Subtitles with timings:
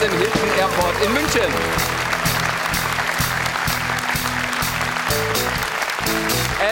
[0.00, 1.52] den Hilton Airport in München.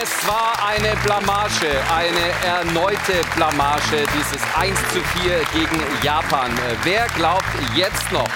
[0.01, 6.51] Es war eine Blamage, eine erneute Blamage, dieses 1 zu 4 gegen Japan.
[6.83, 7.43] Wer glaubt
[7.75, 8.27] jetzt noch,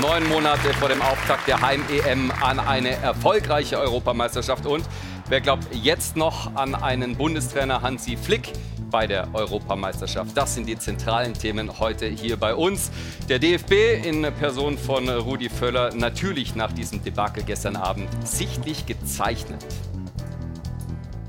[0.00, 4.64] neun Monate vor dem Auftakt der Heim-EM, an eine erfolgreiche Europameisterschaft?
[4.64, 4.86] Und
[5.28, 8.52] wer glaubt jetzt noch an einen Bundestrainer Hansi Flick?
[8.90, 10.36] Bei der Europameisterschaft.
[10.36, 12.90] Das sind die zentralen Themen heute hier bei uns.
[13.28, 19.64] Der DFB in Person von Rudi Völler natürlich nach diesem Debakel gestern Abend sichtlich gezeichnet.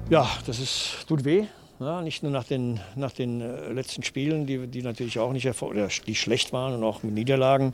[0.09, 1.45] Ja, das ist, tut weh.
[1.79, 5.47] Ja, nicht nur nach den, nach den äh, letzten Spielen, die, die natürlich auch nicht
[6.07, 7.73] die schlecht waren und auch mit Niederlagen.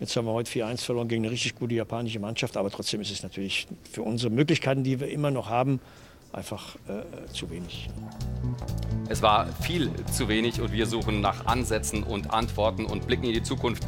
[0.00, 3.10] Jetzt haben wir heute 4-1 verloren gegen eine richtig gute japanische Mannschaft, aber trotzdem ist
[3.10, 5.80] es natürlich für unsere Möglichkeiten, die wir immer noch haben,
[6.32, 7.88] einfach äh, zu wenig.
[9.08, 13.32] Es war viel zu wenig und wir suchen nach Ansätzen und Antworten und blicken in
[13.32, 13.84] die Zukunft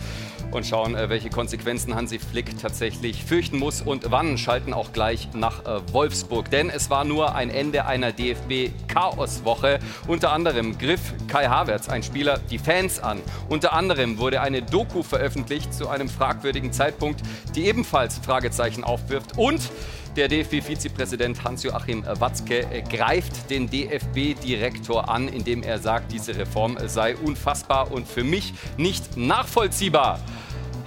[0.51, 5.29] und schauen, äh, welche Konsequenzen Hansi Flick tatsächlich fürchten muss und wann schalten auch gleich
[5.35, 6.51] nach äh, Wolfsburg.
[6.51, 9.79] Denn es war nur ein Ende einer DFB-Chaoswoche.
[10.07, 13.21] Unter anderem griff Kai Havertz, ein Spieler, die Fans an.
[13.49, 17.23] Unter anderem wurde eine Doku veröffentlicht zu einem fragwürdigen Zeitpunkt,
[17.55, 19.37] die ebenfalls Fragezeichen aufwirft.
[19.37, 19.61] Und
[20.19, 27.93] der DFB-Vizepräsident Hans-Joachim Watzke greift den DFB-Direktor an, indem er sagt, diese Reform sei unfassbar
[27.93, 30.19] und für mich nicht nachvollziehbar.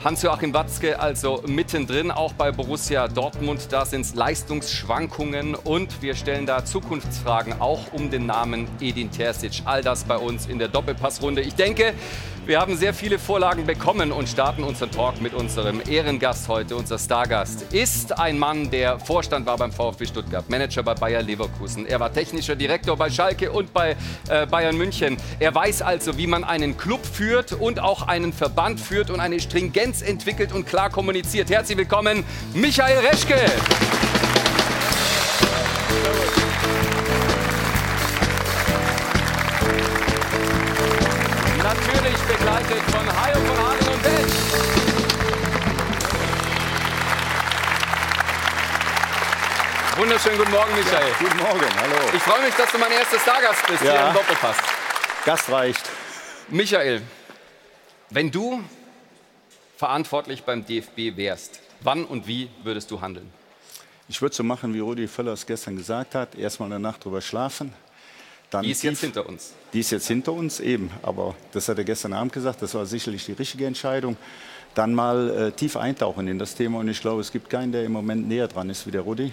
[0.03, 3.67] Hans-Joachim Watzke also mittendrin, auch bei Borussia Dortmund.
[3.69, 9.61] Da sind es Leistungsschwankungen und wir stellen da Zukunftsfragen, auch um den Namen Edin Terzic.
[9.63, 11.41] All das bei uns in der Doppelpassrunde.
[11.41, 11.93] Ich denke,
[12.45, 16.75] wir haben sehr viele Vorlagen bekommen und starten unseren Talk mit unserem Ehrengast heute.
[16.75, 21.85] Unser Stargast ist ein Mann, der Vorstand war beim VfB Stuttgart, Manager bei Bayer Leverkusen.
[21.85, 23.95] Er war technischer Direktor bei Schalke und bei
[24.29, 25.17] äh, Bayern München.
[25.39, 29.39] Er weiß also, wie man einen Club führt und auch einen Verband führt und eine
[29.39, 31.49] Stringenz entwickelt und klar kommuniziert.
[31.49, 32.23] Herzlich willkommen,
[32.53, 33.35] Michael Reschke.
[42.37, 44.27] Begleitet von Hajo von Hagen und Ben.
[49.97, 51.09] Wunderschönen guten Morgen, Michael.
[51.09, 51.95] Ja, guten Morgen, hallo.
[52.15, 53.91] Ich freue mich, dass du mein erster Stargast bist ja.
[53.91, 54.55] hier im Doppelpass.
[55.25, 55.89] Gast reicht.
[56.47, 57.01] Michael,
[58.09, 58.63] wenn du
[59.75, 63.29] verantwortlich beim DFB wärst, wann und wie würdest du handeln?
[64.07, 66.35] Ich würde so machen, wie Rudi Völler es gestern gesagt hat.
[66.35, 67.73] Erstmal eine Nacht drüber schlafen,
[68.49, 69.53] dann die ist jetzt hinter uns.
[69.73, 70.91] Die ist jetzt hinter uns, eben.
[71.01, 74.17] Aber das hat er gestern Abend gesagt, das war sicherlich die richtige Entscheidung.
[74.75, 76.79] Dann mal äh, tief eintauchen in das Thema.
[76.79, 79.31] Und ich glaube, es gibt keinen, der im Moment näher dran ist wie der Rudi.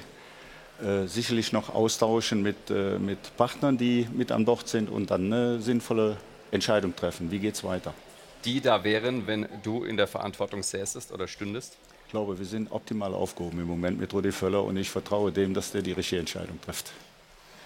[0.80, 5.32] Äh, sicherlich noch austauschen mit, äh, mit Partnern, die mit an Bord sind und dann
[5.32, 6.18] eine sinnvolle
[6.52, 7.32] Entscheidung treffen.
[7.32, 7.92] Wie geht es weiter?
[8.44, 11.76] Die da wären, wenn du in der Verantwortung säßest oder stündest?
[12.06, 15.52] Ich glaube, wir sind optimal aufgehoben im Moment mit Rudi Völler und ich vertraue dem,
[15.52, 16.92] dass der die richtige Entscheidung trifft.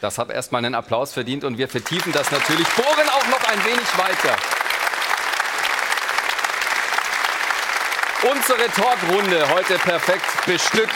[0.02, 3.64] Das hat erstmal einen Applaus verdient und wir vertiefen das natürlich, bohren auch noch ein
[3.64, 4.36] wenig weiter.
[8.28, 10.90] Unsere Talkrunde heute perfekt bestückt.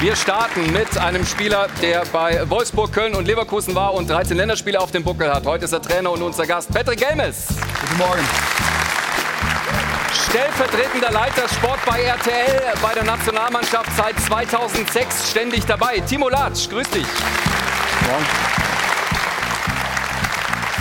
[0.00, 4.80] Wir starten mit einem Spieler, der bei Wolfsburg, Köln und Leverkusen war und 13 Länderspiele
[4.80, 5.46] auf dem Buckel hat.
[5.46, 7.46] Heute ist er Trainer und unser Gast Patrick Gelmes.
[7.80, 8.28] Guten Morgen.
[10.28, 16.00] Stellvertretender Leiter Sport bei RTL, bei der Nationalmannschaft seit 2006 ständig dabei.
[16.00, 17.06] Timo Latsch, grüß dich.
[18.08, 18.24] Morgen.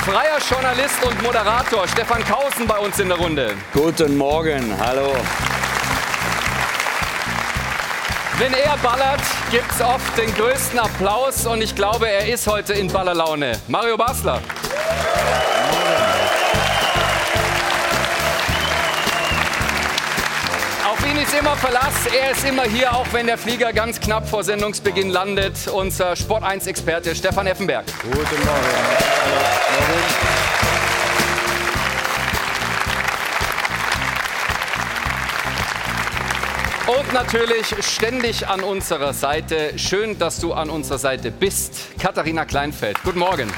[0.05, 3.53] Freier Journalist und Moderator Stefan Kausen bei uns in der Runde.
[3.73, 5.11] Guten Morgen, hallo.
[8.37, 9.19] Wenn er ballert,
[9.51, 13.59] gibt es oft den größten Applaus und ich glaube, er ist heute in Ballerlaune.
[13.67, 14.41] Mario Basler.
[21.17, 22.05] Ihn ist immer Verlass.
[22.07, 25.67] Er ist immer hier, auch wenn der Flieger ganz knapp vor Sendungsbeginn landet.
[25.67, 27.85] Unser Sport 1-Experte Stefan Effenberg.
[28.03, 28.67] Guten Morgen.
[36.99, 39.73] Und natürlich ständig an unserer Seite.
[39.78, 41.99] Schön, dass du an unserer Seite bist.
[41.99, 42.97] Katharina Kleinfeld.
[43.03, 43.52] Guten Morgen.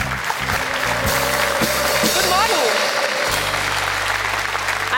[2.01, 2.59] Guten Morgen.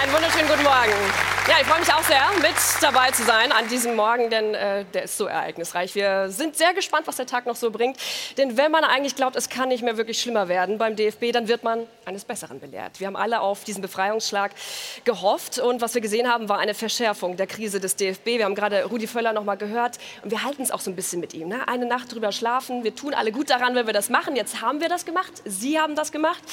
[0.02, 1.31] Einen wunderschönen guten Morgen.
[1.48, 4.86] Ja, ich freue mich auch sehr, mit dabei zu sein an diesem Morgen, denn äh,
[4.94, 5.96] der ist so ereignisreich.
[5.96, 7.98] Wir sind sehr gespannt, was der Tag noch so bringt.
[8.38, 11.48] Denn wenn man eigentlich glaubt, es kann nicht mehr wirklich schlimmer werden beim DFB, dann
[11.48, 13.00] wird man eines Besseren belehrt.
[13.00, 14.52] Wir haben alle auf diesen Befreiungsschlag
[15.04, 18.26] gehofft und was wir gesehen haben, war eine Verschärfung der Krise des DFB.
[18.26, 20.96] Wir haben gerade Rudi Völler noch mal gehört und wir halten es auch so ein
[20.96, 21.48] bisschen mit ihm.
[21.48, 21.68] Ne?
[21.68, 22.84] Eine Nacht drüber schlafen.
[22.84, 24.36] Wir tun alle gut daran, wenn wir das machen.
[24.36, 25.34] Jetzt haben wir das gemacht.
[25.46, 26.44] Sie haben das gemacht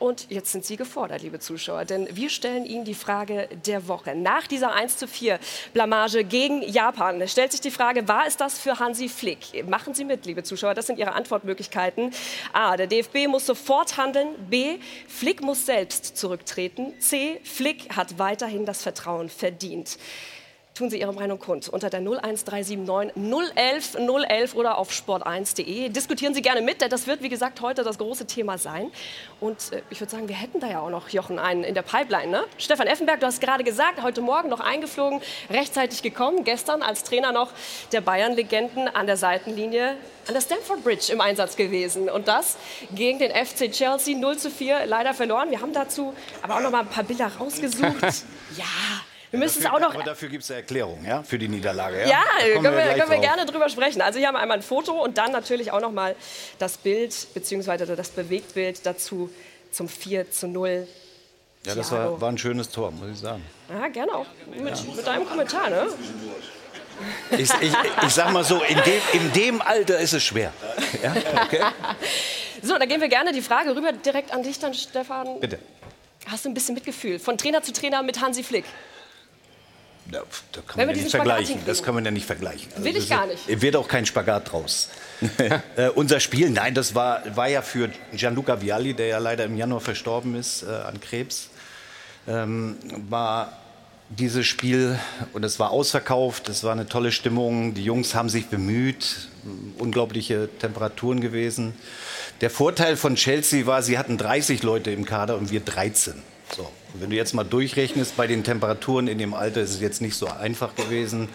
[0.00, 4.14] und jetzt sind Sie gefordert, liebe Zuschauer, denn wir stellen Ihnen die Frage der Woche
[4.24, 5.38] nach dieser 1 zu 4
[5.72, 7.28] Blamage gegen Japan.
[7.28, 9.68] Stellt sich die Frage, war es das für Hansi Flick?
[9.68, 12.10] Machen Sie mit, liebe Zuschauer, das sind Ihre Antwortmöglichkeiten.
[12.52, 14.28] A, der DFB muss sofort handeln.
[14.50, 16.98] B, Flick muss selbst zurücktreten.
[16.98, 19.98] C, Flick hat weiterhin das Vertrauen verdient
[20.74, 23.14] tun Sie Ihre Meinung kund unter der 01379
[23.54, 25.88] 011 011 oder auf sport1.de.
[25.90, 28.90] Diskutieren Sie gerne mit, denn das wird, wie gesagt, heute das große Thema sein.
[29.38, 31.82] Und äh, ich würde sagen, wir hätten da ja auch noch, Jochen, einen in der
[31.82, 32.26] Pipeline.
[32.26, 32.44] Ne?
[32.58, 37.30] Stefan Effenberg, du hast gerade gesagt, heute Morgen noch eingeflogen, rechtzeitig gekommen, gestern als Trainer
[37.30, 37.52] noch
[37.92, 39.96] der Bayern-Legenden an der Seitenlinie
[40.26, 42.08] an der Stamford Bridge im Einsatz gewesen.
[42.10, 42.56] Und das
[42.92, 45.50] gegen den FC Chelsea 0 zu 4 leider verloren.
[45.50, 48.02] Wir haben dazu aber auch noch mal ein paar Bilder rausgesucht.
[48.56, 48.64] ja.
[49.34, 49.94] Wir müssen dafür, es auch noch.
[49.94, 52.00] Aber dafür gibt es eine Erklärung, ja, für die Niederlage.
[52.02, 54.00] Ja, Ja, Da können wir, gleich können wir gerne drüber sprechen.
[54.00, 56.14] Also hier haben wir einmal ein Foto und dann natürlich auch noch mal
[56.58, 57.94] das Bild bzw.
[57.96, 59.30] das Bewegtbild dazu
[59.70, 60.86] zum 4 zu 0.
[61.66, 63.42] Ja, das war, war ein schönes Tor, muss ich sagen.
[63.68, 65.86] Ja, gerne auch mit, mit deinem Kommentar, ne?
[67.32, 67.72] Ich, ich,
[68.06, 70.52] ich sag mal so, in dem, in dem Alter ist es schwer.
[71.02, 71.60] Ja, okay?
[72.62, 75.38] So, da gehen wir gerne die Frage rüber direkt an dich dann, Stefan.
[75.38, 75.58] Bitte.
[76.30, 78.64] Hast du ein bisschen Mitgefühl von Trainer zu Trainer mit Hansi Flick?
[80.12, 80.20] Ja,
[80.52, 81.60] da kann Wenn wir man ja diesen nicht vergleichen.
[81.66, 82.70] Das kann man ja nicht vergleichen.
[82.72, 83.62] Also Will ich gar ist- nicht.
[83.62, 84.90] Wird auch kein Spagat draus.
[85.76, 89.56] äh, unser Spiel, nein, das war, war ja für Gianluca Vialli, der ja leider im
[89.56, 91.48] Januar verstorben ist äh, an Krebs,
[92.28, 92.76] ähm,
[93.08, 93.58] war
[94.10, 94.98] dieses Spiel
[95.32, 99.28] und es war ausverkauft, es war eine tolle Stimmung, die Jungs haben sich bemüht,
[99.78, 101.74] unglaubliche Temperaturen gewesen.
[102.42, 106.22] Der Vorteil von Chelsea war, sie hatten 30 Leute im Kader und wir 13.
[106.50, 106.62] So.
[106.92, 110.00] Und wenn du jetzt mal durchrechnest, bei den Temperaturen in dem Alter ist es jetzt
[110.00, 111.28] nicht so einfach gewesen,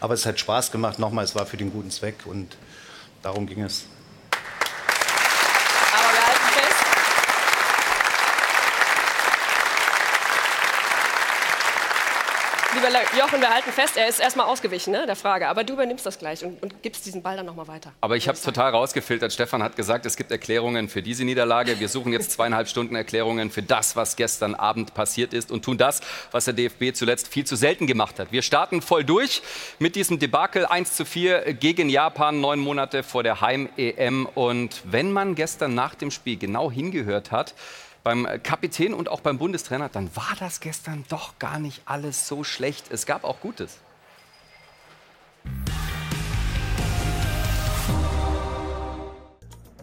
[0.00, 0.98] aber es hat Spaß gemacht.
[0.98, 2.56] Nochmal, es war für den guten Zweck und
[3.22, 3.84] darum ging es.
[5.92, 6.84] Aber wir halten fest.
[12.71, 12.71] Lieber Le-
[13.16, 15.48] Jochen, wir halten fest, er ist erstmal ausgewichen, ne, der Frage.
[15.48, 17.92] Aber du übernimmst das gleich und, und gibst diesen Ball dann nochmal weiter.
[18.00, 19.32] Aber ich habe es total rausgefiltert.
[19.32, 21.78] Stefan hat gesagt, es gibt Erklärungen für diese Niederlage.
[21.78, 25.78] Wir suchen jetzt zweieinhalb Stunden Erklärungen für das, was gestern Abend passiert ist und tun
[25.78, 26.00] das,
[26.32, 28.32] was der DFB zuletzt viel zu selten gemacht hat.
[28.32, 29.42] Wir starten voll durch
[29.78, 34.26] mit diesem Debakel 1 zu 4 gegen Japan, neun Monate vor der Heim-EM.
[34.34, 37.54] Und wenn man gestern nach dem Spiel genau hingehört hat,
[38.02, 42.44] beim Kapitän und auch beim Bundestrainer, dann war das gestern doch gar nicht alles so
[42.44, 42.86] schlecht.
[42.90, 43.78] Es gab auch Gutes.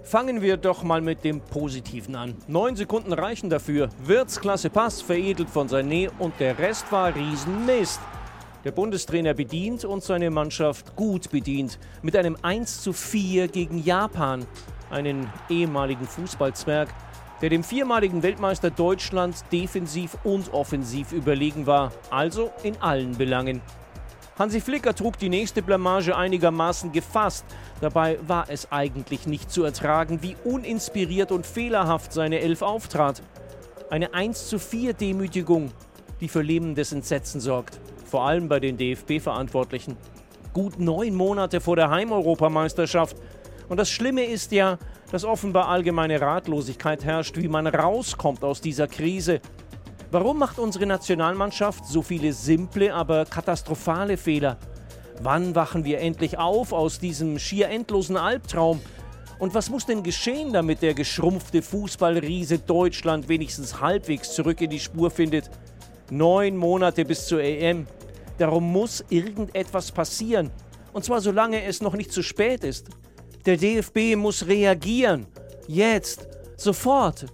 [0.03, 2.35] Fangen wir doch mal mit dem Positiven an.
[2.47, 3.89] Neun Sekunden reichen dafür.
[4.03, 7.99] Wirtz klasse Pass, veredelt von Sané und der Rest war Riesenmist.
[8.63, 11.77] Der Bundestrainer bedient und seine Mannschaft gut bedient.
[12.01, 14.47] Mit einem 1 zu 4 gegen Japan.
[14.89, 16.89] Einen ehemaligen Fußballzwerg,
[17.41, 21.91] der dem viermaligen Weltmeister Deutschland defensiv und offensiv überlegen war.
[22.09, 23.61] Also in allen Belangen.
[24.37, 27.45] Hansi Flicker trug die nächste Blamage einigermaßen gefasst.
[27.81, 33.21] Dabei war es eigentlich nicht zu ertragen, wie uninspiriert und fehlerhaft seine Elf auftrat.
[33.89, 35.71] Eine 1 zu 4 Demütigung,
[36.21, 37.81] die für lebendes Entsetzen sorgt.
[38.05, 39.97] Vor allem bei den DFB-Verantwortlichen.
[40.53, 43.17] Gut neun Monate vor der Heimeuropameisterschaft.
[43.69, 44.79] Und das Schlimme ist ja,
[45.11, 49.41] dass offenbar allgemeine Ratlosigkeit herrscht, wie man rauskommt aus dieser Krise.
[50.11, 54.57] Warum macht unsere Nationalmannschaft so viele simple, aber katastrophale Fehler?
[55.21, 58.81] Wann wachen wir endlich auf aus diesem schier endlosen Albtraum?
[59.37, 64.79] Und was muss denn geschehen, damit der geschrumpfte Fußballriese Deutschland wenigstens halbwegs zurück in die
[64.79, 65.49] Spur findet?
[66.09, 67.85] Neun Monate bis zur EM.
[68.39, 70.49] Darum muss irgendetwas passieren.
[70.91, 72.89] Und zwar solange es noch nicht zu spät ist.
[73.45, 75.25] Der DFB muss reagieren.
[75.67, 76.27] Jetzt.
[76.57, 77.25] Sofort.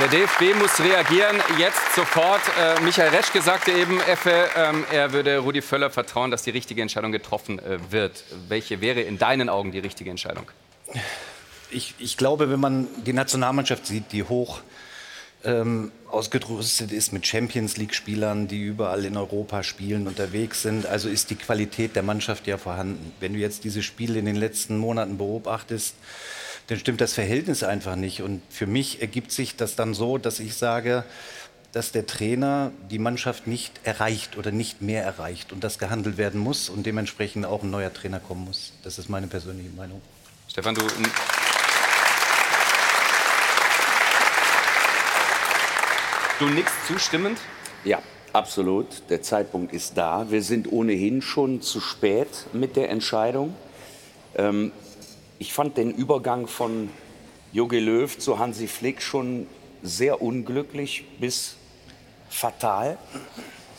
[0.00, 2.40] Der DFB muss reagieren, jetzt sofort.
[2.58, 6.80] Äh, Michael Reschke sagte eben, Effe, ähm, er würde Rudi Völler vertrauen, dass die richtige
[6.80, 8.24] Entscheidung getroffen äh, wird.
[8.48, 10.50] Welche wäre in deinen Augen die richtige Entscheidung?
[11.70, 14.60] Ich, ich glaube, wenn man die Nationalmannschaft sieht, die hoch
[15.44, 21.30] ähm, ausgerüstet ist mit Champions League-Spielern, die überall in Europa spielen, unterwegs sind, also ist
[21.30, 23.12] die Qualität der Mannschaft ja vorhanden.
[23.20, 25.94] Wenn du jetzt diese Spiele in den letzten Monaten beobachtest,
[26.66, 28.22] dann stimmt das Verhältnis einfach nicht.
[28.22, 31.04] Und für mich ergibt sich das dann so, dass ich sage,
[31.72, 36.40] dass der Trainer die Mannschaft nicht erreicht oder nicht mehr erreicht und dass gehandelt werden
[36.40, 38.72] muss und dementsprechend auch ein neuer Trainer kommen muss.
[38.82, 40.00] Das ist meine persönliche Meinung.
[40.48, 40.82] Stefan, du.
[46.40, 47.38] Du nickst zustimmend?
[47.84, 47.98] Ja,
[48.32, 48.86] absolut.
[49.10, 50.30] Der Zeitpunkt ist da.
[50.30, 53.54] Wir sind ohnehin schon zu spät mit der Entscheidung.
[54.34, 54.72] Ähm,
[55.38, 56.88] ich fand den Übergang von
[57.52, 59.48] Jogi Löw zu Hansi Flick schon
[59.82, 61.56] sehr unglücklich bis
[62.30, 62.96] fatal,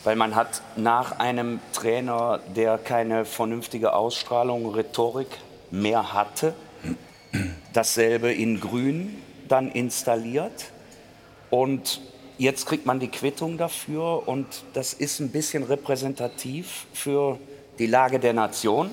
[0.04, 5.36] weil man hat nach einem Trainer, der keine vernünftige Ausstrahlung, Rhetorik
[5.72, 6.54] mehr hatte,
[7.72, 10.66] dasselbe in Grün dann installiert
[11.50, 12.00] und
[12.38, 17.38] jetzt kriegt man die Quittung dafür und das ist ein bisschen repräsentativ für
[17.78, 18.90] die Lage der Nation.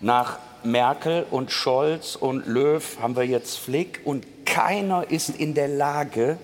[0.00, 5.68] Nach Merkel und Scholz und Löw haben wir jetzt Flick und keiner ist in der
[5.68, 6.38] Lage,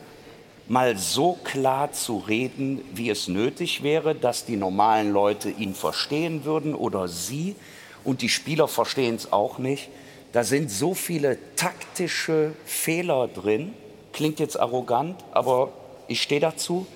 [0.68, 6.44] mal so klar zu reden, wie es nötig wäre, dass die normalen Leute ihn verstehen
[6.44, 7.56] würden oder sie
[8.04, 9.88] und die Spieler verstehen es auch nicht.
[10.32, 13.72] Da sind so viele taktische Fehler drin.
[14.18, 15.68] Klingt jetzt arrogant, aber
[16.08, 16.88] ich stehe dazu.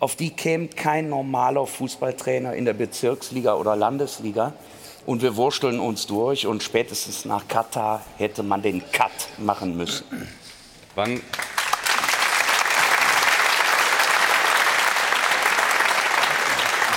[0.00, 4.52] Auf die käme kein normaler Fußballtrainer in der Bezirksliga oder Landesliga.
[5.06, 10.06] Und wir wursteln uns durch und spätestens nach Katar hätte man den Cut machen müssen.
[10.96, 11.20] Wann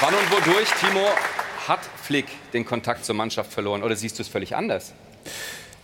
[0.01, 1.09] Wann und wodurch, Timo,
[1.67, 4.93] hat Flick den Kontakt zur Mannschaft verloren oder siehst du es völlig anders?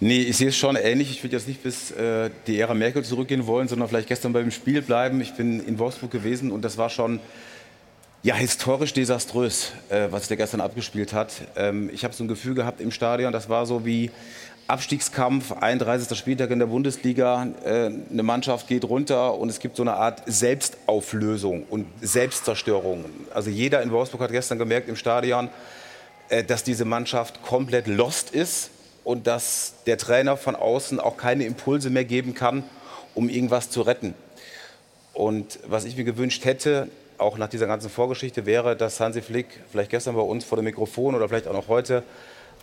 [0.02, 1.10] Nee, ich sehe es schon ähnlich.
[1.10, 4.52] Ich würde jetzt nicht bis äh, die Ära Merkel zurückgehen wollen, sondern vielleicht gestern beim
[4.52, 5.22] Spiel bleiben.
[5.22, 7.22] Ich bin in Wolfsburg gewesen und das war schon
[8.22, 11.32] ja, historisch desaströs, äh, was der gestern abgespielt hat.
[11.56, 14.12] Ähm, ich habe so ein Gefühl gehabt im Stadion, das war so wie
[14.68, 16.18] Abstiegskampf, 31.
[16.18, 17.48] Spieltag in der Bundesliga.
[17.64, 23.06] Äh, eine Mannschaft geht runter und es gibt so eine Art Selbstauflösung und Selbstzerstörung.
[23.34, 25.48] Also jeder in Wolfsburg hat gestern gemerkt im Stadion,
[26.28, 28.72] äh, dass diese Mannschaft komplett lost ist
[29.06, 32.64] und dass der Trainer von außen auch keine Impulse mehr geben kann,
[33.14, 34.14] um irgendwas zu retten.
[35.14, 39.48] Und was ich mir gewünscht hätte, auch nach dieser ganzen Vorgeschichte, wäre, dass Hansi Flick
[39.72, 42.04] vielleicht gestern bei uns vor dem Mikrofon oder vielleicht auch noch heute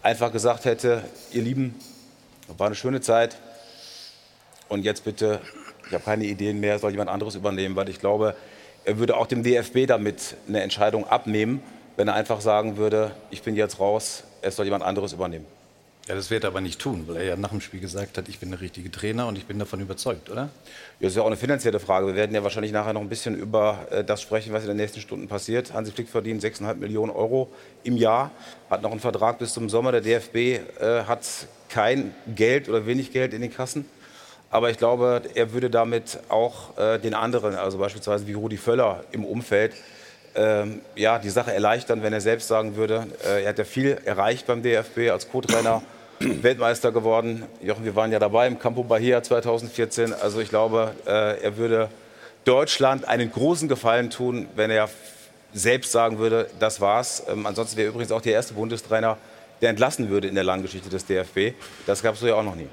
[0.03, 1.75] einfach gesagt hätte, ihr Lieben,
[2.59, 3.39] war eine schöne Zeit
[4.69, 5.41] und jetzt bitte,
[5.87, 8.35] ich habe keine Ideen mehr, soll jemand anderes übernehmen, weil ich glaube,
[8.85, 11.63] er würde auch dem DFB damit eine Entscheidung abnehmen,
[11.97, 15.47] wenn er einfach sagen würde, ich bin jetzt raus, es soll jemand anderes übernehmen.
[16.09, 18.29] Ja, das wird er aber nicht tun, weil er ja nach dem Spiel gesagt hat,
[18.29, 20.43] ich bin der richtige Trainer und ich bin davon überzeugt, oder?
[20.43, 20.51] Ja,
[21.01, 22.09] das ist ja auch eine finanzielle Frage.
[22.09, 24.79] Wir werden ja wahrscheinlich nachher noch ein bisschen über äh, das sprechen, was in den
[24.79, 25.73] nächsten Stunden passiert.
[25.73, 27.53] Hansi Flick verdient 6,5 Millionen Euro
[27.85, 28.33] im Jahr,
[28.69, 29.93] hat noch einen Vertrag bis zum Sommer.
[29.93, 31.25] Der DFB äh, hat
[31.69, 33.85] kein Geld oder wenig Geld in den Kassen.
[34.51, 39.05] Aber ich glaube, er würde damit auch äh, den anderen, also beispielsweise wie Rudi Völler
[39.13, 39.73] im Umfeld,
[40.35, 43.99] ähm, ja, die Sache erleichtern, wenn er selbst sagen würde, äh, er hat ja viel
[44.05, 45.83] erreicht beim DFB als Co-Trainer,
[46.21, 47.45] Weltmeister geworden.
[47.63, 50.15] Jochen, wir waren ja dabei im Campo Bahia 2014.
[50.15, 51.89] Also ich glaube, äh, er würde
[52.45, 54.89] Deutschland einen großen Gefallen tun, wenn er
[55.53, 57.25] selbst sagen würde, das war's.
[57.29, 59.19] Ähm, ansonsten wäre übrigens auch der erste Bundestrainer,
[59.61, 61.55] der entlassen würde in der langen Geschichte des DFB.
[61.87, 62.69] Das gab es so ja auch noch nie.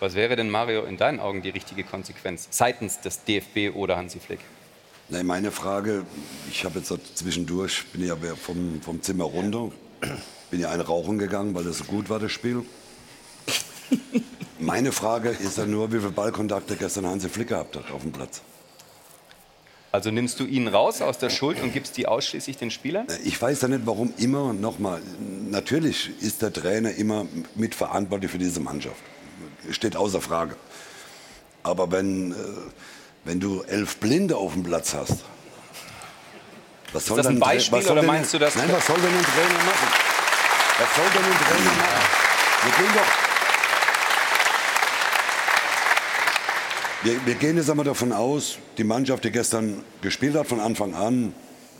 [0.00, 4.20] Was wäre denn, Mario, in deinen Augen die richtige Konsequenz seitens des DFB oder Hansi
[4.20, 4.40] Flick?
[5.10, 6.06] Nein, meine Frage,
[6.50, 9.70] ich habe jetzt zwischendurch, bin ja vom, vom Zimmer runter,
[10.50, 12.64] bin ja eine rauchen gegangen, weil das so gut war, das Spiel.
[14.58, 18.12] Meine Frage ist ja nur, wie viele Ballkontakte gestern Hansi Flick gehabt hat auf dem
[18.12, 18.40] Platz.
[19.92, 23.06] Also nimmst du ihn raus aus der Schuld und gibst die ausschließlich den Spielern?
[23.24, 25.02] Ich weiß ja nicht, warum immer, nochmal,
[25.50, 29.02] natürlich ist der Trainer immer mitverantwortlich für diese Mannschaft.
[29.70, 30.56] Steht außer Frage.
[31.62, 32.34] Aber wenn, äh,
[33.24, 35.24] wenn du elf Blinde auf dem Platz hast,
[36.92, 38.54] was soll ist das ein Beispiel soll oder denn, meinst du das?
[38.54, 39.88] Nein, was soll denn ein Trainer machen?
[40.78, 42.24] Was soll denn ein Trainer machen?
[42.64, 43.24] Wir gehen doch.
[47.02, 50.94] Wir, wir gehen jetzt einmal davon aus, die Mannschaft, die gestern gespielt hat von Anfang
[50.94, 51.34] an,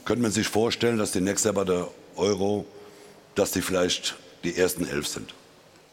[0.04, 2.66] könnte man sich vorstellen, dass die nächste bei der Euro,
[3.34, 5.32] dass die vielleicht die ersten elf sind.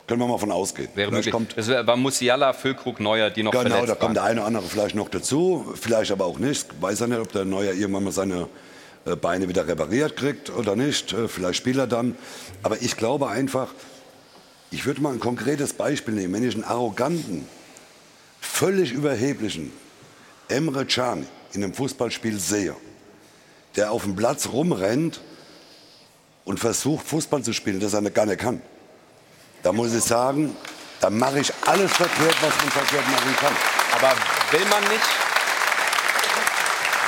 [0.07, 0.89] Können wir mal von ausgehen.
[0.95, 1.31] Wäre Vielleicht möglich.
[1.31, 4.31] kommt das war Musiala, Füllkrug, Neuer, die noch Genau, verletzt da kommt der waren.
[4.31, 6.67] eine oder andere vielleicht noch dazu, vielleicht aber auch nicht.
[6.81, 8.47] Weiß ja nicht, ob der Neuer irgendwann mal seine
[9.05, 11.13] äh, Beine wieder repariert kriegt oder nicht.
[11.13, 12.15] Äh, Vielleicht spielt er dann.
[12.63, 13.69] Aber ich glaube einfach,
[14.69, 16.33] ich würde mal ein konkretes Beispiel nehmen.
[16.33, 17.47] Wenn ich einen arroganten,
[18.41, 19.71] völlig überheblichen
[20.49, 22.75] Emre Can in einem Fußballspiel sehe,
[23.75, 25.21] der auf dem Platz rumrennt
[26.43, 28.61] und versucht, Fußball zu spielen, das er gar nicht kann,
[29.63, 30.55] da muss ich sagen,
[30.99, 33.53] da mache ich alles verkehrt, was man verkehrt machen kann.
[33.95, 34.15] Aber
[34.51, 35.05] will man nicht,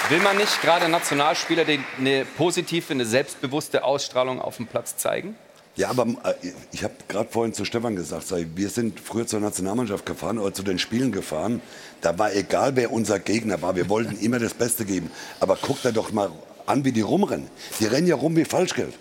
[0.10, 5.36] will man nicht gerade Nationalspieler die eine positive, eine selbstbewusste Ausstrahlung auf dem Platz zeigen?
[5.75, 10.05] Ja, aber äh, ich habe gerade vorhin zu Stefan gesagt, wir sind früher zur Nationalmannschaft
[10.05, 11.62] gefahren oder zu den Spielen gefahren.
[12.01, 13.75] Da war egal, wer unser Gegner war.
[13.75, 15.10] Wir wollten immer das Beste geben.
[15.39, 16.31] Aber guckt dir doch mal
[16.67, 17.48] an, wie die rumrennen.
[17.79, 18.93] Die rennen ja rum wie Falschgeld.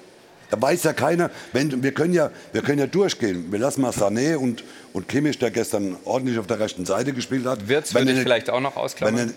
[0.53, 3.51] Da weiß ja keiner, wenn, wir, können ja, wir können ja durchgehen.
[3.51, 7.47] Wir lassen mal Sané und, und Kimmich, der gestern ordentlich auf der rechten Seite gespielt
[7.47, 7.69] hat.
[7.69, 9.29] Wirtz Wenn würde ich vielleicht auch noch ausklammern.
[9.31, 9.35] er-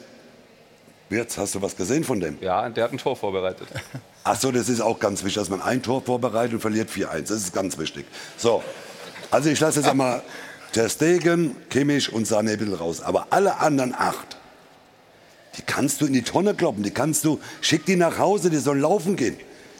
[1.15, 2.37] Wirtz, hast du was gesehen von dem?
[2.41, 3.65] Ja, der hat ein Tor vorbereitet.
[4.25, 7.19] Ach so, das ist auch ganz wichtig, dass man ein Tor vorbereitet und verliert 4-1.
[7.21, 8.05] Das ist ganz wichtig.
[8.35, 8.61] So,
[9.31, 10.21] also ich lasse jetzt einmal
[10.73, 12.99] Ter Stegen, Kimmich und Sané ein bisschen raus.
[13.01, 14.35] Aber alle anderen acht,
[15.57, 16.83] die kannst du in die Tonne kloppen.
[16.83, 19.37] Die kannst du, schick die nach Hause, die sollen laufen gehen.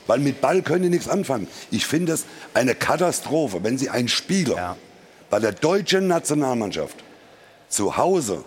[0.07, 1.47] Weil mit Ball können die nichts anfangen.
[1.71, 4.77] Ich finde es eine Katastrophe, wenn sie einen Spieler
[5.29, 6.97] bei der deutschen Nationalmannschaft
[7.69, 8.43] zu Hause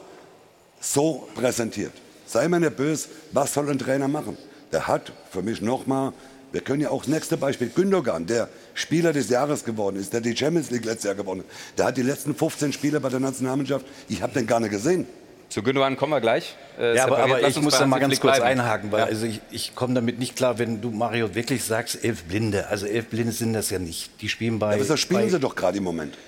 [0.80, 1.92] so präsentiert.
[2.26, 4.36] Sei mir nicht böse, was soll ein Trainer machen?
[4.70, 6.12] Der hat für mich nochmal,
[6.52, 10.20] wir können ja auch das nächste Beispiel, Gündogan, der Spieler des Jahres geworden ist, der
[10.20, 11.78] die Champions League letztes Jahr gewonnen hat.
[11.78, 15.06] Der hat die letzten 15 Spiele bei der Nationalmannschaft, ich habe den gar nicht gesehen.
[15.48, 16.54] Zu Gündogan kommen wir gleich.
[16.78, 18.60] äh, Ja, aber, aber ich muss da mal ganz Flick kurz bleiben.
[18.60, 19.06] einhaken, weil Ja.
[19.06, 22.68] also ich, ich komme damit nicht klar, wenn du Mario wirklich sagst, elf Blinde.
[22.68, 24.10] Also elf Blinde sind das ja nicht.
[24.20, 24.74] Die spielen bei.
[24.74, 26.18] aber das spielen bei, sie doch gerade im Moment.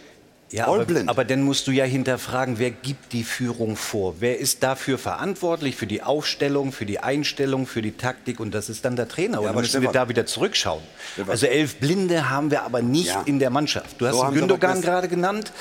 [0.51, 1.11] ja, aber, blind.
[1.11, 4.15] aber dann musst du ja hinterfragen, wer gibt die Führung vor?
[4.21, 8.41] Wer ist dafür verantwortlich für die Aufstellung, für die Einstellung, für die Taktik?
[8.41, 9.41] Und das ist dann der Trainer.
[9.41, 10.83] Und aber dann müssen wir Stefan- da wieder zurückschauen.
[11.13, 13.23] Stefan- Also elf Blinde haben wir aber nicht Ja.
[13.27, 14.01] in der Mannschaft.
[14.01, 15.53] Du hast So Gündogan gerade genannt.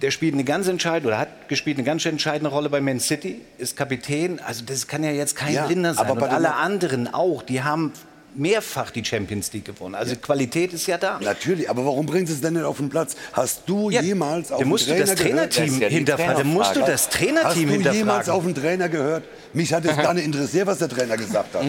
[0.00, 3.40] Der spielt eine ganz entscheidende oder hat gespielt eine ganz entscheidende Rolle bei Man City,
[3.58, 4.38] ist Kapitän.
[4.40, 6.06] Also das kann ja jetzt kein Ja, Blinder sein.
[6.06, 7.42] aber bei Und den- alle anderen auch.
[7.42, 7.92] Die haben
[8.36, 9.96] mehrfach die Champions League gewonnen.
[9.96, 11.18] Also Qualität ist ja da.
[11.20, 13.16] Natürlich, aber warum bringen sie es denn nicht auf den Platz?
[13.32, 15.18] Hast du Ja, jemals auf den Trainer das gehört?
[15.52, 16.36] Trainerteam ja hinterfragen.
[16.36, 18.30] Dann musst du das Hast Trainerteam du jemals hinterfragen.
[18.32, 19.24] auf den Trainer gehört?
[19.52, 21.62] Mich hat es gar nicht interessiert, was der Trainer gesagt hat.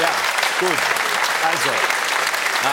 [0.00, 0.08] Ja,
[0.60, 0.78] gut.
[1.50, 1.70] Also,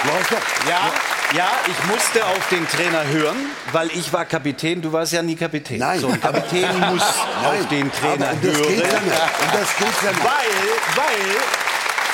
[0.05, 0.91] Du hast doch, ja,
[1.35, 3.37] ja, ich musste auf den Trainer hören,
[3.71, 4.81] weil ich war Kapitän.
[4.81, 5.79] Du warst ja nie Kapitän.
[5.79, 9.03] Nein, So, ein Kapitän muss auf den Trainer und das geht ja hören.
[9.05, 9.21] nicht.
[9.41, 10.23] Und das geht ja nicht.
[10.23, 11.35] Weil, weil.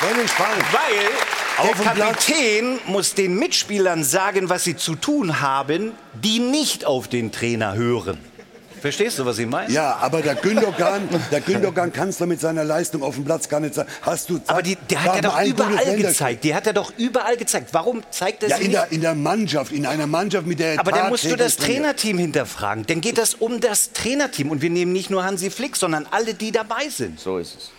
[0.02, 0.14] Weil
[1.64, 1.86] der.
[2.12, 7.74] Kapitän muss den Mitspielern sagen, was sie zu tun haben, die nicht auf den Trainer
[7.76, 8.18] hören.
[8.82, 9.72] Verstehst du, was ich meine?
[9.72, 13.60] Ja, aber der Gündogan, der Gündogan kannst du mit seiner Leistung auf dem Platz gar
[13.60, 13.90] nicht sagen.
[14.02, 16.44] Hast du Aber die, der hat ja mal doch überall gezeigt.
[16.44, 17.70] Die hat er doch überall gezeigt.
[17.72, 18.82] Warum zeigt er Ja, sie in nicht?
[18.82, 21.56] der, in der Mannschaft, in einer Mannschaft, mit der er Aber dann musst du das
[21.58, 21.76] trainiert.
[21.76, 22.86] Trainerteam hinterfragen.
[22.86, 24.52] Dann geht das um das Trainerteam.
[24.52, 27.20] Und wir nehmen nicht nur Hansi Flick, sondern alle, die dabei sind.
[27.20, 27.72] So ist es.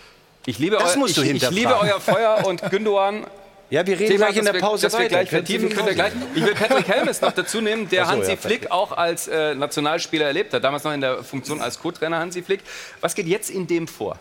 [0.45, 1.57] Ich liebe, Das eu musst du ich, ich hinterfragen.
[1.57, 3.25] liebe euer Feuer und Gündogan.
[3.69, 5.09] Ja, wir reden Thema, gleich in der Pause wir weiter.
[5.09, 6.13] gleich vertiefen können wir gleich.
[6.35, 9.55] Ich will Patrick Helmes noch dazu nehmen, der so, Hansi ja, Flick auch als äh,
[9.55, 10.63] Nationalspieler erlebt hat.
[10.63, 12.61] Damals noch in der Funktion als Co-Trainer Hansi Flick.
[13.01, 14.17] Was geht jetzt in dem vor?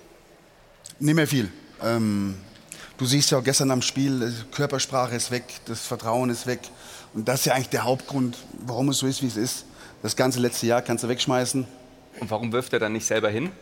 [0.99, 1.51] Nicht mehr viel.
[1.83, 2.37] Ähm,
[2.99, 6.61] du siehst ja auch gestern am Spiel, äh, Körpersprache ist weg, das Vertrauen ist weg.
[7.15, 9.65] Und das ist ja eigentlich der Hauptgrund, warum es so ist, wie es ist.
[10.03, 11.67] Das ganze letzte Jahr kannst du wegschmeißen.
[12.19, 13.53] Und warum wirft er dann nicht selber hin?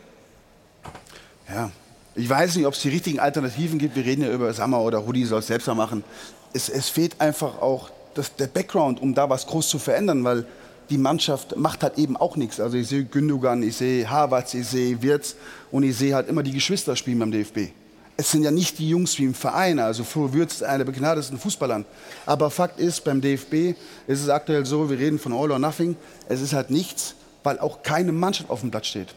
[1.48, 1.70] Ja.
[2.16, 3.96] Ich weiß nicht, ob es die richtigen Alternativen gibt.
[3.96, 6.04] Wir reden ja über Sammer oder Rudi soll es selbst machen.
[6.52, 10.46] Es, es fehlt einfach auch das, der Background, um da was groß zu verändern, weil
[10.90, 12.60] die Mannschaft macht halt eben auch nichts.
[12.60, 15.34] Also ich sehe Gündogan, ich sehe Havertz, ich sehe Wirtz
[15.72, 17.72] und ich sehe halt immer die Geschwister spielen beim DFB.
[18.16, 20.92] Es sind ja nicht die Jungs wie im Verein, also Flo Würz ist einer der
[20.92, 21.84] begnadesten Fußballern.
[22.26, 25.96] Aber Fakt ist, beim DFB ist es aktuell so, wir reden von All or Nothing,
[26.28, 29.16] es ist halt nichts, weil auch keine Mannschaft auf dem Platz steht.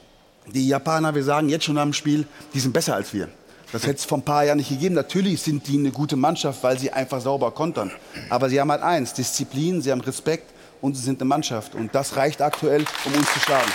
[0.53, 3.27] Die Japaner, wir sagen jetzt schon am Spiel, die sind besser als wir.
[3.73, 4.95] Das hätte es vor ein paar Jahren nicht gegeben.
[4.95, 7.91] Natürlich sind die eine gute Mannschaft, weil sie einfach sauber kontern.
[8.29, 11.75] Aber sie haben halt eins, Disziplin, sie haben Respekt und sie sind eine Mannschaft.
[11.75, 13.71] Und das reicht aktuell, um uns zu schlagen.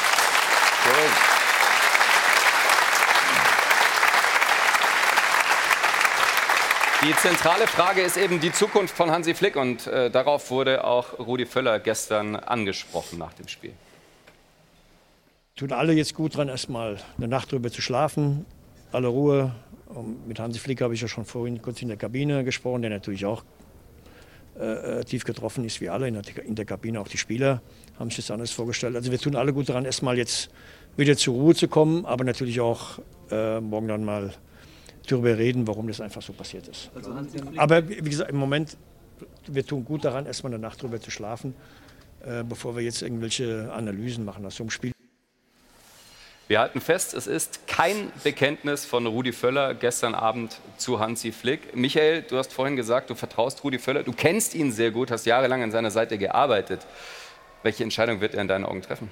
[7.04, 11.18] Die zentrale Frage ist eben die Zukunft von Hansi Flick und äh, darauf wurde auch
[11.18, 13.72] Rudi Völler gestern angesprochen nach dem Spiel.
[15.62, 18.44] Tun alle jetzt gut dran, erstmal eine Nacht drüber zu schlafen,
[18.90, 19.55] alle Ruhe.
[19.87, 22.90] Und mit Hansi Flick habe ich ja schon vorhin kurz in der Kabine gesprochen, der
[22.90, 23.44] natürlich auch
[24.59, 27.62] äh, äh, tief getroffen ist, wie alle in der, in der Kabine, auch die Spieler
[27.96, 28.96] haben sich das anders vorgestellt.
[28.96, 30.51] Also wir tun alle gut daran, erstmal jetzt
[30.96, 32.98] wieder zur Ruhe zu kommen, aber natürlich auch
[33.31, 34.33] äh, morgen dann mal
[35.07, 36.90] darüber reden, warum das einfach so passiert ist.
[37.57, 38.77] Aber wie gesagt, im Moment,
[39.46, 41.55] wir tun gut daran, erstmal eine Nacht drüber zu schlafen,
[42.25, 44.90] äh, bevor wir jetzt irgendwelche Analysen machen aus so einem Spiel.
[46.48, 51.74] Wir halten fest, es ist kein Bekenntnis von Rudi Völler gestern Abend zu Hansi Flick.
[51.76, 55.24] Michael, du hast vorhin gesagt, du vertraust Rudi Völler, du kennst ihn sehr gut, hast
[55.24, 56.81] jahrelang an seiner Seite gearbeitet.
[57.62, 59.09] Welche Entscheidung wird er in deinen Augen treffen?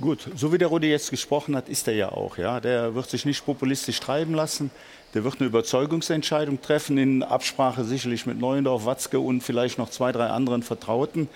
[0.00, 2.38] Gut, so wie der Rudi jetzt gesprochen hat, ist er ja auch.
[2.38, 2.60] Ja?
[2.60, 4.70] Der wird sich nicht populistisch treiben lassen.
[5.14, 10.12] Der wird eine Überzeugungsentscheidung treffen, in Absprache sicherlich mit Neuendorf, Watzke und vielleicht noch zwei,
[10.12, 11.28] drei anderen Vertrauten.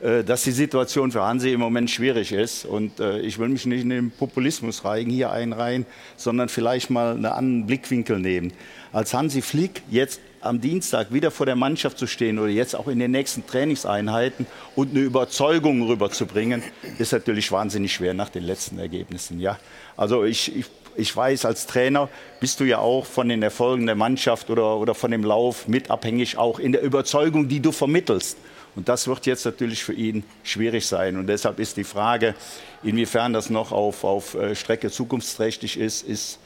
[0.00, 2.64] Äh, dass die Situation für Hansi im Moment schwierig ist.
[2.64, 7.14] Und äh, ich will mich nicht in den Populismus reigen, hier einreihen, sondern vielleicht mal
[7.14, 8.52] einen anderen Blickwinkel nehmen.
[8.92, 12.86] Als Hansi Flick jetzt am Dienstag wieder vor der Mannschaft zu stehen oder jetzt auch
[12.86, 16.62] in den nächsten Trainingseinheiten und eine Überzeugung rüberzubringen,
[16.98, 19.40] ist natürlich wahnsinnig schwer nach den letzten Ergebnissen.
[19.40, 19.58] Ja?
[19.96, 22.08] Also ich, ich, ich weiß, als Trainer
[22.40, 25.90] bist du ja auch von den Erfolgen der Mannschaft oder, oder von dem Lauf mit
[25.90, 28.38] abhängig, auch in der Überzeugung, die du vermittelst.
[28.76, 31.16] Und das wird jetzt natürlich für ihn schwierig sein.
[31.16, 32.34] Und deshalb ist die Frage,
[32.82, 36.38] inwiefern das noch auf, auf äh, Strecke zukunftsträchtig ist, ist,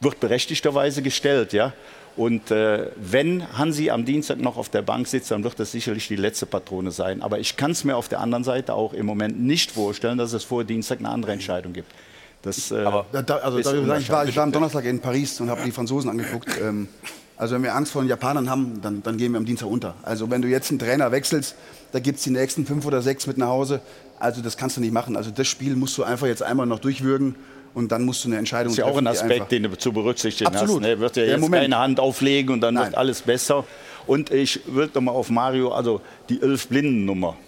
[0.00, 1.52] wird berechtigterweise gestellt.
[1.52, 1.72] Ja?
[2.16, 6.08] Und äh, wenn Hansi am Dienstag noch auf der Bank sitzt, dann wird das sicherlich
[6.08, 7.22] die letzte Patrone sein.
[7.22, 10.32] Aber ich kann es mir auf der anderen Seite auch im Moment nicht vorstellen, dass
[10.32, 11.90] es vor Dienstag eine andere Entscheidung gibt.
[12.42, 15.50] Das, äh, Aber da, also, da, ich, war, ich war am Donnerstag in Paris und
[15.50, 16.48] habe die Franzosen angeguckt.
[16.60, 16.88] Ähm,
[17.40, 19.94] also wenn wir Angst vor den Japanern haben, dann, dann gehen wir am Dienstag unter.
[20.02, 21.54] Also wenn du jetzt einen Trainer wechselst,
[21.90, 23.80] da gibt es die nächsten fünf oder sechs mit nach Hause.
[24.18, 25.16] Also das kannst du nicht machen.
[25.16, 27.36] Also das Spiel musst du einfach jetzt einmal noch durchwürgen
[27.72, 29.06] und dann musst du eine Entscheidung treffen.
[29.06, 30.82] Das ist ja auch ein Aspekt, den du zu berücksichtigen Absolut.
[30.82, 30.88] hast.
[30.90, 31.62] Er wird ja jetzt Moment.
[31.62, 32.84] keine Hand auflegen und dann Nein.
[32.88, 33.64] wird alles besser.
[34.06, 37.38] Und ich würde noch mal auf Mario, also die Elf-Blinden-Nummer.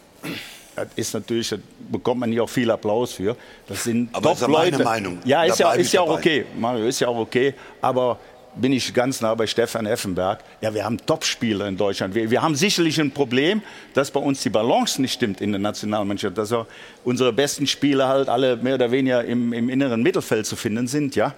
[0.75, 1.57] Das ist natürlich, da
[1.91, 3.37] bekommt man hier auch viel Applaus für.
[3.69, 5.19] Das sind Aber das ist ja meine Meinung.
[5.25, 6.47] Ja, ist ja, ist ja auch okay.
[6.59, 7.53] Mario ist ja auch okay.
[7.83, 8.19] Aber
[8.55, 10.41] bin ich ganz nah bei Stefan Effenberg.
[10.61, 12.15] Ja, wir haben Top-Spieler in Deutschland.
[12.15, 13.63] Wir, wir haben sicherlich ein Problem,
[13.95, 16.37] dass bei uns die Balance nicht stimmt in der Nationalmannschaft.
[16.37, 16.67] Dass auch
[17.05, 21.17] unsere besten Spieler halt alle mehr oder weniger im, im inneren Mittelfeld zu finden sind.
[21.17, 21.35] Ja?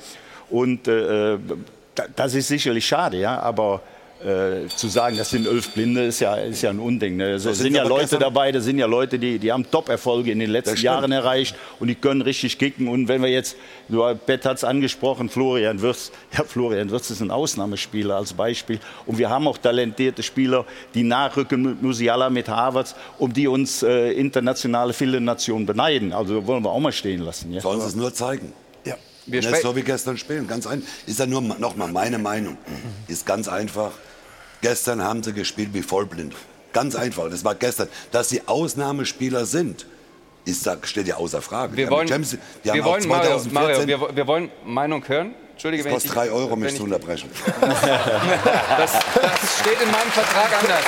[0.51, 1.39] Und äh,
[1.95, 3.39] da- das ist sicherlich schade, ja.
[3.41, 3.81] Aber
[4.25, 7.17] äh, zu sagen, das sind elf Blinde, ist ja, ist ja ein Unding.
[7.17, 7.33] Ne?
[7.33, 10.33] Es So sind, sind ja Leute dabei, das sind ja Leute, die, die haben Top-Erfolge
[10.33, 10.83] in den letzten Das.
[10.83, 12.89] Jahren erreicht und die können richtig kicken.
[12.89, 13.57] Und wenn wir jetzt,
[13.89, 18.81] du Bett hat es angesprochen, Florian Wirtz, ja, Florian Wirtz ist ein Ausnahmespieler als Beispiel.
[19.07, 23.83] Und wir haben auch talentierte Spieler, die nachrücken mit Musiala, mit Havertz, um die uns
[23.83, 26.13] äh, internationale viele Nationen beneiden.
[26.13, 27.53] Also wollen wir auch mal stehen lassen.
[27.53, 27.61] Ja?
[27.61, 28.53] Sollen sie es nur zeigen?
[28.85, 28.95] Ja.
[29.27, 30.89] Wir spre- so wie gestern spielen, ganz einfach.
[31.07, 32.57] Ist ja nur noch mal meine Meinung.
[33.09, 33.93] Ist ganz einfach.
[34.65, 36.35] Gestern haben sie gespielt wie vollblind.
[36.73, 37.29] Ganz einfach.
[37.29, 37.87] Das war gestern.
[38.13, 39.85] Dass sie Ausnahmespieler sind,
[40.47, 41.77] ist, da steht ja außer Frage.
[41.77, 45.35] Wir Die wollen, Champions- wir wollen Mario, 2014 Mario wir, wir wollen Meinung hören.
[45.53, 47.29] Entschuldige, Das wenn ich kostet dich- drei Euro, mich ich- zu unterbrechen.
[47.61, 50.85] Das, das steht in meinem Vertrag anders.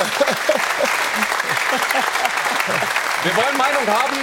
[3.23, 4.15] Wir wollen Meinung haben,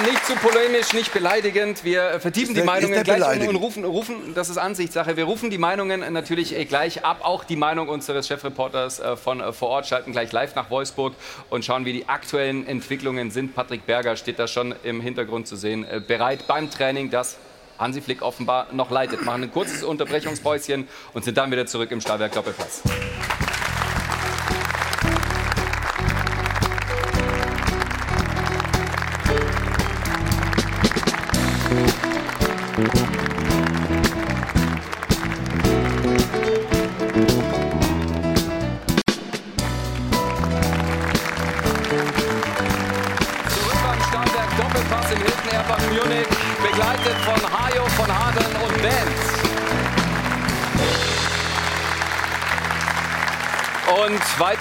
[0.00, 1.84] nicht zu polemisch, nicht beleidigend.
[1.84, 6.12] Wir vertiefen die Meinungen gleich und, rufen, rufen, das ist Ansichtssache, wir rufen die Meinungen
[6.12, 7.20] natürlich äh, gleich ab.
[7.22, 11.14] Auch die Meinung unseres Chefreporters äh, von äh, vor Ort schalten gleich live nach Wolfsburg
[11.50, 13.54] und schauen, wie die aktuellen Entwicklungen sind.
[13.54, 17.36] Patrick Berger steht da schon im Hintergrund zu sehen, bereit beim Training, das
[17.78, 19.24] Hansi Flick offenbar noch leitet.
[19.24, 22.82] Machen ein kurzes Unterbrechungspäuschen und sind dann wieder zurück im Stahlwerk Doppelpass.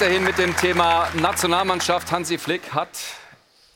[0.01, 2.11] Weiterhin mit dem Thema Nationalmannschaft.
[2.11, 2.89] Hansi Flick hat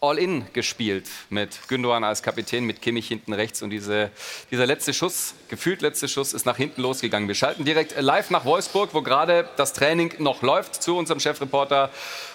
[0.10, 3.62] All-In gespielt mit Gündogan als Kapitän, mit Kimmich hinten rechts.
[3.62, 4.12] Und diese,
[4.52, 7.28] dieser letzte Schuss, gefühlt letzte Schuss, ist nach hinten losgegangen.
[7.28, 11.90] Wir schalten direkt live nach Wolfsburg, wo gerade das Training noch läuft, zu unserem Chefreporter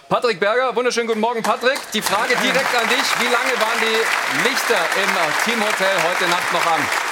[0.08, 0.74] Patrick Berger.
[0.74, 1.78] Wunderschönen guten Morgen, Patrick.
[1.94, 3.20] Die Frage direkt an dich.
[3.20, 7.09] Wie lange waren die Lichter im Teamhotel heute Nacht noch an?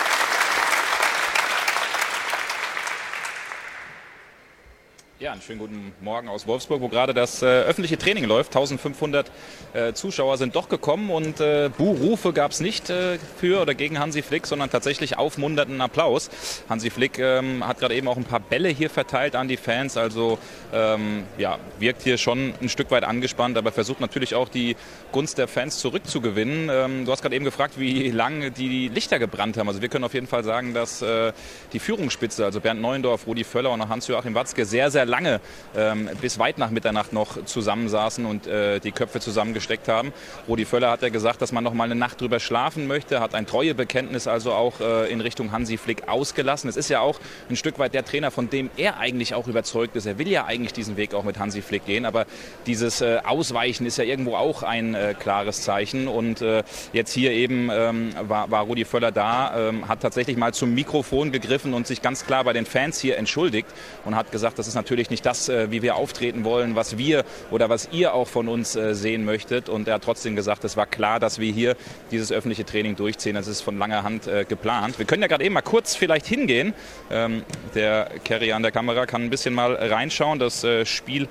[5.20, 8.54] Ja, einen schönen guten Morgen aus Wolfsburg, wo gerade das äh, öffentliche Training läuft.
[8.54, 9.28] 1500
[9.74, 13.98] äh, Zuschauer sind doch gekommen und äh, Buhrufe gab es nicht äh, für oder gegen
[13.98, 16.30] Hansi Flick, sondern tatsächlich aufmunternden Applaus.
[16.68, 19.96] Hansi Flick ähm, hat gerade eben auch ein paar Bälle hier verteilt an die Fans,
[19.96, 20.38] also
[20.72, 24.76] ähm, ja, wirkt hier schon ein Stück weit angespannt, aber versucht natürlich auch die
[25.10, 26.68] Gunst der Fans zurückzugewinnen.
[26.70, 29.66] Ähm, du hast gerade eben gefragt, wie lange die Lichter gebrannt haben.
[29.66, 31.32] Also wir können auf jeden Fall sagen, dass äh,
[31.72, 35.40] die Führungsspitze, also Bernd Neuendorf, Rudi Völler und Hans-Joachim Watzke sehr, sehr lange
[35.76, 40.12] ähm, bis weit nach Mitternacht noch zusammensaßen und äh, die Köpfe zusammengesteckt haben.
[40.46, 43.34] Rudi Völler hat ja gesagt, dass man noch mal eine Nacht drüber schlafen möchte, hat
[43.34, 46.68] ein Treuebekenntnis also auch äh, in Richtung Hansi Flick ausgelassen.
[46.68, 47.18] Es ist ja auch
[47.48, 50.06] ein Stück weit der Trainer, von dem er eigentlich auch überzeugt ist.
[50.06, 52.26] Er will ja eigentlich diesen Weg auch mit Hansi Flick gehen, aber
[52.66, 56.08] dieses äh, Ausweichen ist ja irgendwo auch ein äh, klares Zeichen.
[56.08, 60.52] Und äh, jetzt hier eben ähm, war, war Rudi Völler da, ähm, hat tatsächlich mal
[60.52, 63.68] zum Mikrofon gegriffen und sich ganz klar bei den Fans hier entschuldigt
[64.04, 66.98] und hat gesagt, dass es natürlich natürlich nicht das, äh, wie wir auftreten wollen, was
[66.98, 69.68] wir oder was ihr auch von uns äh, sehen möchtet.
[69.68, 71.76] Und er hat trotzdem gesagt, es war klar, dass wir hier
[72.10, 73.36] dieses öffentliche Training durchziehen.
[73.36, 74.98] Das ist von langer Hand äh, geplant.
[74.98, 76.74] Wir können ja gerade eben mal kurz vielleicht hingehen.
[77.12, 77.44] Ähm,
[77.76, 80.40] der Kerry an der Kamera kann ein bisschen mal reinschauen.
[80.40, 81.28] Das Spiel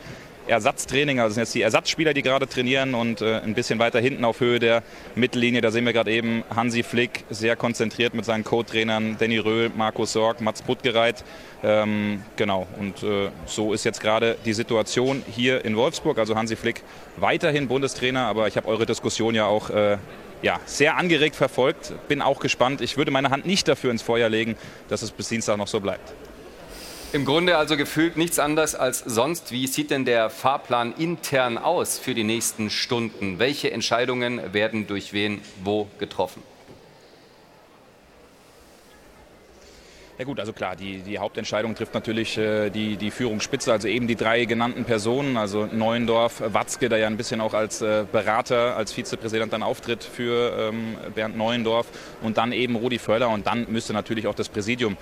[0.48, 1.20] Ersatztraining.
[1.20, 4.40] Also sind jetzt die Ersatzspieler, die gerade trainieren und äh, ein bisschen weiter hinten auf
[4.40, 4.84] Höhe der
[5.16, 5.62] Mittellinie.
[5.62, 10.14] Da sehen wir gerade eben Hansi Flick sehr konzentriert mit seinen Co-Trainern Danny Röhl, Markus
[10.14, 11.24] Sorg, Mats Puttgereit.
[11.64, 16.20] Ähm, genau, und äh, so ist jetzt gerade die Situation hier in Wolfsburg.
[16.20, 16.84] Also Hansi Flick
[17.18, 19.98] weiterhin Bundestrainer, aber ich habe eure Diskussion ja auch äh,
[20.42, 21.94] ja, sehr angeregt verfolgt.
[22.08, 22.82] Bin auch gespannt.
[22.82, 24.56] Ich würde meine Hand nicht dafür ins Feuer legen,
[24.90, 26.14] dass es bis Dienstag noch so bleibt.
[27.13, 29.54] Im Grunde also gefühlt nichts anderes als sonst.
[29.54, 33.39] Wie sieht denn der Fahrplan intern aus für die nächsten Stunden?
[33.39, 36.43] Welche Entscheidungen werden durch wen wo getroffen?
[40.17, 44.08] Ja gut, also klar, die, die Hauptentscheidung trifft natürlich äh, die, die Führungsspitze, also eben
[44.08, 48.76] die drei genannten Personen, also Neuendorf, Watzke, der ja ein bisschen auch als äh, Berater,
[48.76, 51.86] als Vizepräsident dann auftritt für ähm, Bernd Neuendorf
[52.24, 54.98] und dann eben Rudi Völler und dann müsste natürlich auch das Präsidium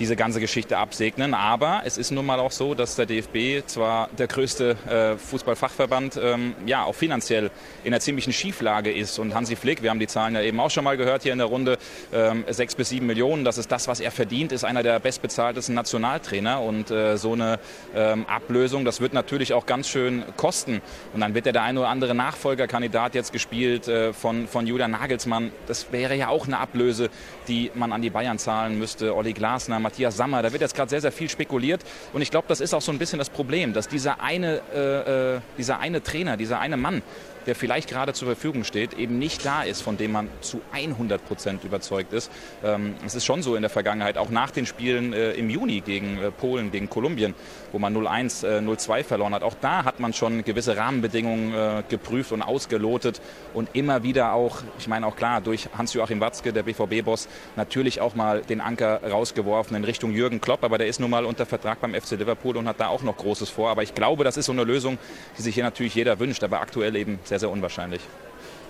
[0.00, 1.34] diese ganze Geschichte absegnen.
[1.34, 6.18] Aber es ist nun mal auch so, dass der DFB zwar der größte äh, Fußballfachverband
[6.20, 7.50] ähm, ja auch finanziell
[7.84, 10.70] in einer ziemlichen Schieflage ist und Hansi Flick, wir haben die Zahlen ja eben auch
[10.70, 11.78] schon mal gehört hier in der Runde,
[12.12, 15.74] ähm, sechs bis sieben Millionen, das ist das, was er verdient, ist einer der bestbezahltesten
[15.74, 17.58] Nationaltrainer und äh, so eine
[17.94, 20.80] ähm, Ablösung, das wird natürlich auch ganz schön kosten.
[21.12, 24.92] Und dann wird ja der eine oder andere Nachfolgerkandidat jetzt gespielt äh, von, von Julian
[24.92, 25.52] Nagelsmann.
[25.66, 27.10] Das wäre ja auch eine Ablöse,
[27.50, 29.14] die man an die Bayern zahlen müsste.
[29.14, 31.82] Olli Glasner, Matthias Sammer, da wird jetzt gerade sehr, sehr viel spekuliert.
[32.12, 35.34] Und ich glaube, das ist auch so ein bisschen das Problem, dass dieser eine, äh,
[35.36, 37.02] äh dieser eine Trainer, dieser eine Mann,
[37.46, 41.26] der vielleicht gerade zur Verfügung steht, eben nicht da ist, von dem man zu 100
[41.26, 42.30] Prozent überzeugt ist.
[42.62, 45.80] Ähm, es ist schon so in der Vergangenheit, auch nach den Spielen äh, im Juni
[45.80, 47.34] gegen äh, Polen, gegen Kolumbien,
[47.72, 49.42] wo man 0-1, äh, 0-2 verloren hat.
[49.42, 53.20] Auch da hat man schon gewisse Rahmenbedingungen äh, geprüft und ausgelotet
[53.54, 58.14] und immer wieder auch, ich meine auch klar, durch Hans-Joachim Watzke, der BVB-Boss, natürlich auch
[58.14, 61.80] mal den Anker rausgeworfen in Richtung Jürgen Klopp, aber der ist nun mal unter Vertrag
[61.80, 63.70] beim FC Liverpool und hat da auch noch Großes vor.
[63.70, 64.98] Aber ich glaube, das ist so eine Lösung,
[65.38, 68.02] die sich hier natürlich jeder wünscht, aber aktuell eben sehr, sehr unwahrscheinlich.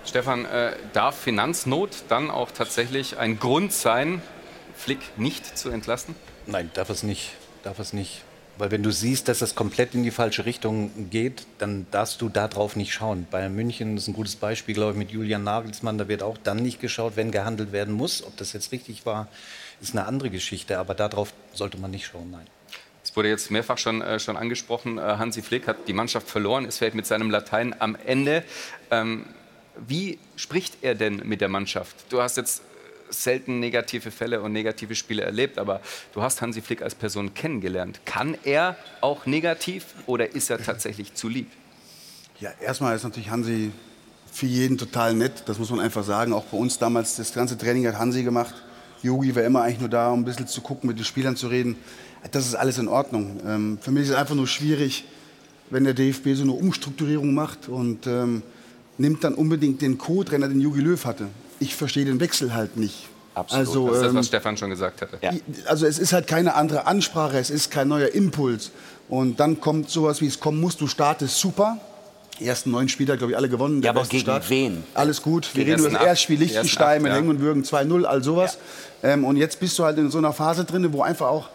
[0.05, 4.21] Stefan, äh, darf Finanznot dann auch tatsächlich ein Grund sein,
[4.75, 6.15] Flick nicht zu entlassen?
[6.47, 7.33] Nein, darf es nicht.
[7.63, 8.23] Darf es nicht.
[8.61, 12.29] Weil wenn du siehst, dass das komplett in die falsche Richtung geht, dann darfst du
[12.29, 13.25] darauf nicht schauen.
[13.31, 15.97] Bayern München ist ein gutes Beispiel, glaube ich, mit Julian Nagelsmann.
[15.97, 18.23] Da wird auch dann nicht geschaut, wenn gehandelt werden muss.
[18.23, 19.27] Ob das jetzt richtig war,
[19.81, 20.77] ist eine andere Geschichte.
[20.77, 22.45] Aber darauf sollte man nicht schauen, nein.
[23.03, 26.65] Es wurde jetzt mehrfach schon, äh, schon angesprochen, äh, Hansi Flick hat die Mannschaft verloren,
[26.65, 28.43] ist vielleicht mit seinem Latein am Ende.
[28.91, 29.25] Ähm,
[29.75, 31.95] wie spricht er denn mit der Mannschaft?
[32.09, 32.61] Du hast jetzt
[33.11, 35.81] selten negative Fälle und negative Spiele erlebt, aber
[36.13, 38.01] du hast Hansi Flick als Person kennengelernt.
[38.05, 41.47] Kann er auch negativ oder ist er tatsächlich zu lieb?
[42.39, 43.71] Ja, erstmal ist natürlich Hansi
[44.31, 46.33] für jeden total nett, das muss man einfach sagen.
[46.33, 48.55] Auch bei uns damals, das ganze Training hat Hansi gemacht.
[49.03, 51.47] Yogi war immer eigentlich nur da, um ein bisschen zu gucken, mit den Spielern zu
[51.47, 51.75] reden
[52.29, 53.39] das ist alles in Ordnung.
[53.45, 55.05] Ähm, für mich ist es einfach nur schwierig,
[55.69, 58.43] wenn der DFB so eine Umstrukturierung macht und ähm,
[58.97, 61.27] nimmt dann unbedingt den Co-Trainer, den Jogi Löw hatte.
[61.61, 63.07] Ich verstehe den Wechsel halt nicht.
[63.33, 63.59] Absolut.
[63.59, 65.17] Also, das ist das, was ähm, Stefan schon gesagt hatte.
[65.21, 65.31] Ja.
[65.67, 68.71] Also es ist halt keine andere Ansprache, es ist kein neuer Impuls.
[69.07, 70.75] Und dann kommt sowas, wie es kommen muss.
[70.75, 71.77] Du startest super.
[72.39, 73.81] Die ersten neun Spieler, glaube ich, alle gewonnen.
[73.83, 74.49] Ja, aber gegen Start.
[74.49, 74.83] wen?
[74.95, 75.49] Alles gut.
[75.53, 77.17] Wir reden über das Erstspiel Liechtenstein mit ja.
[77.17, 78.57] Hängen und Würgen 2-0, all sowas.
[79.03, 79.09] Ja.
[79.09, 81.49] Ähm, und jetzt bist du halt in so einer Phase drin, wo einfach auch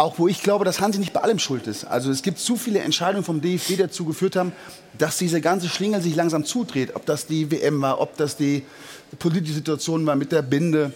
[0.00, 1.84] auch wo ich glaube, dass Hansi nicht bei allem schuld ist.
[1.84, 4.52] Also es gibt zu viele Entscheidungen vom DFB, die dazu geführt haben,
[4.96, 6.96] dass diese ganze Schlingel sich langsam zudreht.
[6.96, 8.64] Ob das die WM war, ob das die
[9.18, 10.94] politische Situation war mit der Binde,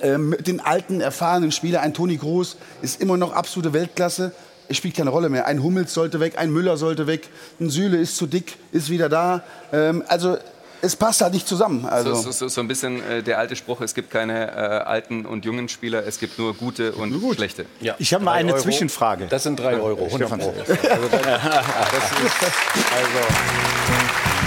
[0.00, 1.82] äh, mit den alten, erfahrenen Spielern.
[1.82, 4.30] Ein Toni Groß ist immer noch absolute Weltklasse.
[4.68, 5.46] Es spielt keine Rolle mehr.
[5.46, 9.08] Ein Hummels sollte weg, ein Müller sollte weg, ein Süle ist zu dick, ist wieder
[9.08, 9.42] da.
[9.72, 10.38] Ähm, also
[10.82, 11.86] es passt halt nicht zusammen.
[11.86, 12.14] Also.
[12.14, 15.44] So, so, so ein bisschen äh, der alte Spruch, es gibt keine äh, alten und
[15.44, 17.36] jungen Spieler, es gibt nur gute und nur gut.
[17.36, 17.66] schlechte.
[17.80, 17.94] Ja.
[17.98, 18.62] Ich habe mal eine Euro.
[18.62, 19.26] Zwischenfrage.
[19.26, 20.08] Das sind drei Euro.
[20.14, 20.40] Stefan.
[20.40, 20.90] Also, das, also,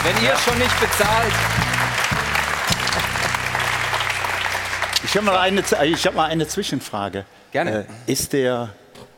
[0.03, 1.33] Wenn ihr schon nicht bezahlt.
[5.03, 7.25] Ich habe mal, eine, hab mal eine Zwischenfrage.
[7.51, 7.85] Gerne.
[8.07, 8.69] Äh, ist der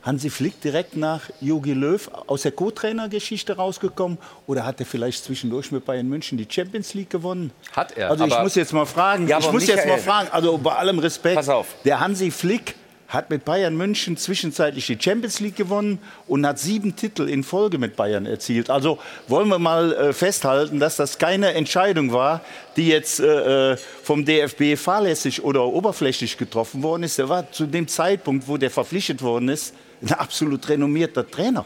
[0.03, 5.71] Hansi Flick direkt nach Jogi Löw aus der Co-Trainer-Geschichte rausgekommen oder hat er vielleicht zwischendurch
[5.71, 7.51] mit Bayern München die Champions League gewonnen?
[7.73, 8.09] Hat er.
[8.09, 10.73] Also ich muss jetzt mal fragen, ja, ich muss Michael, jetzt mal fragen, also bei
[10.73, 11.67] allem Respekt, Pass auf.
[11.83, 12.75] der Hansi Flick
[13.09, 17.79] hat mit Bayern München zwischenzeitlich die Champions League gewonnen und hat sieben Titel in Folge
[17.79, 18.69] mit Bayern erzielt.
[18.69, 22.41] Also wollen wir mal äh, festhalten, dass das keine Entscheidung war,
[22.77, 27.17] die jetzt äh, äh vom DFB fahrlässig oder oberflächlich getroffen worden ist.
[27.19, 31.65] Er war zu dem Zeitpunkt, wo der verpflichtet worden ist, ein absolut renommierter Trainer.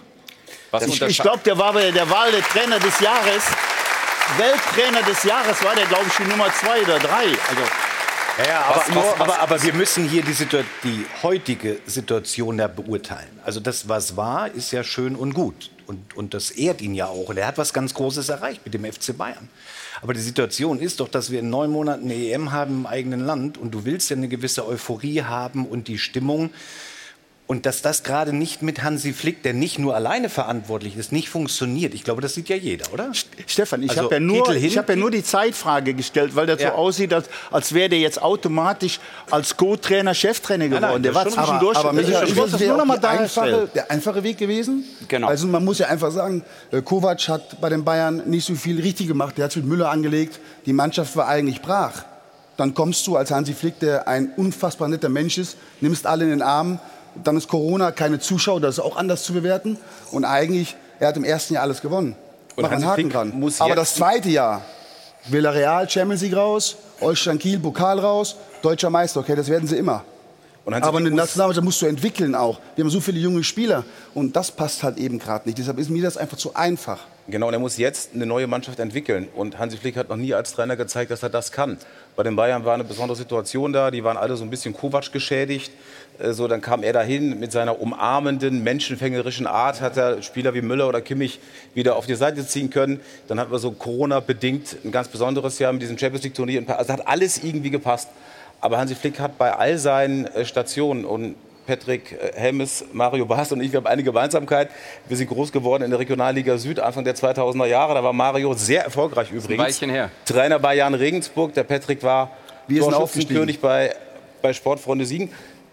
[0.71, 3.43] Was ich ich glaube, der war bei der Wahl der Trainer des Jahres.
[4.37, 7.25] Welttrainer des Jahres war der, glaube ich, die Nummer zwei oder drei.
[7.25, 7.61] Also,
[8.39, 10.33] Ja, ja, aber, Was- was- was- aber, aber wir müssen hier die,
[10.83, 13.39] die heutige Situation ja beurteilen.
[13.45, 15.69] Also das, was war, ist ja schön und gut.
[15.85, 17.29] Und, und das ehrt ihn ja auch.
[17.29, 19.49] Und er hat was ganz Großes erreicht mit dem FC Bayern.
[20.01, 23.19] Aber die Situation ist doch, dass wir in neun Monaten eine EM haben im eigenen
[23.23, 26.49] Land und du willst ja eine gewisse Euphorie haben und die Stimmung.
[27.45, 31.27] Und dass das gerade nicht mit Hansi Flick, der nicht nur alleine verantwortlich ist, nicht
[31.27, 31.93] funktioniert.
[31.93, 33.11] Ich glaube, das sieht ja jeder, oder?
[33.47, 36.61] Stefan, ich Also, habe ja, nur- ich hab ja nur die Zeitfrage gestellt, weil das
[36.61, 36.69] Ja.
[36.69, 40.81] so aussieht, als, als wäre der jetzt automatisch als Co-Trainer Cheftrainer geworden.
[40.83, 41.77] Nein, nein, der war zwischendurch.
[41.77, 44.85] Aber, aber Michael, schon- ich das nur noch mal die einfache, der einfache Weg gewesen.
[45.09, 45.27] Genau.
[45.27, 48.79] Also man muss ja einfach sagen, äh, Kovac hat bei den Bayern nicht so viel
[48.79, 49.37] richtig gemacht.
[49.37, 50.39] Der hat es mit Müller angelegt.
[50.65, 52.05] Die Mannschaft war eigentlich brach.
[52.55, 56.29] Dann kommst du als Hansi Flick, der ein unfassbar netter Mensch ist, nimmst alle in
[56.29, 56.79] den Arm.
[57.21, 59.77] Dann ist Corona, keine Zuschauer, das ist auch anders zu bewerten.
[60.11, 62.15] Und eigentlich, er hat im ersten Jahr alles gewonnen.
[62.55, 63.51] Und Mach einen Haken dran.
[63.59, 64.61] Aber das zweite Jahr,
[65.27, 70.03] Villarreal, Champions League raus, Holstein Kiel, Pokal raus, deutscher Meister, okay, das werden sie immer.
[70.65, 72.59] Aber eine muss- Nationalmannschaft musst du entwickeln auch.
[72.75, 75.57] Wir haben so viele junge Spieler und das passt halt eben gerade nicht.
[75.57, 76.99] Deshalb ist mir das einfach zu einfach.
[77.27, 79.29] Genau, und er muss jetzt eine neue Mannschaft entwickeln.
[79.33, 81.77] Und Hansi Flick hat noch nie als Trainer gezeigt, dass er das kann.
[82.17, 83.91] Bei den Bayern war eine besondere Situation da.
[83.91, 85.71] Die waren alle so ein bisschen Kovac geschädigt.
[86.19, 90.61] Äh, So, dann kam er dahin mit seiner umarmenden, menschenfängerischen Art, hat er Spieler wie
[90.61, 91.39] Müller oder Kimmich
[91.73, 92.99] wieder auf die Seite ziehen können.
[93.29, 96.63] Dann hatten wir so Corona-bedingt ein ganz besonderes Jahr mit diesem Champions League-Turnier.
[96.77, 98.09] Also hat alles irgendwie gepasst.
[98.59, 103.51] Aber Hansi Flick hat bei all seinen äh, Stationen und Patrick äh, Helmes, Mario Bas
[103.51, 104.69] und ich, wir haben eine Gemeinsamkeit.
[105.07, 107.93] Wir sind groß geworden in der Regionalliga Süd Anfang der 2000er Jahre.
[107.93, 109.63] Da war Mario sehr erfolgreich übrigens.
[109.63, 110.09] Weilchen her.
[110.25, 111.53] Trainer bei Jan Regensburg.
[111.53, 112.31] Der Patrick war
[112.67, 113.95] Torschützenkönig bei,
[114.41, 115.29] bei Sportfreunde Siegen.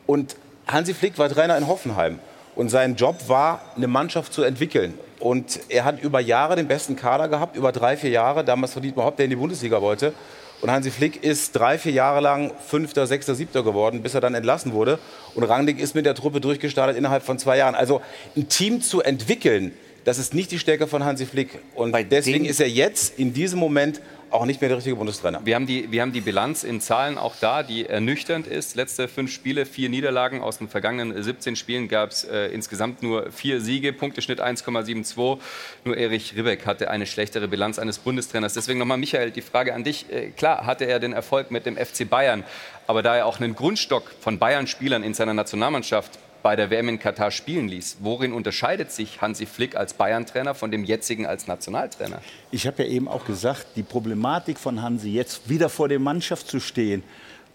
[0.07, 2.19] Und Hansi Flick war Trainer in Hoffenheim.
[2.57, 4.99] Und sein Job war, eine Mannschaft zu entwickeln.
[5.19, 8.45] Und er hat über Jahre den besten Kader gehabt, über drei, vier Jahre.
[8.45, 10.13] Damals verdient man Haupt, der in die Bundesliga wollte.
[10.61, 14.35] Und Hansi Flick ist drei, vier Jahre lang Fünfter, Sechster, Siebter geworden, bis er dann
[14.35, 14.99] entlassen wurde.
[15.35, 17.75] Und Rangnick ist mit der Truppe durchgestartet innerhalb von zwei Jahren.
[17.75, 18.03] Also
[18.37, 19.73] ein Team zu entwickeln,
[20.05, 21.59] das ist nicht die Stärke von Hansi Flick.
[21.75, 25.41] Und deswegen ist er jetzt in diesem Moment auch nicht mehr der richtige Bundestrainer.
[25.45, 28.77] Wir haben, die, wir haben die Bilanz in Zahlen auch da, die ernüchternd ist.
[28.77, 30.41] Letzte fünf Spiele, vier Niederlagen.
[30.41, 35.39] Aus den vergangenen 17 Spielen gab es äh, insgesamt nur vier Siege, Punkteschnitt 1,72.
[35.85, 38.55] Nur Erich Ribbeck hatte eine schlechtere Bilanz eines Bundestrainers.
[38.55, 40.11] Deswegen nochmal, Michael, die Frage an dich.
[40.11, 42.45] Äh, klar hatte er den Erfolg mit dem FC Bayern,
[42.87, 46.99] aber da er auch einen Grundstock von Bayern-Spielern in seiner Nationalmannschaft bei der WM in
[46.99, 47.99] Katar spielen ließ.
[48.01, 52.21] Worin unterscheidet sich Hansi Flick als Bayern-Trainer von dem jetzigen als Nationaltrainer?
[52.51, 56.49] Ich habe ja eben auch gesagt, die Problematik von Hansi, jetzt wieder vor der Mannschaft
[56.49, 57.03] zu stehen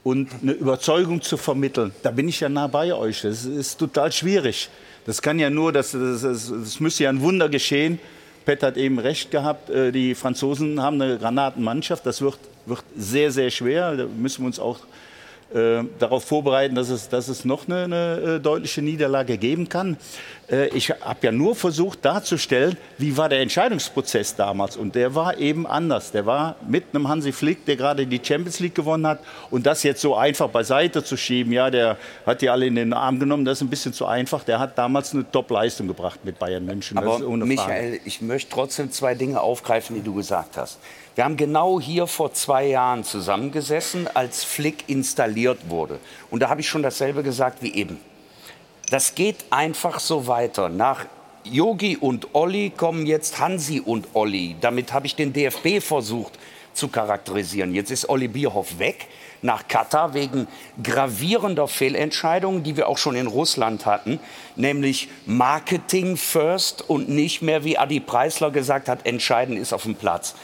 [0.04, 3.22] und eine Überzeugung zu vermitteln, da bin ich ja nah bei euch.
[3.22, 4.70] Das ist total schwierig.
[5.06, 8.00] Das kann ja nur, das, das, das, das müsste ja ein Wunder geschehen.
[8.46, 12.06] Pet hat eben recht gehabt, äh, die Franzosen haben eine Granatenmannschaft.
[12.06, 13.96] Das wird, wird sehr, sehr schwer.
[13.96, 14.80] Da müssen wir uns auch
[15.54, 19.98] äh, darauf vorbereiten, dass es, dass es noch eine, eine äh, deutliche Niederlage geben kann.
[20.50, 24.76] Äh, ich habe ja nur versucht darzustellen, wie war der Entscheidungsprozess damals.
[24.76, 26.12] Und der war eben anders.
[26.12, 29.20] Der war mit einem Hansi Flick, der gerade die Champions League gewonnen hat.
[29.52, 32.94] Und das jetzt so einfach beiseite zu schieben, ja, der hat die alle in den
[32.94, 34.44] Arm genommen, das ist ein bisschen zu einfach.
[34.44, 36.98] Der hat damals eine Top-Leistung gebracht mit Bayern München.
[36.98, 37.20] Aber.
[37.20, 40.80] Michael, ich möchte trotzdem zwei Dinge aufgreifen, die du gesagt hast.
[41.16, 46.00] Wir haben genau hier vor zwei Jahren zusammengesessen, als Flick installiert wurde.
[46.30, 48.02] Und da habe ich schon dasselbe gesagt wie eben.
[48.92, 50.68] Das geht einfach so weiter.
[50.68, 51.06] Nach
[51.46, 54.58] Yogi und Olli kommen jetzt Hansi und Olli.
[54.60, 56.34] Damit habe ich den DFB versucht
[56.74, 57.74] zu charakterisieren.
[57.74, 59.08] Jetzt ist Olli Bierhoff weg
[59.42, 60.48] nach Katar wegen
[60.82, 64.20] gravierender Fehlentscheidungen, die wir auch schon in Russland hatten,
[64.56, 69.96] nämlich Marketing first und nicht mehr, wie Adi Preisler gesagt hat, entscheidend ist auf dem
[69.96, 70.36] Platz.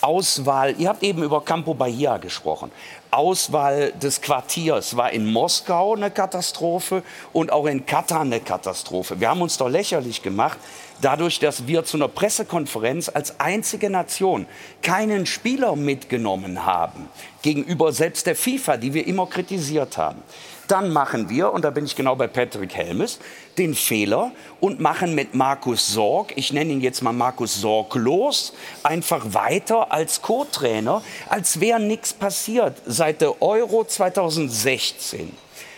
[0.00, 2.70] Auswahl, ihr habt eben über Campo Bahia gesprochen.
[3.10, 9.20] Auswahl des Quartiers war in Moskau eine Katastrophe und auch in Katar eine Katastrophe.
[9.20, 10.58] Wir haben uns doch lächerlich gemacht,
[11.00, 14.46] dadurch, dass wir zu einer Pressekonferenz als einzige Nation
[14.82, 17.08] keinen Spieler mitgenommen haben,
[17.42, 20.22] gegenüber selbst der FIFA, die wir immer kritisiert haben.
[20.68, 23.18] Dann machen wir, und da bin ich genau bei Patrick Helmes,
[23.56, 28.52] den Fehler und machen mit Markus Sorg, ich nenne ihn jetzt mal Markus Sorg los,
[28.82, 32.82] einfach weiter als Co-Trainer, als wäre nichts passiert.
[32.98, 35.30] Seit der Euro 2016,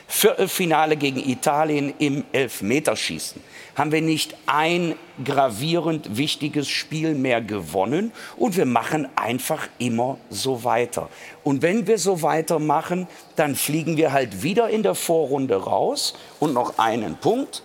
[0.09, 3.43] Viertelfinale gegen Italien im Elfmeterschießen,
[3.75, 10.65] haben wir nicht ein gravierend wichtiges Spiel mehr gewonnen und wir machen einfach immer so
[10.65, 11.11] weiter.
[11.45, 13.07] Und wenn wir so weitermachen,
[13.37, 17.63] dann fliegen wir halt wieder in der Vorrunde raus und noch einen Punkt.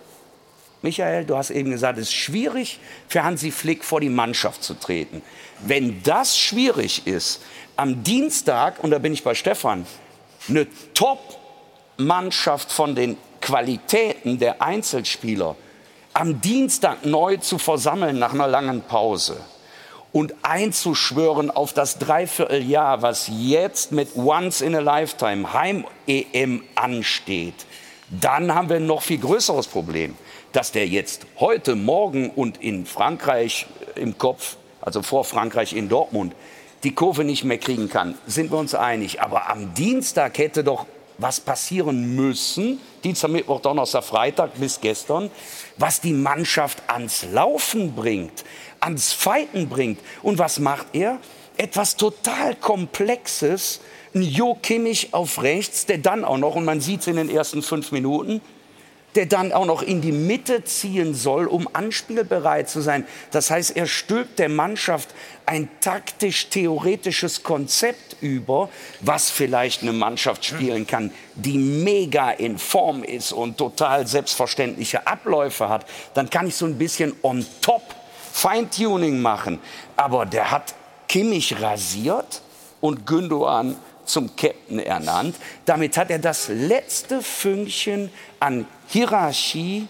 [0.81, 2.77] Michael, du hast eben gesagt, es ist schwierig
[3.07, 5.21] für Hansi Flick vor die Mannschaft zu treten.
[5.65, 7.41] Wenn das schwierig ist,
[7.75, 9.85] am Dienstag, und da bin ich bei Stefan,
[10.47, 15.55] eine Top-Mannschaft von den Qualitäten der Einzelspieler
[16.13, 19.37] am Dienstag neu zu versammeln nach einer langen Pause
[20.13, 27.65] und einzuschwören auf das Dreivierteljahr, was jetzt mit Once in a Lifetime Heim-EM ansteht,
[28.09, 30.15] dann haben wir ein noch viel größeres Problem,
[30.53, 33.65] dass der jetzt heute, morgen und in Frankreich
[33.95, 36.33] im Kopf, also vor Frankreich in Dortmund,
[36.85, 39.19] die Kurve nicht mehr kriegen kann, sind wir uns einig.
[39.19, 40.85] Aber am Dienstag hätte doch
[41.17, 45.31] was passieren müssen, Dienstag, Mittwoch, Donnerstag, Freitag bis gestern,
[45.77, 48.43] was die Mannschaft ans Laufen bringt,
[48.79, 49.99] ans Fighten bringt.
[50.21, 51.17] Und was macht er?
[51.57, 53.81] Etwas total Komplexes,
[54.13, 57.29] ein Jo Kimmich auf rechts, der dann auch noch, und man sieht es in den
[57.29, 58.41] ersten fünf Minuten,
[59.15, 63.07] der dann auch noch in die Mitte ziehen soll, um anspielbereit zu sein.
[63.31, 65.09] Das heißt, er stülpt der Mannschaft
[65.45, 68.69] ein taktisch-theoretisches Konzept über,
[69.01, 75.69] was vielleicht eine Mannschaft spielen kann, die mega in Form ist und total selbstverständliche Abläufe
[75.69, 75.85] hat.
[76.13, 77.83] Dann kann ich so ein bisschen on top
[78.33, 79.59] Feintuning machen.
[79.95, 80.75] Aber der hat
[81.07, 82.41] Kimmich rasiert
[82.81, 85.35] und Gündogan zum Captain ernannt.
[85.65, 88.09] Damit hat er das letzte Fünkchen
[88.39, 89.87] an Hierarchie,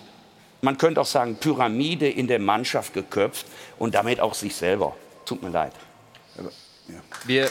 [0.61, 3.45] man könnte auch sagen Pyramide in der Mannschaft geköpft
[3.77, 4.95] und damit auch sich selber.
[5.25, 5.73] Tut mir leid.
[7.25, 7.49] Wir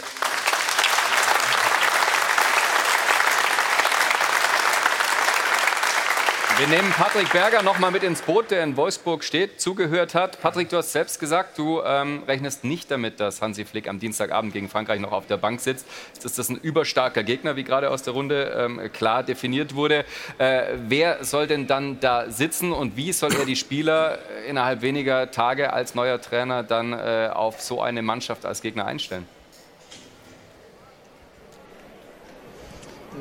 [6.57, 10.41] Wir nehmen Patrick Berger noch mal mit ins Boot, der in Wolfsburg steht, zugehört hat.
[10.41, 14.53] Patrick, du hast selbst gesagt, du ähm, rechnest nicht damit, dass Hansi Flick am Dienstagabend
[14.53, 15.85] gegen Frankreich noch auf der Bank sitzt.
[16.23, 20.05] Ist das ein überstarker Gegner, wie gerade aus der Runde ähm, klar definiert wurde.
[20.39, 25.33] Äh, wer soll denn dann da sitzen und wie soll er die Spieler innerhalb weniger
[25.33, 29.27] Tage als neuer Trainer dann äh, auf so eine Mannschaft als Gegner einstellen?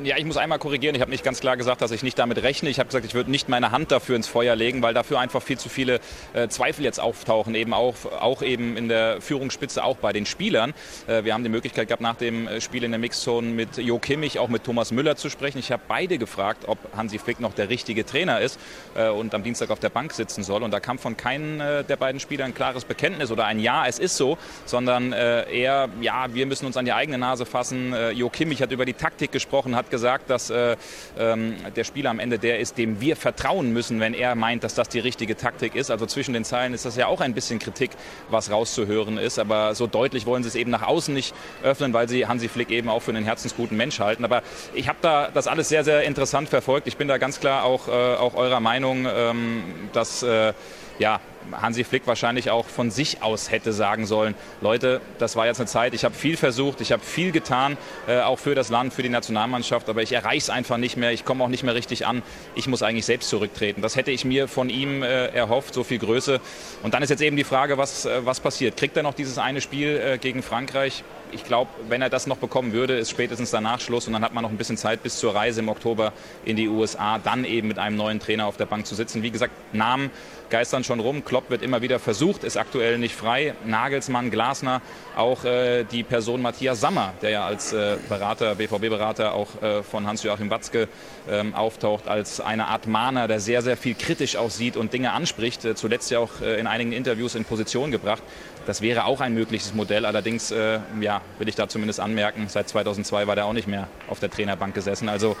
[0.02, 0.96] Ja, ich muss einmal korrigieren.
[0.96, 2.68] Ich habe nicht ganz klar gesagt, dass ich nicht damit rechne.
[2.68, 5.40] Ich habe gesagt, ich würde nicht meine Hand dafür ins Feuer legen, weil dafür einfach
[5.40, 6.00] viel zu viele
[6.32, 10.74] äh, Zweifel jetzt auftauchen, eben auch, auch eben in der Führungsspitze, auch bei den Spielern.
[11.06, 14.00] Äh, wir haben die Möglichkeit gehabt, nach dem äh, Spiel in der Mixzone mit Jo
[14.00, 15.58] Kimmich, auch mit Thomas Müller zu sprechen.
[15.58, 18.58] Ich habe beide gefragt, ob Hansi Flick noch der richtige Trainer ist
[18.96, 20.64] äh, und am Dienstag auf der Bank sitzen soll.
[20.64, 23.86] Und da kam von keinem äh, der beiden Spieler ein klares Bekenntnis oder ein Ja,
[23.86, 27.94] es ist so, sondern äh, eher, ja, wir müssen uns an die eigene Nase fassen.
[28.14, 30.76] jo Kimmich hat über die Taktik gesprochen, hat hat gesagt, dass äh,
[31.18, 34.74] ähm, der Spieler am Ende der ist, dem wir vertrauen müssen, wenn er meint, dass
[34.74, 35.90] das die richtige Taktik ist.
[35.90, 37.90] Also zwischen den Zeilen ist das ja auch ein bisschen Kritik,
[38.30, 39.38] was rauszuhören ist.
[39.38, 42.70] Aber so deutlich wollen sie es eben nach außen nicht öffnen, weil sie Hansi Flick
[42.70, 44.24] eben auch für einen herzensguten Mensch halten.
[44.24, 46.86] Aber ich habe da das alles sehr, sehr interessant verfolgt.
[46.86, 49.62] Ich bin da ganz klar auch, äh, auch eurer Meinung, ähm,
[49.92, 50.52] dass äh,
[50.98, 51.20] ja,
[51.52, 55.66] Hansi Flick wahrscheinlich auch von sich aus hätte sagen sollen, Leute, das war jetzt eine
[55.66, 57.76] Zeit, ich habe viel versucht, ich habe viel getan,
[58.06, 61.12] äh, auch für das Land, für die Nationalmannschaft, aber ich erreiche es einfach nicht mehr,
[61.12, 62.22] ich komme auch nicht mehr richtig an,
[62.54, 63.82] ich muss eigentlich selbst zurücktreten.
[63.82, 66.40] Das hätte ich mir von ihm äh, erhofft, so viel Größe.
[66.82, 68.76] Und dann ist jetzt eben die Frage, was, äh, was passiert?
[68.76, 71.04] Kriegt er noch dieses eine Spiel äh, gegen Frankreich?
[71.32, 74.34] Ich glaube, wenn er das noch bekommen würde, ist spätestens danach Schluss und dann hat
[74.34, 76.12] man noch ein bisschen Zeit bis zur Reise im Oktober
[76.44, 79.22] in die USA, dann eben mit einem neuen Trainer auf der Bank zu sitzen.
[79.22, 80.10] Wie gesagt, Namen
[80.50, 81.24] geistern schon rum.
[81.34, 83.54] Klopp wird immer wieder versucht, ist aktuell nicht frei.
[83.64, 84.80] Nagelsmann, Glasner,
[85.16, 90.06] auch äh, die Person Matthias Sammer, der ja als äh, Berater, BVB-Berater auch äh, von
[90.06, 90.86] Hans-Joachim Watzke
[91.28, 95.64] ähm, auftaucht, als eine Art Mahner, der sehr, sehr viel kritisch aussieht und Dinge anspricht.
[95.64, 98.22] Äh, zuletzt ja auch äh, in einigen Interviews in Position gebracht.
[98.66, 100.06] Das wäre auch ein mögliches Modell.
[100.06, 103.88] Allerdings äh, ja, will ich da zumindest anmerken, seit 2002 war der auch nicht mehr
[104.08, 105.08] auf der Trainerbank gesessen.
[105.08, 105.36] Also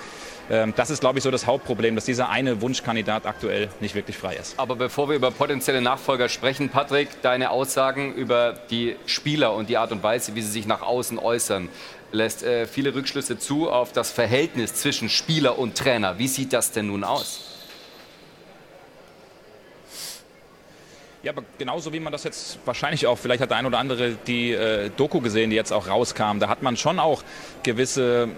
[0.48, 4.36] das ist, glaube ich, so das Hauptproblem, dass dieser eine Wunschkandidat aktuell nicht wirklich frei
[4.36, 4.58] ist.
[4.58, 9.78] Aber bevor wir über potenzielle Nachfolger sprechen, Patrick, deine Aussagen über die Spieler und die
[9.78, 11.68] Art und Weise, wie sie sich nach außen äußern,
[12.12, 16.18] lässt äh, viele Rückschlüsse zu auf das Verhältnis zwischen Spieler und Trainer.
[16.18, 17.40] Wie sieht das denn nun aus?
[21.22, 24.12] Ja, aber genauso wie man das jetzt wahrscheinlich auch, vielleicht hat der ein oder andere
[24.26, 27.22] die äh, Doku gesehen, die jetzt auch rauskam, da hat man schon auch
[27.62, 28.28] gewisse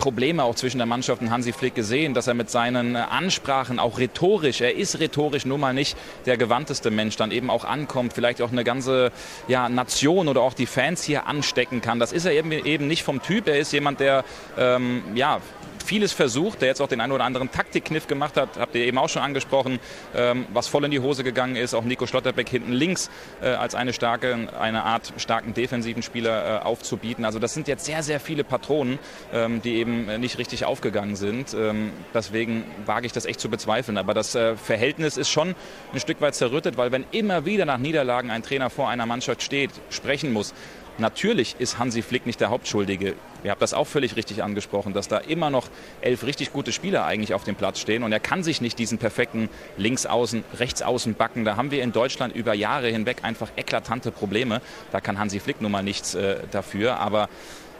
[0.00, 3.98] Probleme auch zwischen der Mannschaft und Hansi Flick gesehen, dass er mit seinen Ansprachen auch
[3.98, 5.96] rhetorisch, er ist rhetorisch nun mal nicht
[6.26, 9.12] der gewandteste Mensch, dann eben auch ankommt, vielleicht auch eine ganze
[9.46, 12.00] ja, Nation oder auch die Fans hier anstecken kann.
[12.00, 13.46] Das ist er eben, eben nicht vom Typ.
[13.46, 14.24] Er ist jemand, der
[14.58, 15.40] ähm, ja,
[15.82, 18.98] vieles versucht, der jetzt auch den einen oder anderen Taktikkniff gemacht hat, habt ihr eben
[18.98, 19.78] auch schon angesprochen,
[20.14, 21.74] ähm, was voll in die Hose gegangen ist.
[21.74, 23.10] Auch Nico Schlotterbeck hinten links
[23.42, 27.24] äh, als eine starke, eine Art starken defensiven Spieler äh, aufzubieten.
[27.24, 28.98] Also das sind jetzt sehr, sehr viele Patronen,
[29.32, 31.54] ähm, die eben nicht richtig aufgegangen sind.
[31.54, 33.98] Ähm, deswegen wage ich das echt zu bezweifeln.
[33.98, 35.54] Aber das äh, Verhältnis ist schon
[35.92, 39.42] ein Stück weit zerrüttet, weil wenn immer wieder nach Niederlagen ein Trainer vor einer Mannschaft
[39.42, 40.54] steht, sprechen muss,
[41.00, 43.14] Natürlich ist Hansi Flick nicht der Hauptschuldige.
[43.42, 45.68] Ihr habt das auch völlig richtig angesprochen, dass da immer noch
[46.02, 48.02] elf richtig gute Spieler eigentlich auf dem Platz stehen.
[48.02, 49.48] Und er kann sich nicht diesen perfekten
[49.78, 51.46] Linksaußen, Rechtsaußen backen.
[51.46, 54.60] Da haben wir in Deutschland über Jahre hinweg einfach eklatante Probleme.
[54.92, 57.00] Da kann Hansi Flick nun mal nichts äh, dafür.
[57.00, 57.30] Aber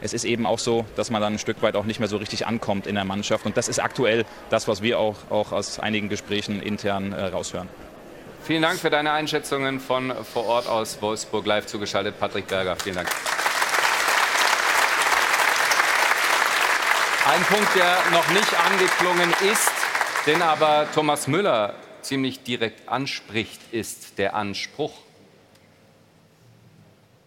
[0.01, 2.17] es ist eben auch so, dass man dann ein Stück weit auch nicht mehr so
[2.17, 3.45] richtig ankommt in der Mannschaft.
[3.45, 7.69] Und das ist aktuell das, was wir auch, auch aus einigen Gesprächen intern äh, raushören.
[8.43, 12.19] Vielen Dank für deine Einschätzungen von vor Ort aus Wolfsburg live zugeschaltet.
[12.19, 13.07] Patrick Berger, vielen Dank.
[17.27, 19.71] Ein Punkt, der noch nicht angeklungen ist,
[20.25, 24.93] den aber Thomas Müller ziemlich direkt anspricht, ist der Anspruch.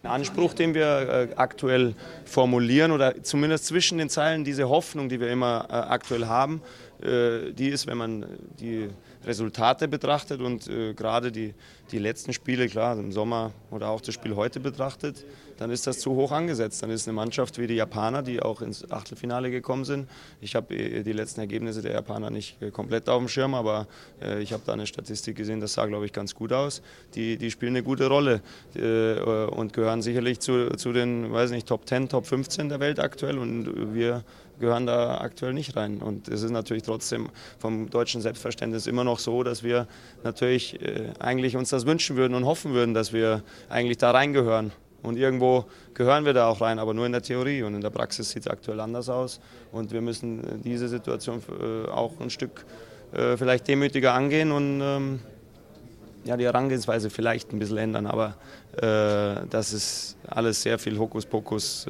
[0.03, 1.95] Ein Anspruch, den wir äh, aktuell
[2.25, 6.61] formulieren oder zumindest zwischen den Zeilen diese Hoffnung, die wir immer äh, aktuell haben,
[7.01, 8.25] die ist, wenn man
[8.59, 8.89] die
[9.25, 11.53] Resultate betrachtet und äh, gerade die,
[11.91, 15.25] die letzten Spiele, klar, im Sommer oder auch das Spiel heute betrachtet,
[15.57, 16.83] dann ist das zu hoch angesetzt.
[16.83, 20.07] Dann ist eine Mannschaft wie die Japaner, die auch ins Achtelfinale gekommen sind.
[20.41, 23.87] Ich habe äh, die letzten Ergebnisse der Japaner nicht äh, komplett auf dem Schirm, aber
[24.21, 26.81] äh, ich habe da eine Statistik gesehen, das sah, glaube ich, ganz gut aus.
[27.15, 28.41] Die, die spielen eine gute Rolle
[28.75, 32.99] äh, und gehören sicherlich zu, zu den, weiß nicht, Top 10, Top 15 der Welt
[32.99, 34.23] aktuell und wir
[34.59, 35.99] gehören da aktuell nicht rein.
[35.99, 37.29] Und es ist natürlich trotzdem
[37.59, 39.87] vom deutschen Selbstverständnis immer noch so, dass wir
[40.23, 44.71] natürlich äh, eigentlich uns das wünschen würden und hoffen würden, dass wir eigentlich da reingehören.
[45.03, 47.63] Und irgendwo gehören wir da auch rein, aber nur in der Theorie.
[47.63, 49.39] Und in der Praxis sieht es aktuell anders aus.
[49.71, 52.65] Und wir müssen äh, diese Situation äh, auch ein Stück
[53.13, 55.19] äh, vielleicht demütiger angehen und ähm,
[56.25, 58.07] ja, die Herangehensweise vielleicht ein bisschen ändern.
[58.07, 58.35] Aber
[58.77, 61.87] äh, das ist alles sehr viel Hokuspokus.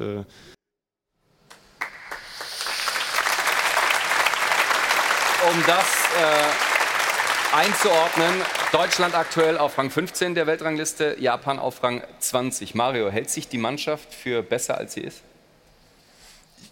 [5.56, 5.86] Um das
[6.20, 8.42] äh, einzuordnen,
[8.72, 12.74] Deutschland aktuell auf Rang 15 der Weltrangliste, Japan auf Rang 20.
[12.74, 15.22] Mario, hält sich die Mannschaft für besser, als sie ist?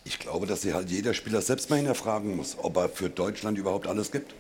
[0.05, 3.57] Ich glaube, dass sich halt jeder Spieler selbst mal hinterfragen muss, ob er für Deutschland
[3.57, 4.35] überhaupt alles gibt.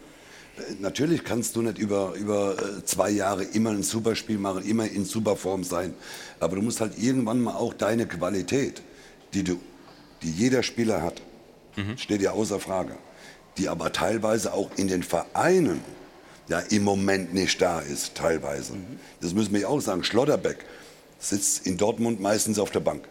[0.78, 5.06] Natürlich kannst du nicht über, über äh, zwei Jahre immer ein Superspiel machen, immer in
[5.06, 5.94] Superform sein.
[6.38, 8.82] Aber du musst halt irgendwann mal auch deine Qualität,
[9.32, 9.58] die, du,
[10.22, 11.22] die jeder Spieler hat,
[11.76, 11.96] mhm.
[11.96, 12.98] steht ja außer Frage
[13.58, 15.80] die aber teilweise auch in den Vereinen
[16.48, 18.74] ja im Moment nicht da ist, teilweise.
[18.74, 18.98] Mhm.
[19.20, 20.04] Das müssen wir auch sagen.
[20.04, 20.58] Schlotterbeck
[21.18, 23.08] sitzt in Dortmund meistens auf der Bank.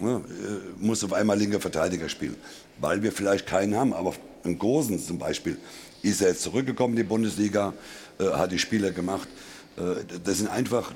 [0.00, 0.20] Ja, äh,
[0.78, 2.36] muss auf einmal linker Verteidiger spielen,
[2.80, 3.92] weil wir vielleicht keinen haben.
[3.92, 4.14] Aber
[4.44, 5.58] in Gosen zum Beispiel
[6.02, 7.74] ist er jetzt zurückgekommen in die Bundesliga,
[8.20, 9.28] äh, hat die Spieler gemacht.
[9.76, 10.92] Äh, das sind einfach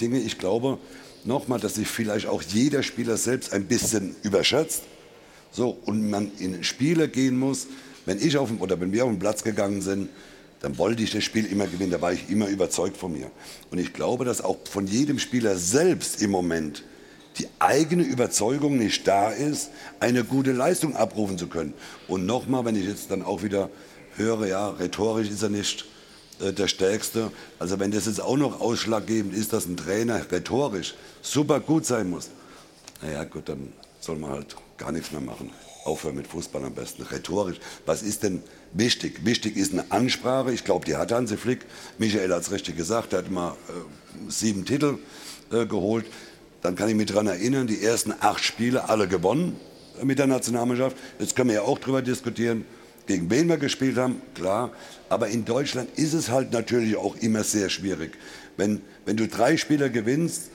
[0.00, 0.78] Dinge, ich glaube,
[1.24, 4.84] nochmal, dass sich vielleicht auch jeder Spieler selbst ein bisschen überschätzt.
[5.50, 7.66] So, und man in Spiele gehen muss,
[8.06, 10.08] wenn ich auf oder wenn wir auf den Platz gegangen sind,
[10.60, 11.90] dann wollte ich das Spiel immer gewinnen.
[11.90, 13.30] Da war ich immer überzeugt von mir.
[13.70, 16.82] Und ich glaube, dass auch von jedem Spieler selbst im Moment
[17.38, 21.74] die eigene Überzeugung nicht da ist, eine gute Leistung abrufen zu können.
[22.08, 23.68] Und nochmal, wenn ich jetzt dann auch wieder
[24.16, 25.84] höre, ja, rhetorisch ist er nicht
[26.40, 27.30] äh, der Stärkste.
[27.58, 32.08] Also wenn das jetzt auch noch ausschlaggebend ist, dass ein Trainer rhetorisch super gut sein
[32.08, 32.30] muss,
[33.02, 35.50] naja gut, dann soll man halt gar nichts mehr machen
[35.86, 37.02] aufhören mit Fußball am besten.
[37.02, 37.58] Rhetorisch.
[37.86, 39.24] Was ist denn wichtig?
[39.24, 40.52] Wichtig ist eine Ansprache.
[40.52, 41.60] Ich glaube, die hat Hansi Flick.
[41.98, 43.12] Michael hat es richtig gesagt.
[43.12, 43.72] Er hat mal äh,
[44.28, 44.98] sieben Titel
[45.52, 46.06] äh, geholt.
[46.62, 49.58] Dann kann ich mich daran erinnern, die ersten acht Spiele alle gewonnen
[50.00, 50.96] äh, mit der Nationalmannschaft.
[51.18, 52.64] Jetzt können wir ja auch darüber diskutieren,
[53.06, 54.72] gegen wen wir gespielt haben, klar.
[55.08, 58.12] Aber in Deutschland ist es halt natürlich auch immer sehr schwierig.
[58.56, 60.50] Wenn, wenn du drei Spieler gewinnst,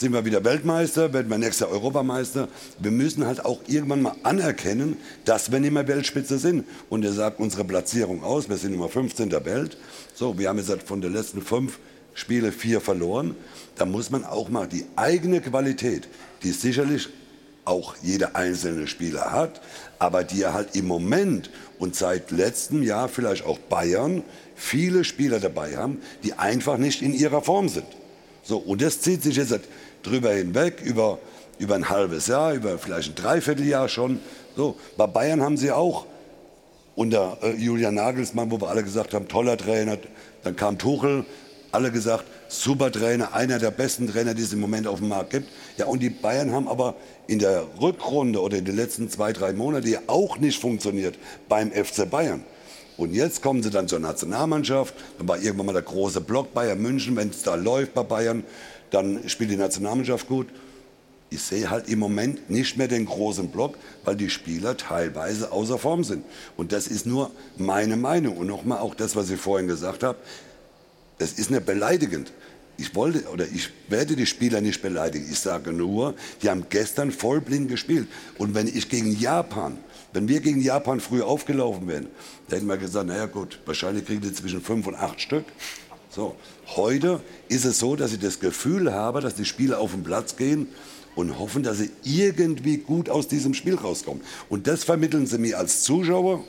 [0.00, 2.48] sind wir wieder Weltmeister, werden wir nächstes Jahr Europameister.
[2.78, 6.66] Wir müssen halt auch irgendwann mal anerkennen, dass wir nicht mehr Weltspitze sind.
[6.90, 9.78] Und er sagt unsere Platzierung aus, wir sind Nummer 15 der Welt.
[10.14, 11.78] So, wir haben jetzt von den letzten fünf
[12.12, 13.36] Spiele vier verloren.
[13.76, 16.08] Da muss man auch mal die eigene Qualität,
[16.42, 17.08] die sicherlich
[17.64, 19.62] auch jeder einzelne Spieler hat,
[19.98, 24.22] aber die er halt im Moment und seit letztem Jahr vielleicht auch Bayern
[24.54, 27.86] viele Spieler dabei haben, die einfach nicht in ihrer Form sind.
[28.46, 29.58] So, und das zieht sich jetzt
[30.06, 31.18] drüber hinweg, über,
[31.58, 34.20] über ein halbes Jahr, über vielleicht ein Dreivierteljahr schon.
[34.56, 36.06] So, bei Bayern haben sie auch
[36.94, 39.98] unter äh, Julian Nagelsmann, wo wir alle gesagt haben, toller Trainer,
[40.42, 41.24] dann kam Tuchel,
[41.72, 45.30] alle gesagt, super Trainer, einer der besten Trainer, die es im Moment auf dem Markt
[45.30, 45.48] gibt.
[45.76, 46.94] Ja, und die Bayern haben aber
[47.26, 52.08] in der Rückrunde oder in den letzten zwei, drei Monaten auch nicht funktioniert beim FC
[52.08, 52.44] Bayern.
[52.96, 54.94] Und jetzt kommen sie dann zur Nationalmannschaft.
[55.18, 57.14] Dann war irgendwann mal der große Block Bayern München.
[57.16, 58.42] Wenn es da läuft bei Bayern,
[58.90, 60.48] dann spielt die Nationalmannschaft gut.
[61.28, 65.76] Ich sehe halt im Moment nicht mehr den großen Block, weil die Spieler teilweise außer
[65.78, 66.24] Form sind.
[66.56, 68.36] Und das ist nur meine Meinung.
[68.36, 70.18] Und nochmal auch das, was ich vorhin gesagt habe.
[71.18, 72.32] Das ist nicht beleidigend.
[72.78, 75.26] Ich wollte oder ich werde die Spieler nicht beleidigen.
[75.30, 78.06] Ich sage nur, die haben gestern vollblind gespielt.
[78.38, 79.78] Und wenn ich gegen Japan,
[80.12, 82.06] wenn wir gegen Japan früh aufgelaufen wären,
[82.48, 85.44] dann hätten wir gesagt, naja gut, wahrscheinlich kriegen die zwischen fünf und acht Stück.
[86.16, 86.34] So,
[86.76, 90.36] heute ist es so, dass ich das Gefühl habe, dass die Spieler auf den Platz
[90.36, 90.66] gehen
[91.14, 94.22] und hoffen, dass sie irgendwie gut aus diesem Spiel rauskommen.
[94.48, 96.42] Und das vermitteln sie mir als Zuschauer,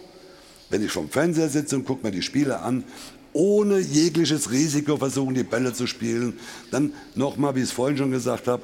[0.69, 2.85] wenn ich vom Fernseher sitze und gucke mir die Spiele an,
[3.33, 6.39] ohne jegliches Risiko versuchen, die Bälle zu spielen.
[6.71, 8.63] Dann nochmal, wie ich es vorhin schon gesagt habe,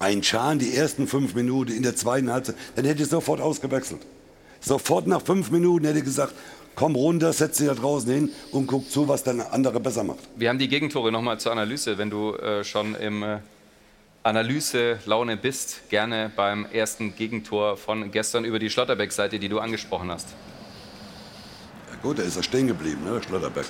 [0.00, 4.00] ein Schahn die ersten fünf Minuten in der zweiten Halbzeit, dann hätte ich sofort ausgewechselt.
[4.60, 6.34] Sofort nach fünf Minuten hätte ich gesagt,
[6.78, 10.20] komm runter, setz dich da draußen hin und guck zu, was der andere besser macht.
[10.36, 11.98] Wir haben die Gegentore nochmal zur Analyse.
[11.98, 13.38] Wenn du äh, schon im äh,
[14.22, 20.28] Analyse-Laune bist, gerne beim ersten Gegentor von gestern über die Schlotterbeck-Seite, die du angesprochen hast.
[21.90, 23.66] Ja gut, da ist er stehen geblieben, ne, Schlotterbeck.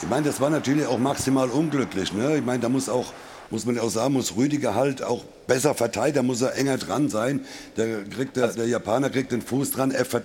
[0.00, 2.14] Ich meine, das war natürlich auch maximal unglücklich.
[2.14, 2.38] Ne?
[2.38, 3.12] Ich meine, da muss auch
[3.50, 7.08] muss man auch sagen, muss Rüdiger halt auch besser verteidigen, da muss er enger dran
[7.08, 7.40] sein.
[7.76, 10.20] Der, kriegt der, der Japaner kriegt den Fuß dran, er äh,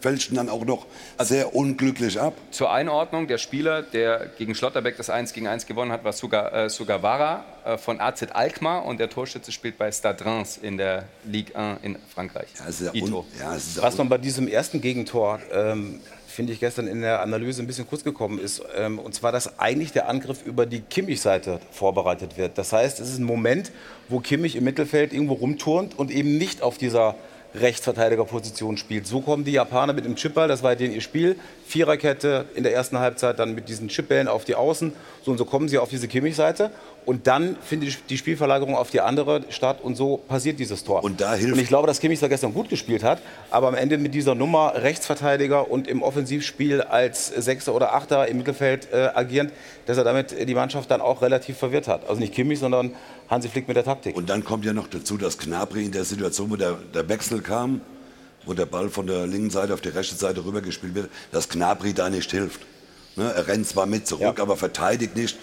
[0.00, 0.86] fälscht ihn dann auch noch
[1.18, 2.34] sehr unglücklich ab.
[2.52, 6.66] Zur Einordnung, der Spieler, der gegen Schlotterbeck das 1 gegen 1 gewonnen hat, war Suga,
[6.66, 11.04] äh, Sugawara äh, von AZ Alkmaar und der Torschütze spielt bei Stade Reims in der
[11.24, 12.48] Ligue 1 in Frankreich.
[12.80, 13.26] Ja, Ito.
[13.40, 16.00] Ja, Was man bei diesem ersten Gegentor ähm,
[16.38, 18.62] finde ich, gestern in der Analyse ein bisschen kurz gekommen ist.
[18.76, 22.56] Ähm, und zwar, dass eigentlich der Angriff über die Kimmich-Seite vorbereitet wird.
[22.58, 23.72] Das heißt, es ist ein Moment,
[24.08, 27.16] wo Kimmich im Mittelfeld irgendwo rumturnt und eben nicht auf dieser
[27.54, 29.06] Rechtsverteidigerposition spielt.
[29.06, 31.36] So kommen die Japaner mit dem Chipball, das war denen ihr Spiel.
[31.66, 34.92] Viererkette in der ersten Halbzeit, dann mit diesen Chipbällen auf die Außen.
[35.22, 36.70] So und so kommen sie auf diese Kimmich-Seite.
[37.04, 41.02] Und dann findet die Spielverlagerung auf die andere statt und so passiert dieses Tor.
[41.02, 41.54] Und da hilft.
[41.54, 44.34] Und ich glaube, dass Kimmich da gestern gut gespielt hat, aber am Ende mit dieser
[44.34, 49.52] Nummer Rechtsverteidiger und im Offensivspiel als Sechster oder Achter im Mittelfeld äh, agierend,
[49.86, 52.06] dass er damit die Mannschaft dann auch relativ verwirrt hat.
[52.08, 52.94] Also nicht Kimmich, sondern
[53.28, 54.16] Hansi Flick mit der Taktik.
[54.16, 57.40] Und dann kommt ja noch dazu, dass Knabri in der Situation, wo der, der Wechsel
[57.40, 57.80] kam,
[58.46, 61.92] wo der Ball von der linken Seite auf die rechte Seite rübergespielt wird, dass Knabri
[61.92, 62.60] da nicht hilft.
[63.16, 64.42] Ne, er rennt zwar mit zurück, ja.
[64.42, 65.36] aber verteidigt nicht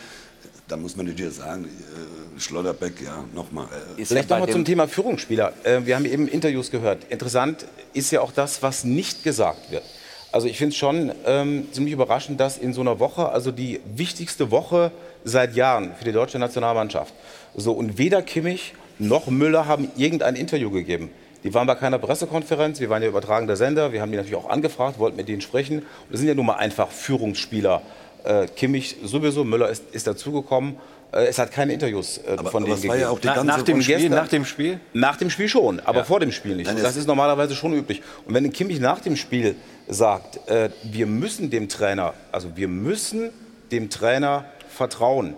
[0.67, 3.67] da muss man natürlich sagen, äh, Schlotterbeck, ja, nochmal.
[3.97, 5.53] Äh, Vielleicht nochmal zum Thema Führungsspieler.
[5.63, 7.05] Äh, wir haben eben Interviews gehört.
[7.09, 9.83] Interessant ist ja auch das, was nicht gesagt wird.
[10.31, 13.79] Also ich finde es schon ähm, ziemlich überraschend, dass in so einer Woche, also die
[13.95, 14.91] wichtigste Woche
[15.23, 17.13] seit Jahren für die deutsche Nationalmannschaft,
[17.55, 21.09] so und weder Kimmich noch Müller haben irgendein Interview gegeben.
[21.43, 24.49] Die waren bei keiner Pressekonferenz, wir waren ja übertragender Sender, wir haben die natürlich auch
[24.49, 25.79] angefragt, wollten mit denen sprechen.
[25.79, 27.81] Und das sind ja nun mal einfach Führungsspieler
[28.23, 30.77] äh, Kimmich sowieso, Müller ist, ist dazugekommen.
[31.11, 33.45] Äh, es hat keine Interviews äh, aber, von aber denen war ja auch die ganze
[33.45, 34.79] nach, dem Spiel, gestern, nach dem Spiel?
[34.93, 36.03] Nach dem Spiel schon, aber Ja.
[36.05, 36.65] vor dem Spiel nicht.
[36.65, 38.01] Nein, das ist normalerweise schon üblich.
[38.25, 39.55] Und wenn Kimmich nach dem Spiel
[39.87, 43.29] sagt, äh, wir müssen dem Trainer, also wir müssen
[43.71, 45.35] dem Trainer vertrauen,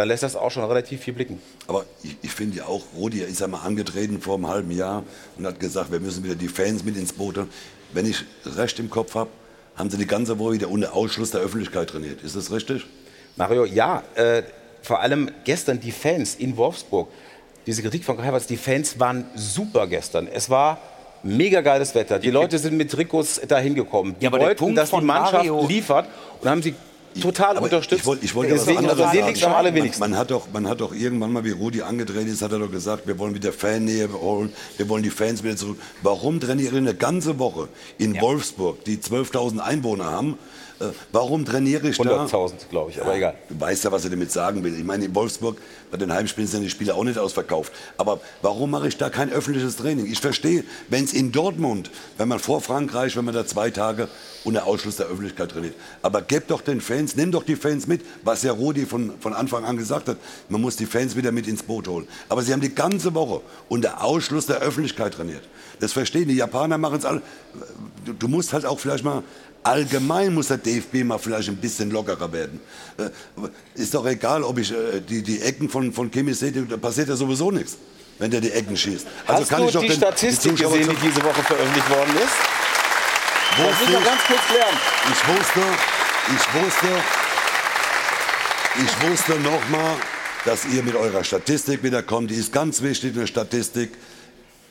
[0.00, 1.42] dann lässt das auch schon relativ viel blicken.
[1.66, 5.04] Aber ich, ich finde ja auch, Rudi ist ja mal angetreten vor einem halben Jahr
[5.36, 7.50] und hat gesagt, wir müssen wieder die Fans mit ins Boot holen.
[7.92, 9.28] Wenn ich recht im Kopf habe,
[9.76, 12.22] haben sie die ganze Woche wieder unter Ausschluss der Öffentlichkeit trainiert.
[12.22, 12.86] Ist das richtig?
[13.36, 14.42] Mario, ja, äh,
[14.80, 17.08] vor allem gestern die Fans in Wolfsburg.
[17.66, 20.28] Diese Kritik von Kai Havertz, die Fans waren super gestern.
[20.28, 20.78] Es war
[21.22, 22.18] mega geiles Wetter.
[22.18, 24.16] Die Leute sind mit Trikots dahin gekommen.
[24.18, 26.08] Die aber der wollten, Punkt dass die Mannschaft Mario- liefert
[26.40, 26.74] und haben sie
[27.20, 28.00] total unterstützt.
[28.00, 29.26] Ich wollte ich wollte ja Deswegen, also sagen.
[29.26, 30.00] liegt's am allerwenigsten.
[30.00, 32.58] Man, man, hat doch, man hat doch irgendwann mal, wie Rudi angetreten ist, hat er
[32.58, 35.78] doch gesagt, wir wollen wieder Fannähe holen, wir wollen die Fans wieder zurück.
[36.02, 40.38] Warum trainiere ich eine ganze Woche in Wolfsburg, die 12.000 Einwohner haben?
[40.80, 42.24] Äh, Warum trainiere ich da?
[42.24, 43.34] 100.000, glaube ich, aber egal.
[43.48, 44.74] Du weißt ja, was er damit sagen will.
[44.74, 45.58] Ich meine, in Wolfsburg,
[45.90, 47.72] bei den Heimspielen sind die Spiele auch nicht ausverkauft.
[47.98, 50.06] Aber warum mache ich da kein öffentliches Training?
[50.06, 54.08] Ich verstehe, wenn es in Dortmund, wenn man vor Frankreich, wenn man da zwei Tage
[54.44, 55.74] unter Ausschluss der Öffentlichkeit trainiert.
[56.00, 59.34] Aber gebt doch den Fans, nimm doch die Fans mit, was ja Rudi von, von
[59.34, 60.16] Anfang an gesagt hat.
[60.48, 62.08] Man muss die Fans wieder mit ins Boot holen.
[62.30, 65.42] Aber sie haben die ganze Woche unter Ausschluss der Öffentlichkeit trainiert.
[65.78, 67.22] Das verstehen die Japaner, machen es alle.
[68.04, 69.22] Du, du musst halt auch vielleicht mal
[69.62, 72.60] Allgemein muss der DFB mal vielleicht ein bisschen lockerer werden.
[72.96, 73.10] Äh,
[73.74, 77.08] Ist doch egal, ob ich äh, die, die Ecken von, von Kimmich sehe, da passiert
[77.10, 77.76] ja sowieso nichts,
[78.18, 79.06] wenn der die Ecken schießt.
[79.26, 82.34] Also Hast du die Statistik gesehen, die diese Woche veröffentlicht worden ist?
[83.58, 84.76] Das will ich noch ganz kurz klären.
[85.12, 85.60] Ich wusste,
[86.28, 86.88] ich wusste,
[88.76, 89.96] ich wusste noch mal,
[90.46, 92.30] dass ihr mit eurer Statistik wiederkommt.
[92.30, 93.92] Die ist ganz wichtig, eine Statistik.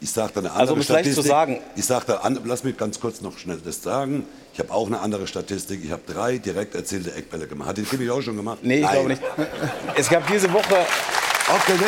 [0.01, 1.15] Ich sage da eine andere Also, um Statistik.
[1.15, 4.25] zu sagen- Ich sage da, an- lass mich ganz kurz noch schnell das sagen.
[4.59, 5.79] Ich habe auch eine andere Statistik.
[5.85, 7.69] Ich habe drei direkt erzielte Eckbälle gemacht.
[7.69, 8.59] Hat die Kimi auch schon gemacht?
[8.61, 8.91] Nee, ich Nein.
[8.91, 9.21] glaube nicht.
[9.95, 10.65] Es gab diese Woche.
[11.47, 11.85] Okay, nee.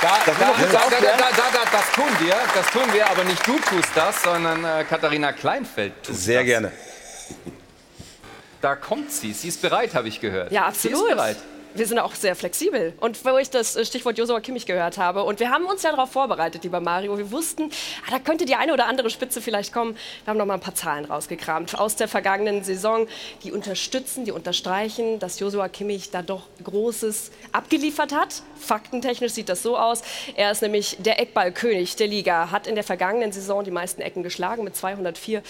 [0.00, 1.02] Da, da, da, da, aufklären?
[1.02, 4.64] da, da, da, das tun wir, das tun wir, aber nicht du tust das, sondern
[4.64, 6.46] äh, Katharina Kleinfeld tut Sehr das.
[6.46, 6.72] gerne.
[8.60, 10.52] Da kommt sie, sie ist bereit, habe ich gehört.
[10.52, 11.08] Ja, Sie absolut.
[11.08, 11.36] ist bereit.
[11.74, 12.92] Wir sind auch sehr flexibel.
[13.00, 15.90] Und wo ich das äh, Stichwort Josua Kimmich gehört habe, und wir haben uns ja
[15.90, 17.70] darauf vorbereitet, lieber Mario, wir wussten,
[18.06, 19.96] ah, da könnte die eine oder andere Spitze vielleicht kommen.
[20.24, 23.06] Wir haben noch mal ein paar Zahlen rausgekramt aus der vergangenen Saison,
[23.42, 28.42] die unterstützen, die unterstreichen, dass Josua Kimmich da doch Großes abgeliefert hat.
[28.60, 30.02] Faktentechnisch sieht das so aus.
[30.36, 34.22] Er ist nämlich der Eckballkönig der Liga, hat in der vergangenen Saison die meisten Ecken
[34.22, 35.42] geschlagen mit 204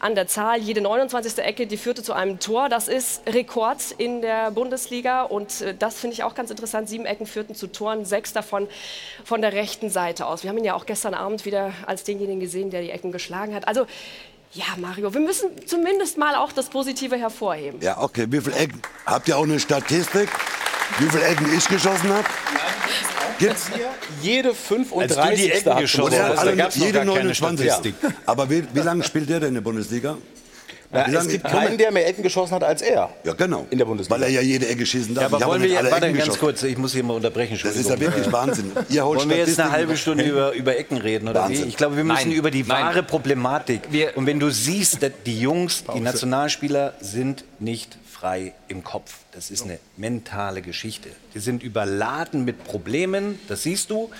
[0.00, 0.58] an der Zahl.
[0.58, 1.38] Jede 29.
[1.38, 2.68] Ecke, die führte zu einem Tor.
[2.68, 6.88] Das ist Rekord in der Bundesliga und äh, das finde ich auch ganz interessant.
[6.88, 8.68] Sieben Ecken führten zu Toren, sechs davon
[9.24, 10.42] von der rechten Seite aus.
[10.42, 13.54] Wir haben ihn ja auch gestern Abend wieder als denjenigen gesehen, der die Ecken geschlagen
[13.54, 13.66] hat.
[13.68, 13.86] Also
[14.52, 17.80] ja, Mario, wir müssen zumindest mal auch das Positive hervorheben.
[17.82, 18.26] Ja, okay.
[18.30, 18.80] Wie viele Ecken?
[19.04, 20.28] Habt ihr auch eine Statistik?
[20.98, 22.24] Wie viele Ecken ich geschossen habe?
[23.38, 23.90] Gibt's hier?
[24.22, 25.36] Jede Als du 35.
[25.36, 27.66] die Ecken hat geschossen hast, Also jede gar keine 29.
[27.66, 27.94] Statistik.
[28.26, 30.16] Aber wie, wie lange spielt der denn in der Bundesliga?
[30.90, 33.10] Wie es gibt keinen, der mehr Ecken geschossen hat als er.
[33.24, 33.66] Ja, genau.
[33.70, 34.14] In der Bundesliga.
[34.16, 35.22] Weil er ja jede Ecke schießen darf.
[35.22, 36.40] Ja, aber Ich wollen wir, alle warte ganz geschossen.
[36.40, 37.58] kurz, ich muss hier mal unterbrechen.
[37.62, 38.72] Das ist ja wirklich Wahnsinn.
[38.88, 41.64] Ihr holt Wollen wir jetzt eine halbe Stunde über, über Ecken reden oder Wahnsinn.
[41.66, 41.68] wie?
[41.68, 42.84] Ich glaube, wir müssen Nein, über die nein.
[42.84, 43.82] wahre Problematik.
[44.14, 49.14] Und wenn du siehst, dass die Jungs, die Nationalspieler sind nicht frei im Kopf.
[49.32, 51.08] Das ist eine mentale Geschichte.
[51.34, 54.10] Die sind überladen mit Problemen, das siehst du.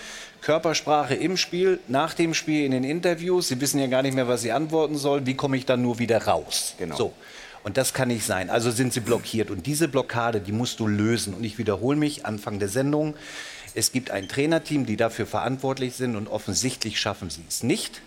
[0.41, 3.49] Körpersprache im Spiel, nach dem Spiel in den Interviews.
[3.49, 5.26] Sie wissen ja gar nicht mehr, was sie antworten sollen.
[5.26, 6.74] Wie komme ich dann nur wieder raus?
[6.78, 6.97] Genau.
[6.97, 7.12] So.
[7.64, 8.51] Und das kann nicht sein.
[8.51, 9.51] Also sind sie blockiert.
[9.51, 11.34] Und diese Blockade, die musst du lösen.
[11.34, 13.14] Und ich wiederhole mich, Anfang der Sendung,
[13.74, 18.01] es gibt ein Trainerteam, die dafür verantwortlich sind und offensichtlich schaffen sie es nicht.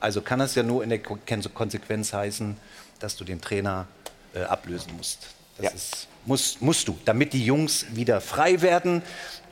[0.00, 1.18] Also kann es ja nur in der Ko-
[1.54, 2.56] Konsequenz heißen,
[3.00, 3.86] dass du den Trainer
[4.34, 5.28] äh, ablösen musst.
[5.58, 9.02] Das ist, musst, musst du, damit die Jungs wieder frei werden,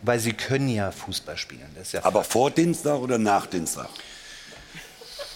[0.03, 1.67] weil sie können ja Fußball spielen.
[1.77, 3.89] Das ja Aber vor Dienstag oder nach Dienstag?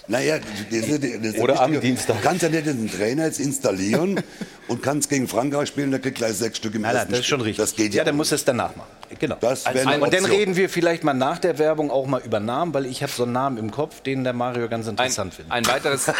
[0.06, 2.16] Naja, das ist, das Oder am Dienstag.
[2.16, 4.22] Du kannst ja nicht den Trainer jetzt installieren
[4.68, 7.20] und kannst gegen Frankreich spielen, der kriegt gleich sechs Stück im Nein, nein, ersten das
[7.20, 7.56] ist schon richtig.
[7.56, 8.04] Das geht ja, ja.
[8.04, 8.90] dann muss es danach machen.
[9.18, 9.36] Genau.
[9.40, 12.40] Das wäre eine und dann reden wir vielleicht mal nach der Werbung auch mal über
[12.40, 15.52] Namen, weil ich habe so einen Namen im Kopf, den der Mario ganz interessant findet.
[15.52, 16.06] Ein weiteres.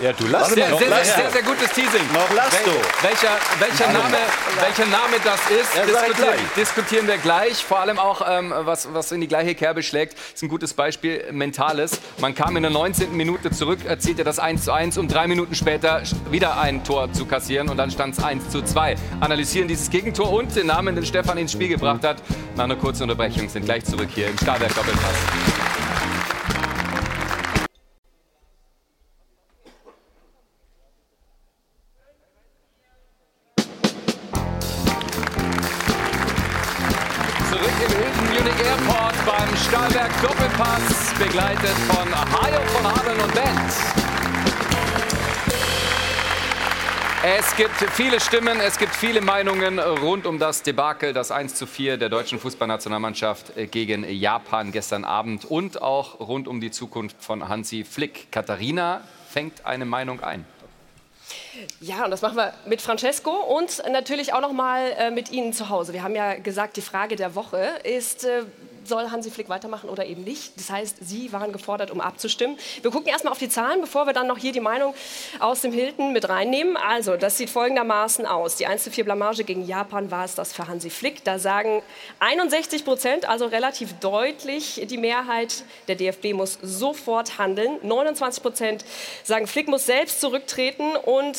[0.00, 2.02] ja, du lachst Sehr, sehr, sehr, sehr, sehr gutes Teasing.
[2.12, 3.06] Noch lachst Wel- du.
[3.06, 4.16] Welcher, welcher, Name,
[4.60, 7.64] welcher Name das ist, Ja, diskutieren, diskutieren wir gleich.
[7.64, 11.24] Vor allem auch, ähm, was, was in die gleiche Kerbe schlägt, ist ein gutes Beispiel,
[11.32, 12.00] Mentales.
[12.18, 13.16] Man kam in der 19.
[13.16, 17.26] Minute zurück, erzielte das 1 zu 1, um drei Minuten später wieder ein Tor zu
[17.26, 18.96] kassieren und dann stand es 1 zu 2.
[19.20, 22.16] Analysieren dieses Gegentor und den Namen, Stefan ins Spiel gebracht hat.
[22.56, 25.83] Nach einer kurzen Unterbrechung sind gleich zurück hier im Stahlberg Doppelpass.
[47.56, 51.68] Es gibt viele Stimmen, es gibt viele Meinungen rund um das Debakel, das 1 zu
[51.68, 57.48] 4 der deutschen Fußballnationalmannschaft gegen Japan gestern Abend und auch rund um die Zukunft von
[57.48, 58.32] Hansi Flick.
[58.32, 60.44] Katharina fängt eine Meinung ein.
[61.80, 65.52] Ja, und das machen wir mit Francesco und natürlich auch noch mal äh, mit Ihnen
[65.52, 65.92] zu Hause.
[65.92, 68.42] Wir haben ja gesagt, die Frage der Woche ist, äh,
[68.88, 70.52] soll Hansi Flick weitermachen oder eben nicht?
[70.56, 72.56] Das heißt, Sie waren gefordert, um abzustimmen.
[72.82, 74.94] Wir gucken erstmal auf die Zahlen, bevor wir dann noch hier die Meinung
[75.40, 76.76] aus dem Hilton mit reinnehmen.
[76.76, 78.56] Also, das sieht folgendermaßen aus.
[78.56, 81.24] Die 1 zu 4 Blamage gegen Japan war es das für Hansi Flick.
[81.24, 81.82] Da sagen
[82.20, 87.78] 61 Prozent, also relativ deutlich, die Mehrheit der DFB muss sofort handeln.
[87.82, 88.84] 29 Prozent
[89.22, 91.38] sagen, Flick muss selbst zurücktreten und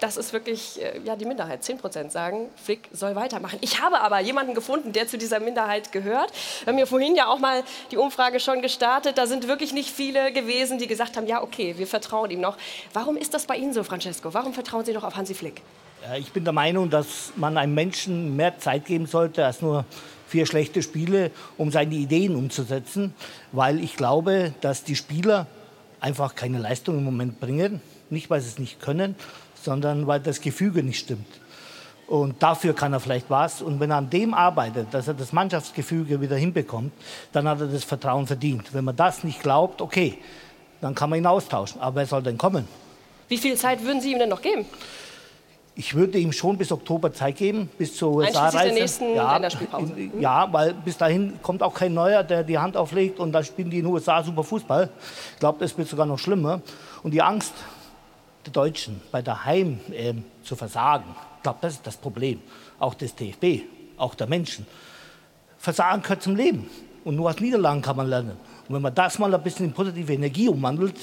[0.00, 1.62] das ist wirklich äh, ja, die Minderheit.
[1.62, 3.58] 10 Prozent sagen, Flick soll weitermachen.
[3.60, 6.32] Ich habe aber jemanden gefunden, der zu dieser Minderheit gehört.
[6.64, 9.18] Wir haben ja vorhin ja auch mal die Umfrage schon gestartet.
[9.18, 12.56] Da sind wirklich nicht viele gewesen, die gesagt haben, ja, okay, wir vertrauen ihm noch.
[12.92, 14.34] Warum ist das bei Ihnen so, Francesco?
[14.34, 15.62] Warum vertrauen Sie noch auf Hansi Flick?
[16.18, 19.86] Ich bin der Meinung, dass man einem Menschen mehr Zeit geben sollte als nur
[20.28, 23.14] vier schlechte Spiele, um seine Ideen umzusetzen,
[23.52, 25.46] weil ich glaube, dass die Spieler
[26.00, 27.80] einfach keine Leistung im Moment bringen,
[28.10, 29.14] nicht weil sie es nicht können,
[29.64, 31.26] sondern weil das Gefüge nicht stimmt.
[32.06, 33.62] Und dafür kann er vielleicht was.
[33.62, 36.92] Und wenn er an dem arbeitet, dass er das Mannschaftsgefüge wieder hinbekommt,
[37.32, 38.74] dann hat er das Vertrauen verdient.
[38.74, 40.18] Wenn man das nicht glaubt, okay,
[40.82, 41.80] dann kann man ihn austauschen.
[41.80, 42.68] Aber wer soll denn kommen?
[43.28, 44.66] Wie viel Zeit würden Sie ihm denn noch geben?
[45.76, 48.58] ich würde ihm schon bis Oktober Zeit geben, bis zur USA-Reise.
[48.66, 49.92] der nächsten ja, Länderspielpause.
[49.92, 50.20] Mhm.
[50.20, 53.70] Ja, weil bis dahin kommt auch kein Neuer, der die Hand auflegt und dann spielen
[53.70, 54.88] die in den USA super Fußball.
[55.32, 56.60] Ich glaube, das wird sogar noch schlimmer.
[57.02, 57.54] Und die Angst
[58.44, 62.40] der Deutschen bei daheim ähm, zu versagen, ich glaube, das ist das Problem.
[62.78, 63.62] Auch des DFB,
[63.96, 64.66] auch der Menschen.
[65.58, 66.68] Versagen gehört zum Leben.
[67.04, 68.36] Und nur aus Niederlagen kann man lernen.
[68.68, 70.96] Und wenn man das mal ein bisschen in positive Energie umwandelt,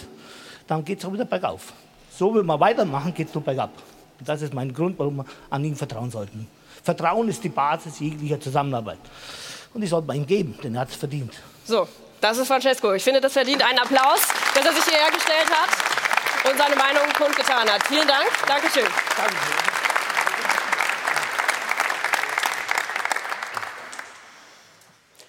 [0.67, 1.73] dann geht es auch wieder bergauf.
[2.11, 3.71] So will man weitermachen, geht es nur bergab.
[4.19, 6.47] Und das ist mein Grund, warum wir an ihn vertrauen sollten.
[6.83, 8.99] Vertrauen ist die Basis jeglicher Zusammenarbeit.
[9.73, 11.33] Und die sollte man ihm geben, denn er hat es verdient.
[11.63, 11.87] So,
[12.19, 12.93] das ist Francesco.
[12.93, 14.21] Ich finde, das verdient einen Applaus,
[14.55, 16.00] dass er sich hierher gestellt hat
[16.43, 17.83] und seine Meinung kundgetan hat.
[17.83, 18.29] Vielen Dank.
[18.47, 18.85] Dankeschön.
[19.17, 19.71] Dankeschön.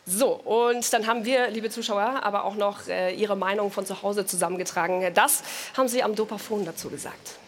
[0.04, 4.02] So, und dann haben wir, liebe Zuschauer, aber auch noch äh, Ihre Meinung von zu
[4.02, 5.14] Hause zusammengetragen.
[5.14, 7.38] Das haben Sie am Dopafon dazu gesagt.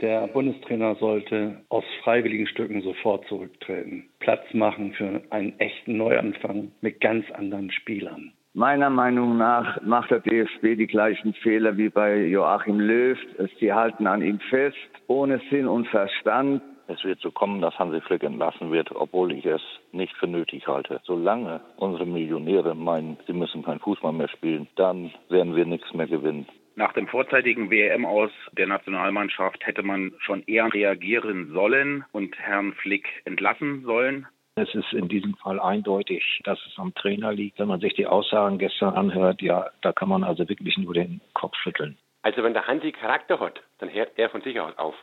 [0.00, 4.10] Der Bundestrainer sollte aus freiwilligen Stücken sofort zurücktreten.
[4.18, 8.32] Platz machen für einen echten Neuanfang mit ganz anderen Spielern.
[8.56, 13.18] Meiner Meinung nach macht der DFB die gleichen Fehler wie bei Joachim Löw.
[13.60, 14.78] Sie halten an ihm fest,
[15.08, 16.62] ohne Sinn und Verstand.
[16.88, 19.60] Es wird so kommen, dass Hansi Flick entlassen wird, obwohl ich es
[19.92, 21.02] nicht für nötig halte.
[21.04, 26.06] Solange unsere Millionäre meinen, sie müssen kein Fußball mehr spielen, dann werden wir nichts mehr
[26.06, 26.46] gewinnen.
[26.76, 32.72] Nach dem vorzeitigen WM aus der Nationalmannschaft hätte man schon eher reagieren sollen und Herrn
[32.72, 34.26] Flick entlassen sollen.
[34.58, 37.58] Es ist in diesem Fall eindeutig, dass es am Trainer liegt.
[37.58, 41.20] Wenn man sich die Aussagen gestern anhört, ja, da kann man also wirklich nur den
[41.34, 41.98] Kopf schütteln.
[42.22, 44.94] Also wenn der Hansi Charakter hat, dann hört er von sich aus auf.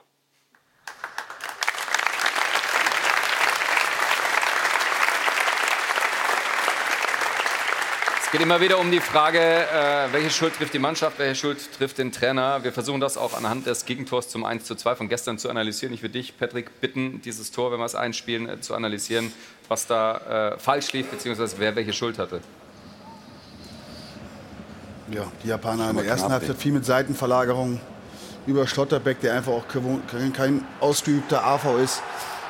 [8.34, 12.00] Geht immer wieder um die Frage, äh, welche Schuld trifft die Mannschaft, welche Schuld trifft
[12.00, 12.64] den Trainer.
[12.64, 15.94] Wir versuchen das auch anhand des Gegentors zum 1 zu 2 von gestern zu analysieren.
[15.94, 19.32] Ich würde dich, Patrick, bitten, dieses Tor, wenn wir es einspielen, äh, zu analysieren,
[19.68, 22.42] was da äh, falsch lief, beziehungsweise wer welche Schuld hatte.
[25.12, 27.80] Ja, die Japaner in der ersten Halbzeit viel mit Seitenverlagerung
[28.48, 32.02] über Schlotterbeck, der einfach auch kein ausgeübter AV ist.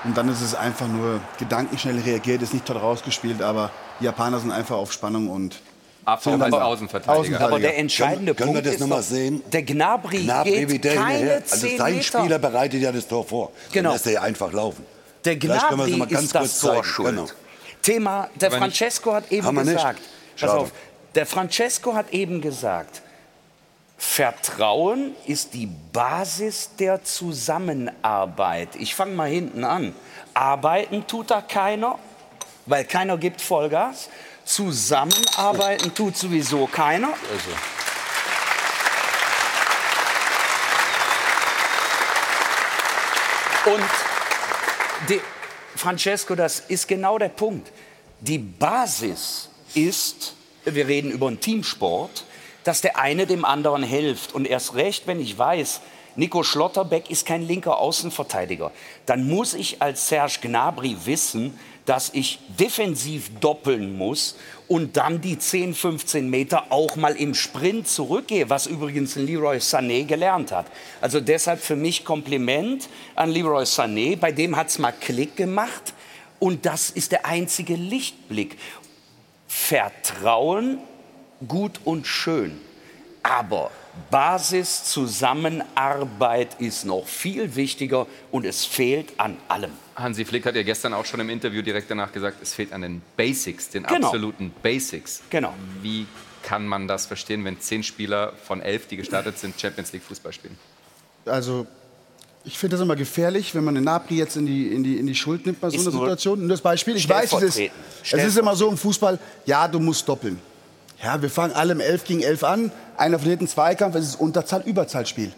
[0.05, 3.69] Und dann ist es einfach nur gedankenschnell reagiert, ist nicht toll rausgespielt, aber
[3.99, 5.59] die Japaner sind einfach auf Spannung und
[6.05, 7.39] AV als Außenverteidiger.
[7.41, 9.41] Aber der entscheidende können, Punkt können wir das ist noch mal sehen?
[9.51, 11.43] der Gnabry, Gnabry geht der keine hinterher.
[11.49, 12.19] Also 10 sein Meter.
[12.19, 13.51] Spieler bereitet ja das Tor vor.
[13.71, 13.89] Genau.
[13.89, 14.85] Dann lässt er ja einfach laufen.
[15.25, 16.73] Der Gnabry mal ganz ist das kurz zeigen.
[16.75, 17.09] Tor schuld.
[17.09, 17.25] Genau.
[17.81, 20.01] Thema, der Aber nicht- Francesco hat eben gesagt,
[20.39, 20.71] pass auf,
[21.15, 23.01] der Francesco hat eben gesagt,
[23.97, 28.69] Vertrauen ist die Basis der Zusammenarbeit.
[28.77, 29.95] Ich fange mal hinten an.
[30.33, 31.97] Arbeiten tut da keiner,
[32.65, 34.09] weil keiner gibt Vollgas.
[34.45, 37.09] Zusammenarbeiten tut sowieso keiner.
[43.65, 43.83] Und
[45.07, 45.21] die,
[45.75, 47.71] Francesco, das ist genau der Punkt.
[48.19, 50.33] Die Basis ist,
[50.65, 52.25] wir reden über einen Teamsport,
[52.63, 54.33] dass der eine dem anderen hilft.
[54.33, 55.81] Und erst recht, wenn ich weiß,
[56.15, 58.71] Nico Schlotterbeck ist kein linker Außenverteidiger,
[59.05, 64.36] dann muss ich als Serge Gnabry wissen, dass ich defensiv doppeln muss
[64.67, 70.05] und dann die 10, 15 Meter auch mal im Sprint zurückgehe, was übrigens Leroy Sané
[70.05, 70.67] gelernt hat.
[71.01, 75.93] Also deshalb für mich Kompliment an Leroy Sané, bei dem hat es mal Klick gemacht
[76.39, 78.57] und das ist der einzige Lichtblick.
[79.47, 80.79] Vertrauen,
[81.47, 82.59] gut und schön,
[83.21, 83.71] aber
[84.09, 89.82] Basis, Zusammenarbeit ist noch viel wichtiger und es fehlt an allem.
[89.95, 92.81] Hansi Flick hat ja gestern auch schon im Interview direkt danach gesagt, es fehlt an
[92.81, 94.07] den Basics, den Genau.
[94.07, 95.21] absoluten Basics.
[95.29, 95.53] Genau.
[95.81, 96.07] Wie
[96.41, 100.33] kann man das verstehen, wenn zehn Spieler von elf, die gestartet sind, Champions League Fußball
[100.33, 100.57] spielen?
[101.25, 101.65] Also,
[102.43, 105.07] ich finde das immer gefährlich, wenn man den Napri jetzt in die, in die, in
[105.07, 106.41] die Schuld nimmt bei so Ist einer Situation.
[106.41, 107.71] Und das Beispiel, ich weiß, es ist,
[108.11, 110.39] es ist immer so im Fußball, ja, du musst doppeln.
[111.01, 112.71] Ja, wir fangen alle im 11 gegen 11 an.
[112.97, 115.31] Einer verliert einen Zweikampf, es ist Unterzahl-Überzahlspiel.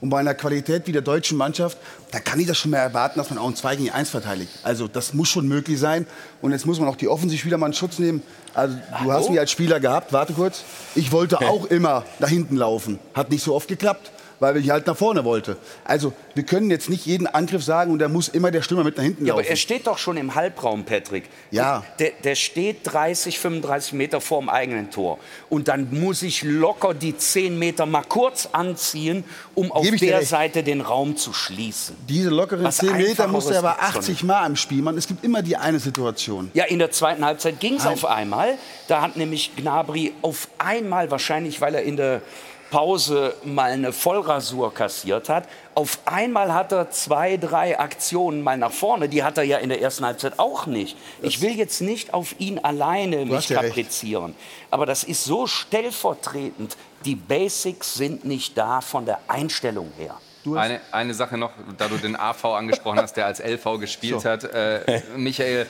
[0.00, 1.78] Und bei einer Qualität wie der deutschen Mannschaft,
[2.10, 4.50] da kann ich das schon mehr erwarten, dass man auch ein 2 gegen 1 verteidigt.
[4.62, 6.06] Also das muss schon möglich sein.
[6.42, 8.22] Und jetzt muss man auch die Offensivspieler mal in Schutz nehmen.
[8.52, 10.64] Also du hast mich als Spieler gehabt, warte kurz.
[10.94, 12.98] Ich wollte auch immer da hinten laufen.
[13.14, 14.10] Hat nicht so oft geklappt,
[14.40, 15.56] weil ich halt nach vorne wollte.
[15.84, 18.96] Also wir können jetzt nicht jeden Angriff sagen und da muss immer der Stürmer mit
[18.96, 19.50] nach hinten Ja, aber laufen.
[19.50, 21.24] er steht doch schon im Halbraum, Patrick.
[21.50, 21.84] Ja.
[21.98, 25.18] Der, der steht 30, 35 Meter vorm eigenen Tor.
[25.48, 29.24] Und dann muss ich locker die 10 Meter mal kurz anziehen,
[29.54, 30.26] um auf der.
[30.26, 31.96] Seite den Raum zu schließen.
[32.08, 34.22] Diese lockeren Was 10 Meter Einfacheres muss er aber gibt's doch 80 nicht.
[34.24, 34.98] Mal im Spiel machen.
[34.98, 36.50] Es gibt immer die eine Situation.
[36.54, 38.54] Ja, in der zweiten Halbzeit ging es auf einmal.
[38.88, 42.22] Da hat nämlich Gnabry auf einmal, wahrscheinlich weil er in der
[42.70, 45.48] Pause mal eine Vollrasur kassiert hat.
[45.74, 49.08] Auf einmal hat er zwei, drei Aktionen mal nach vorne.
[49.08, 50.96] Die hat er ja in der ersten Halbzeit auch nicht.
[51.22, 54.34] Ich will jetzt nicht auf ihn alleine mich hast ja kaprizieren.
[54.70, 56.76] Aber das ist so stellvertretend.
[57.04, 60.16] Die Basics sind nicht da von der Einstellung her.
[60.54, 64.28] Eine, eine Sache noch, da du den AV angesprochen hast, der als LV gespielt So.
[64.28, 64.44] hat.
[64.44, 65.66] Äh, Michael,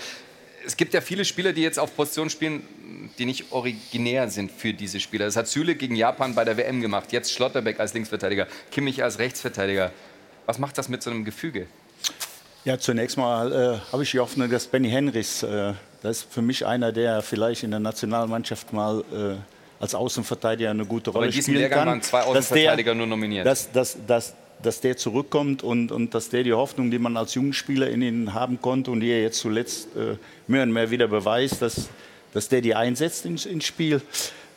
[0.66, 2.62] es gibt ja viele Spieler, die jetzt auf Position spielen,
[3.18, 5.24] die nicht originär sind für diese Spieler.
[5.26, 7.12] Das hat Süle gegen Japan bei der WM gemacht.
[7.12, 9.92] Jetzt Schlotterbeck als Linksverteidiger, Kimmich als Rechtsverteidiger.
[10.46, 11.66] Was macht das mit so einem Gefüge?
[12.64, 16.42] Ja, zunächst mal äh, habe ich die Hoffnung, dass Benny Henrichs, äh, das ist für
[16.42, 21.26] mich einer, der vielleicht in der Nationalmannschaft mal äh, als Außenverteidiger eine gute Aber Rolle
[21.28, 21.88] in diesem spielen Lehrgang kann.
[21.88, 23.46] waren zwei dass der- Außenverteidiger nur nominiert.
[23.46, 27.34] Dass, dass, dass, dass der zurückkommt und, und dass der die Hoffnung, die man als
[27.34, 31.08] Jugendspieler in ihn haben konnte und die er jetzt zuletzt äh, mehr und mehr wieder
[31.08, 31.88] beweist, dass,
[32.32, 34.00] dass der die einsetzt ins, ins Spiel.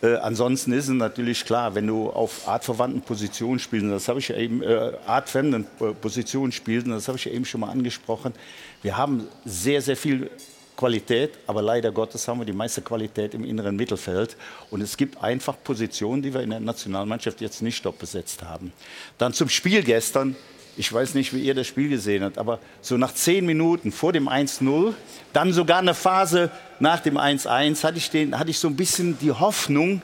[0.02, 4.30] Äh, ansonsten ist es natürlich klar, wenn du auf artverwandten Positionen spielst, das habe ich
[4.30, 5.68] ja eben, äh, artfremden
[6.02, 8.34] Positionen spielst, das habe ich ja eben schon mal angesprochen,
[8.82, 10.30] wir haben sehr, sehr viel
[10.80, 14.38] Qualität, aber leider Gottes haben wir die meiste Qualität im inneren Mittelfeld.
[14.72, 18.72] Und es gibt einfach Positionen, die wir in der Nationalmannschaft jetzt nicht top besetzt haben.
[19.18, 20.38] Dann zum Spiel gestern.
[20.78, 24.14] Ich weiß nicht, wie ihr das Spiel gesehen habt, aber so nach zehn Minuten vor
[24.14, 24.94] dem 1-0,
[25.34, 26.50] dann sogar eine Phase
[26.80, 30.02] nach dem 1-1, hatte, ich hatte ich so ein bisschen die Hoffnung,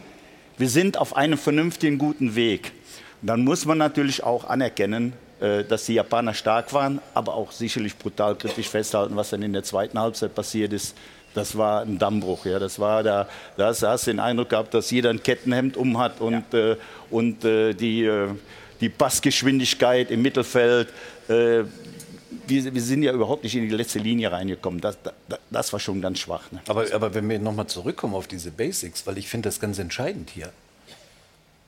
[0.57, 2.73] wir sind auf einem vernünftigen, guten Weg.
[3.21, 7.97] Und dann muss man natürlich auch anerkennen, dass die Japaner stark waren, aber auch sicherlich
[7.97, 10.95] brutal kritisch festhalten, was dann in der zweiten Halbzeit passiert ist.
[11.33, 12.45] Das war ein Dammbruch.
[12.45, 12.59] Ja.
[12.59, 13.27] Das war da,
[13.57, 16.77] da hast- du den Eindruck gehabt, dass jeder ein Kettenhemd um hat und, äh,
[17.09, 18.29] und äh, die, äh,
[18.79, 20.87] die Passgeschwindigkeit im Mittelfeld.
[21.27, 21.63] Äh,
[22.47, 24.79] wir, wir sind ja überhaupt nicht in die letzte Linie reingekommen.
[24.79, 26.51] Das, das, das war schon ganz schwach.
[26.51, 26.61] Ne?
[26.67, 30.29] Aber, aber wenn wir nochmal zurückkommen auf diese Basics, weil ich finde das ganz entscheidend
[30.29, 30.51] hier.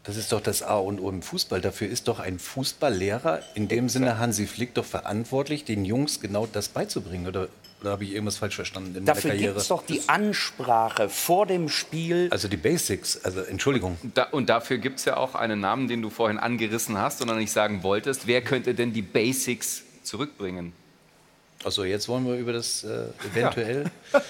[0.08, 1.60] Das ist doch das A und O im Fußball.
[1.60, 6.48] Dafür ist doch ein Fußballlehrer, in dem Sinne Hansi Flick, doch verantwortlich, den Jungs genau
[6.48, 7.28] das beizubringen.
[7.28, 7.50] Oder,
[7.82, 9.60] oder habe ich irgendwas falsch verstanden in Dafür meiner gibt Karriere?
[9.60, 12.30] es doch die Ansprache vor dem Spiel.
[12.32, 13.98] Also die Basics, also Entschuldigung.
[14.14, 17.28] Da, und dafür gibt es ja auch einen Namen, den du vorhin angerissen hast und
[17.28, 18.28] noch nicht sagen wolltest.
[18.28, 20.72] Wer könnte denn die Basics zurückbringen?
[21.66, 23.92] Also jetzt wollen wir über das äh, eventuell.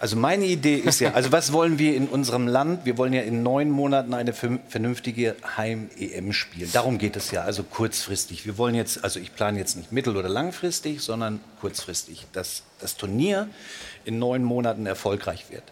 [0.00, 2.84] Also meine Idee ist ja, also was wollen wir in unserem Land?
[2.84, 6.70] Wir wollen ja in neun Monaten eine vernün- vernünftige Heim-EM spielen.
[6.72, 8.44] Darum geht es ja, also kurzfristig.
[8.44, 12.96] Wir wollen jetzt, also ich plane jetzt nicht mittel- oder langfristig, sondern kurzfristig, dass das
[12.96, 13.48] Turnier
[14.04, 15.64] in neun Monaten erfolgreich wird.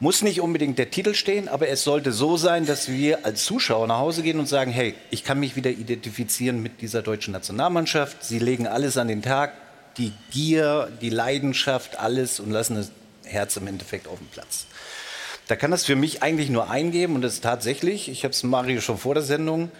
[0.00, 3.88] Muss nicht unbedingt der Titel stehen, aber es sollte so sein, dass wir als Zuschauer
[3.88, 8.22] nach Hause gehen und sagen, hey, ich kann mich wieder identifizieren mit dieser deutschen Nationalmannschaft.
[8.22, 9.54] Sie legen alles an den Tag,
[9.96, 12.92] die Gier, die Leidenschaft, alles und lassen das
[13.28, 14.66] Herz im Endeffekt auf dem Platz.
[15.46, 18.42] Da kann das für mich eigentlich nur eingeben und das ist tatsächlich, ich habe es
[18.42, 19.70] Mario schon vor der Sendung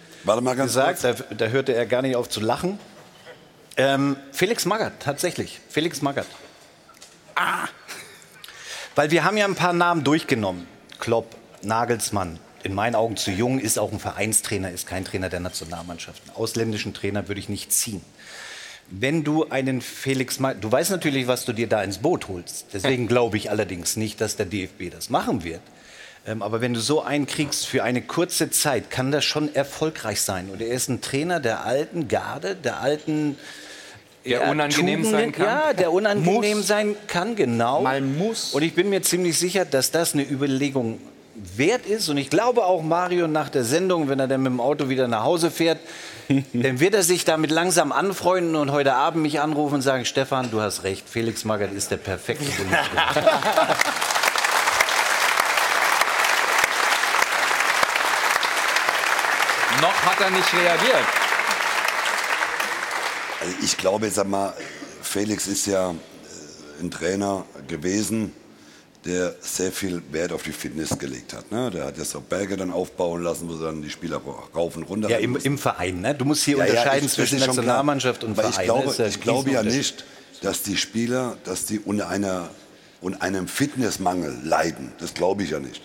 [0.67, 2.79] gesagt, da, da hörte er gar nicht auf zu lachen.
[3.77, 5.59] Ähm, Felix Magath, tatsächlich.
[5.69, 6.27] Felix Magath.
[7.35, 7.67] Ah!
[8.95, 10.67] Weil wir haben ja ein paar Namen durchgenommen.
[10.99, 15.39] Klopp, Nagelsmann, in meinen Augen zu jung, ist auch ein Vereinstrainer, ist kein Trainer der
[15.39, 16.21] Nationalmannschaft.
[16.27, 18.01] Einen ausländischen Trainer würde ich nicht ziehen.
[18.91, 22.67] Wenn du einen Felix Magath, du weißt natürlich, was du dir da ins Boot holst.
[22.73, 25.61] Deswegen glaube ich allerdings nicht, dass der DFB das machen wird.
[26.25, 30.21] Ähm, aber wenn du so einen kriegst für eine kurze Zeit, kann das schon erfolgreich
[30.21, 30.49] sein.
[30.49, 33.37] Und er ist ein Trainer der alten Garde, der alten
[34.25, 35.45] Der ja, unangenehm Tugenden, sein kann?
[35.45, 36.67] Ja, der unangenehm Muss.
[36.67, 37.81] sein kann, genau.
[37.81, 38.53] Man muss.
[38.53, 40.99] Und ich bin mir ziemlich sicher, dass das eine Überlegung
[41.35, 42.09] wert ist.
[42.09, 45.07] Und ich glaube auch Mario nach der Sendung, wenn er dann mit dem Auto wieder
[45.07, 45.79] nach Hause fährt,
[46.53, 50.51] dann wird er sich damit langsam anfreunden und heute Abend mich anrufen und sagen, Stefan,
[50.51, 52.45] du hast recht, Felix Magath ist der perfekte.
[59.81, 61.05] Noch hat er nicht reagiert.
[63.39, 64.53] Also ich glaube, sag mal,
[65.01, 65.95] Felix ist ja
[66.79, 68.35] ein Trainer gewesen,
[69.05, 71.49] der sehr viel Wert auf die Fitness gelegt hat.
[71.51, 71.71] Ne?
[71.71, 74.17] Der hat jetzt auch Berge dann aufbauen lassen, wo dann die Spieler
[74.53, 76.01] rauf und runter Ja, im, im Verein.
[76.01, 76.13] Ne?
[76.15, 77.39] Du musst hier Ja, ja, unterscheiden ich- das zwischen.
[77.39, 78.59] Nationalmannschaft und Aber Verein.
[78.59, 80.03] Ich glaube, ist ein ich glaube ja nicht,
[80.41, 82.49] dass die Spieler, dass die unter, einer,
[83.01, 84.91] unter einem Fitnessmangel leiden.
[84.99, 85.81] Das glaube ich ja nicht.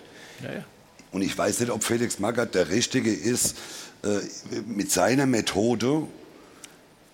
[1.11, 3.55] Und ich weiß nicht, ob Felix Magath der Richtige ist,
[4.03, 4.19] äh,
[4.67, 6.03] mit seiner Methode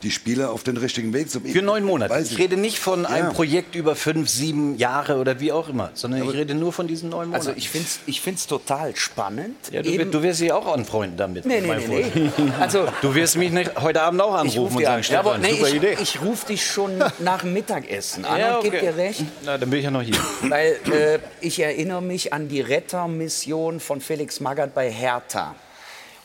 [0.03, 1.53] die Spieler auf den richtigen Weg zu bringen.
[1.53, 2.13] Für neun Monate.
[2.13, 3.33] Weiß Ich rede nicht von einem Ja.
[3.33, 7.09] Projekt über fünf, sieben Jahre oder wie auch immer, sondern ich rede nur von diesen
[7.09, 7.47] neun Monaten.
[7.47, 9.55] Also ich finde es ich find's total spannend.
[9.71, 11.45] ja, du, du wirst dich auch anfreunden damit.
[11.45, 12.31] Nee, nee, nee.
[12.59, 15.03] Also- du wirst mich nicht heute Abend auch anrufen ruf und sagen, an.
[15.03, 15.97] Stefan, ja, aber nee, super ich, Idee.
[16.01, 18.85] Ich rufe dich schon nach dem Mittagessen an Ja, und gebe okay.
[18.87, 19.23] dir recht.
[19.45, 20.15] Na, dann bin ich ja noch hier.
[20.43, 25.55] Weil äh, ich erinnere mich an die Rettermission von Felix Magath bei Hertha.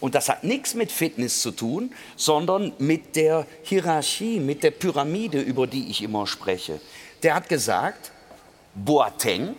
[0.01, 5.40] Und das hat nichts mit Fitness zu tun, sondern mit der Hierarchie, mit der Pyramide,
[5.40, 6.80] über die ich immer spreche.
[7.22, 8.12] Der hat gesagt,
[8.74, 9.57] Boateng,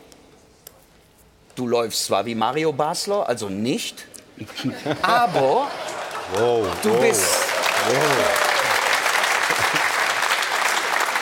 [1.55, 4.05] du läufst zwar wie Mario Basler, also nicht,
[5.01, 5.67] aber
[6.83, 7.25] du bist...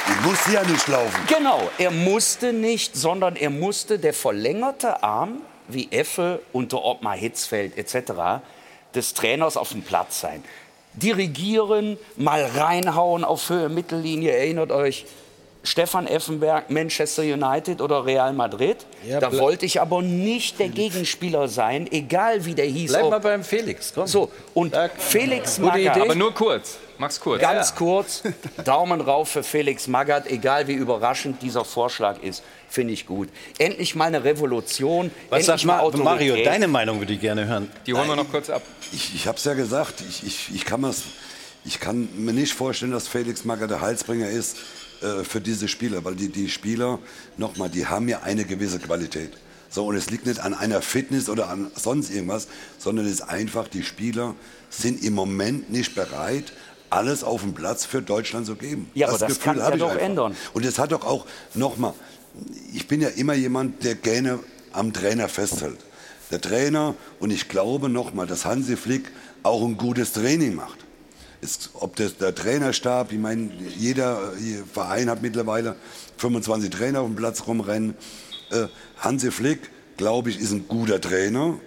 [0.07, 1.25] Ich musste ja nicht laufen.
[1.27, 7.77] Genau, er musste nicht, sondern er musste der verlängerte Arm, wie Effe unter Ottmar Hitzfeld
[7.77, 8.41] etc.,
[8.95, 10.43] des Trainers auf dem Platz sein.
[10.93, 15.05] Dirigieren, mal reinhauen auf Höhe Mittellinie, erinnert euch,
[15.65, 18.77] Stefan Effenberg, Manchester United oder Real Madrid.
[19.07, 22.91] Ja, da wollte ich aber nicht der Gegenspieler sein, egal wie der hieß.
[22.91, 24.07] Bleib Ob- mal beim Felix, komm.
[24.07, 25.97] So, und Felix Gute Magath.
[25.97, 26.05] Idee.
[26.05, 26.77] Aber nur kurz.
[26.97, 27.41] Mach's kurz.
[27.41, 28.23] Ganz kurz,
[28.63, 33.29] Daumen rauf für Felix Magath, egal wie überraschend dieser Vorschlag ist, finde ich gut.
[33.57, 36.05] Endlich mal eine Revolution, Was endlich mal Ma Autorität.
[36.05, 36.43] Mario?
[36.43, 37.69] Deine Meinung würde ich gerne hören.
[37.85, 38.61] Die holen wir noch kurz ab.
[38.93, 40.93] Ich, ich habe es ja gesagt, ich, ich, ich, kann
[41.65, 44.57] ich kann mir nicht vorstellen, dass Felix Magath der Halsbringer ist
[45.05, 46.99] äh, für diese Spieler, weil die, die Spieler,
[47.37, 49.31] nochmal, die haben ja eine gewisse Qualität.
[49.69, 52.47] So, und es liegt nicht an einer Fitness oder an sonst irgendwas,
[52.77, 54.35] sondern es ist einfach, die Spieler
[54.69, 56.53] sind im Moment nicht bereit,
[56.89, 58.89] alles auf dem Platz für Deutschland zu geben.
[58.93, 60.01] Ja, aber das kann hab ja doch einfach.
[60.01, 60.35] ändern.
[60.53, 61.93] Und es hat doch auch, nochmal,
[62.73, 64.39] ich bin ja immer jemand, der gerne
[64.71, 65.79] am Trainer festhält.
[66.31, 69.11] Der Trainer, und ich glaube nochmal, dass Hansi Flick
[69.43, 70.84] auch ein gutes Training macht.
[71.45, 74.33] Ist, ob das der Trainerstab, ich meine, jeder
[74.73, 75.75] Verein hat mittlerweile
[76.17, 77.93] 25 Trainer auf dem Platz rumrennen.
[78.49, 78.65] Äh,
[78.97, 81.59] Hansi Flick, glaube ich, ist ein guter Trainer.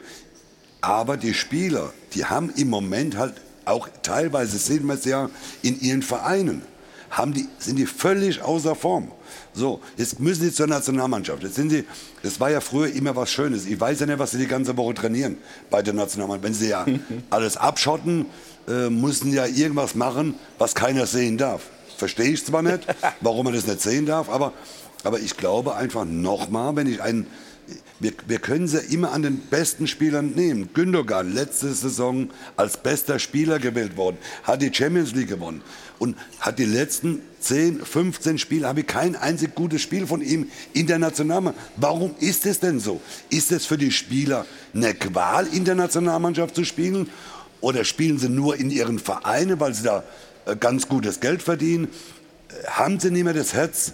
[0.81, 3.35] Aber die Spieler, die haben im Moment halt
[3.67, 5.31] auch teilweise, sehen wir es ja,
[5.63, 6.63] in ihren Vereinen,
[7.11, 9.13] haben die, sind die völlig außer Form.
[9.53, 11.45] So, jetzt müssen sie zur Nationalmannschaft.
[11.45, 11.85] Jetzt sind sie,
[12.25, 13.65] das war ja früher immer was Schönes.
[13.65, 15.37] Ich weiß ja nicht, was sie die ganze Woche trainieren
[15.71, 16.45] bei der Nationalmannschaft.
[16.45, 16.85] Wenn sie ja
[17.31, 18.27] alles abschotten,
[18.69, 21.63] äh, müssen ja irgendwas machen, was keiner sehen darf.
[21.97, 22.87] Verstehe ich zwar nicht,
[23.21, 24.53] warum man das nicht sehen darf, aber,
[25.05, 27.27] aber ich glaube einfach nochmal, wenn ich einen
[28.01, 30.71] wir, wir können sie immer an den besten Spielern nehmen.
[30.73, 35.63] Gündogan, letzte Saison als bester Spieler gewählt worden, hat die Champions League gewonnen
[35.99, 40.49] und hat die letzten 10, 15 Spiele, habe ich kein einzig gutes Spiel von ihm
[40.73, 41.67] in der Nationalmannschaft.
[41.77, 43.01] Warum ist es denn so?
[43.31, 47.09] Ist es für die Spieler eine Qual, in der Nationalmannschaft zu spielen?
[47.61, 50.05] Oder spielen sie nur in ihren Vereinen, weil sie da
[50.47, 51.89] äh, ganz gutes Geld verdienen?
[52.49, 53.93] Äh, Haben sie nicht mehr das Herz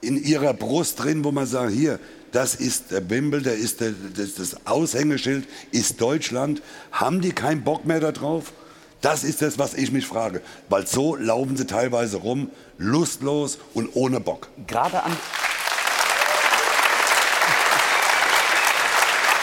[0.00, 1.98] in ihrer Brust drin, wo man sagt, hier,
[2.32, 6.62] das ist der Bimbel, der ist der, das, das Aushängeschild, ist Deutschland.
[6.92, 8.52] Haben die keinen Bock mehr darauf?
[9.00, 10.42] Das ist das, was ich mich frage.
[10.68, 14.48] Weil so laufen sie teilweise rum, lustlos und ohne Bock.
[14.66, 15.12] Gerade an.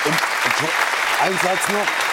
[0.06, 0.70] Und, und
[1.22, 2.12] ein Satz noch.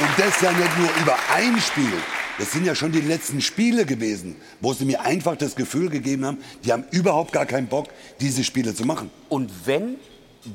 [0.00, 1.92] Und das ja nicht nur über ein Spiel.
[2.38, 6.24] Das sind ja schon die letzten Spiele gewesen, wo sie mir einfach das Gefühl gegeben
[6.24, 7.88] haben, die haben überhaupt gar keinen Bock,
[8.20, 9.10] diese Spiele zu machen.
[9.28, 9.96] Und wenn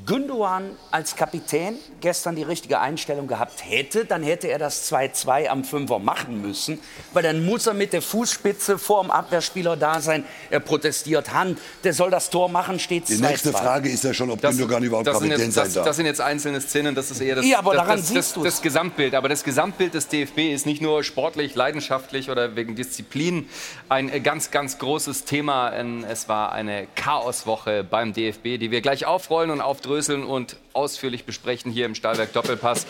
[0.06, 5.62] Gündogan als Kapitän gestern die richtige Einstellung gehabt hätte, dann hätte er das 2-2 am
[5.62, 6.78] Fünfer machen müssen,
[7.12, 10.24] weil dann muss er mit der Fußspitze vor dem Abwehrspieler da sein.
[10.50, 13.16] Er protestiert Hand, der soll das Tor machen, steht 2-2.
[13.16, 15.74] Die nächste Frage ist ja schon, ob Das, Gündogan überhaupt das, Kapitän jetzt, sein das,
[15.74, 15.84] darf.
[15.84, 18.18] das sind jetzt einzelne Szenen, das ist eher das, Ja, aber das, daran das, siehst
[18.18, 18.44] das, du's.
[18.44, 19.14] das Gesamtbild.
[19.14, 23.48] Aber das Gesamtbild des DFB ist nicht nur sportlich, leidenschaftlich oder wegen Disziplin
[23.90, 25.72] ein ganz, ganz großes Thema.
[26.08, 31.72] Es war eine Chaoswoche beim DFB, die wir gleich aufrollen und aufdröseln und ausführlich besprechen
[31.72, 32.86] hier im Stahlwerk Doppelpass.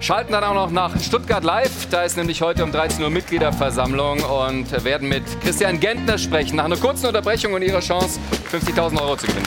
[0.00, 1.88] Schalten dann auch noch nach Stuttgart live.
[1.90, 6.56] Da ist nämlich heute um 13 Uhr Mitgliederversammlung und werden mit Christian Gentner sprechen.
[6.56, 8.18] Nach einer kurzen Unterbrechung und ihrer Chance,
[8.50, 9.46] 50.000 Euro zu gewinnen.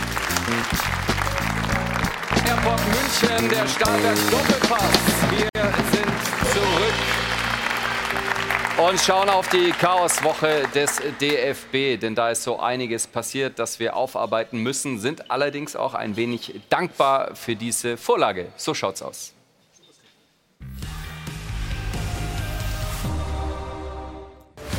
[2.48, 4.92] Airport München, der Stahlwerk Doppelpass.
[5.32, 5.50] Wir
[5.92, 5.95] sind
[8.78, 13.96] und schauen auf die Chaoswoche des DFB, denn da ist so einiges passiert, das wir
[13.96, 18.48] aufarbeiten müssen, sind allerdings auch ein wenig dankbar für diese Vorlage.
[18.58, 19.34] So schaut's aus.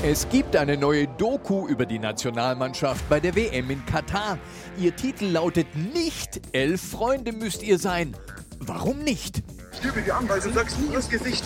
[0.02, 4.38] Es gibt eine neue Doku über die Nationalmannschaft bei der WM in Katar.
[4.76, 8.14] Ihr Titel lautet nicht Elf Freunde müsst ihr sein.
[8.60, 9.42] Warum nicht?
[9.78, 11.44] Stübe die Anweisung, sagst nie ins Gesicht.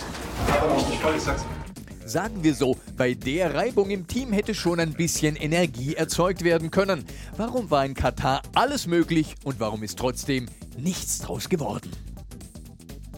[2.11, 6.69] Sagen wir so, bei der Reibung im Team hätte schon ein bisschen Energie erzeugt werden
[6.69, 7.05] können.
[7.37, 11.89] Warum war in Katar alles möglich und warum ist trotzdem nichts draus geworden?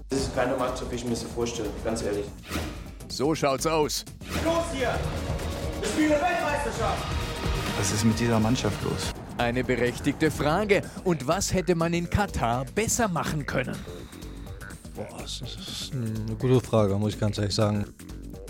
[0.09, 2.25] Das ist keine Mannschaft, wie ich mir das vorstelle, ganz ehrlich.
[3.07, 4.05] So schaut's aus.
[4.45, 4.93] Los hier!
[5.79, 7.03] Wir spielen Weltmeisterschaft!
[7.79, 9.11] Was ist mit dieser Mannschaft los?
[9.39, 10.83] Eine berechtigte Frage.
[11.03, 13.75] Und was hätte man in Katar besser machen können?
[14.95, 17.85] Boah, das ist eine gute Frage, muss ich ganz ehrlich sagen.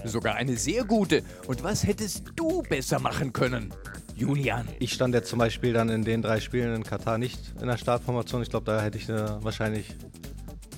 [0.06, 1.24] Sogar eine sehr gute.
[1.48, 3.74] Und was hättest du besser machen können?
[4.16, 4.68] Julian.
[4.80, 7.78] Ich stand jetzt zum Beispiel dann in den drei Spielen in Katar nicht in der
[7.78, 8.42] Startformation.
[8.42, 9.96] Ich glaube, da hätte ich eine, wahrscheinlich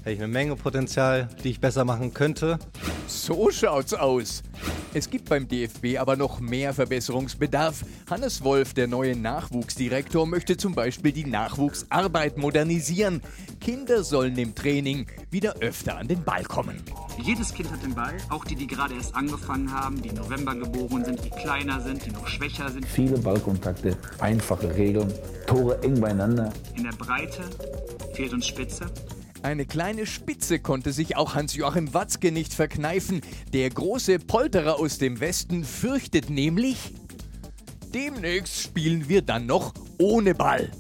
[0.05, 2.59] hätte ich eine Menge Potenzial, die ich besser machen könnte.
[3.07, 4.43] So schaut's aus.
[4.93, 7.83] Es gibt beim DFB aber noch mehr Verbesserungsbedarf.
[8.07, 13.21] Hannes Wolf, der neue Nachwuchsdirektor, möchte zum Beispiel die Nachwuchsarbeit modernisieren.
[13.59, 16.83] Kinder sollen im Training wieder öfter an den Ball kommen.
[17.23, 20.53] Jedes Kind hat den Ball, auch die, die gerade erst angefangen haben, die im November
[20.53, 22.85] geboren sind, die kleiner sind, die noch schwächer sind.
[22.85, 25.11] Viele Ballkontakte, einfache Regeln,
[25.47, 26.53] Tore eng beieinander.
[26.75, 27.41] In der Breite
[28.13, 28.85] fehlt uns Spitze.
[29.45, 33.21] Eine kleine Spitze konnte sich auch Hans-Joachim Watzke nicht verkneifen.
[33.53, 36.95] Der große Polterer aus dem Westen fürchtet nämlich,
[37.93, 40.71] demnächst spielen wir dann noch ohne Ball.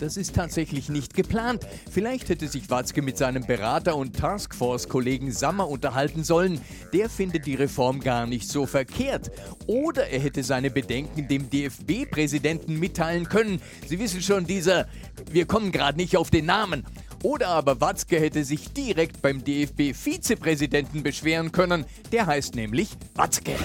[0.00, 1.64] Das ist tatsächlich nicht geplant.
[1.88, 6.60] Vielleicht hätte sich Watzke mit seinem Berater und Taskforce-Kollegen Sammer unterhalten sollen.
[6.92, 9.30] Der findet die Reform gar nicht so verkehrt.
[9.68, 13.62] Oder er hätte seine Bedenken dem DFB-Präsidenten mitteilen können.
[13.86, 14.88] Sie wissen schon, dieser,
[15.30, 16.84] wir kommen gerade nicht auf den Namen.
[17.22, 21.84] Oder aber Watzke hätte sich direkt beim DFB-Vizepräsidenten beschweren können.
[22.12, 23.56] Der heißt nämlich Watzke.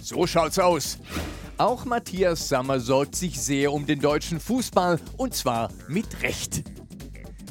[0.00, 0.98] So schaut's aus.
[1.58, 6.62] Auch Matthias Sammer sorgt sich sehr um den deutschen Fußball und zwar mit Recht.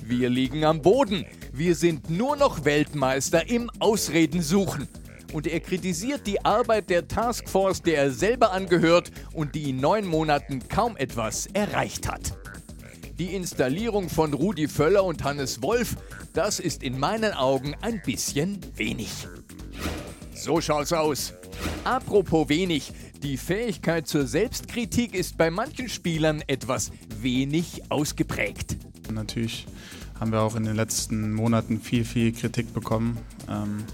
[0.04, 1.26] Wir liegen am Boden.
[1.52, 4.88] Wir sind nur noch Weltmeister im Ausreden suchen.
[5.34, 10.06] Und er kritisiert die Arbeit der Taskforce, der er selber angehört und die in neun
[10.06, 12.38] Monaten kaum etwas erreicht hat.
[13.18, 15.96] Die Installierung von Rudi Völler und Hannes Wolf,
[16.34, 19.10] das ist in meinen Augen ein bisschen wenig.
[20.34, 21.34] So schaut's aus.
[21.86, 22.92] Apropos wenig,
[23.24, 28.76] die Fähigkeit zur Selbstkritik ist bei manchen Spielern etwas wenig ausgeprägt.
[29.10, 29.66] Natürlich
[30.20, 33.18] haben wir auch in den letzten Monaten viel, viel Kritik bekommen.
[33.50, 33.86] Ähm,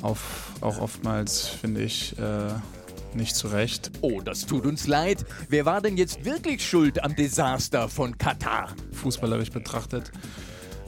[0.00, 2.50] auf, auch oftmals, finde ich, äh,
[3.14, 3.90] nicht zu Recht.
[4.00, 5.24] Oh, das tut uns leid.
[5.48, 8.74] Wer war denn jetzt wirklich schuld am Desaster von Katar?
[8.92, 10.12] Fußballerisch betrachtet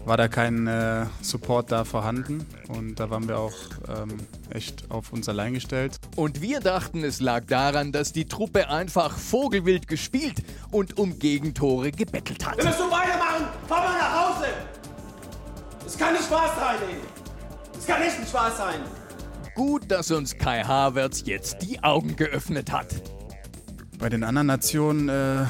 [0.05, 3.55] war da kein äh, Support da vorhanden und da waren wir auch
[3.89, 4.19] ähm,
[4.51, 5.99] echt auf uns allein gestellt.
[6.17, 11.93] Und wir dachten, es lag daran, dass die Truppe einfach vogelwild gespielt und um Gegentore
[11.93, 12.57] gebettelt hat.
[12.57, 13.47] Wir müssen so weitermachen.
[13.69, 14.47] Fahr mal nach Hause.
[15.87, 16.97] Es kann nicht Spaß sein, ey.
[17.79, 18.81] Es kann echt nicht Spaß sein.
[19.61, 22.87] Gut, dass uns Kai Havertz jetzt die Augen geöffnet hat.
[23.99, 25.43] Bei den anderen Nationen, äh,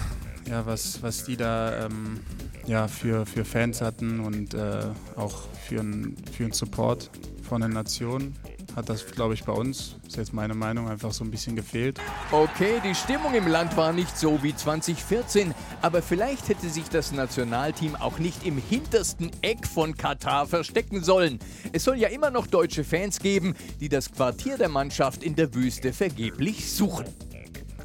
[0.51, 2.19] ja, was, was die da ähm,
[2.67, 4.81] ja, für, für Fans hatten und äh,
[5.15, 6.17] auch für einen
[6.51, 7.09] Support
[7.49, 8.35] von den Nationen,
[8.77, 12.01] hat das, glaube ich, bei uns, ist jetzt meine Meinung, einfach so ein bisschen gefehlt.
[12.31, 17.13] Okay, die Stimmung im Land war nicht so wie 2014, aber vielleicht hätte sich das
[17.13, 21.39] Nationalteam auch nicht im hintersten Eck von Katar verstecken sollen.
[21.73, 25.55] Es soll ja immer noch deutsche Fans geben, die das Quartier der Mannschaft in der
[25.55, 27.07] Wüste vergeblich suchen.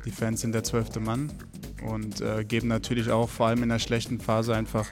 [0.05, 1.31] Die Fans sind der zwölfte Mann
[1.83, 4.87] und äh, geben natürlich auch vor allem in der schlechten Phase einfach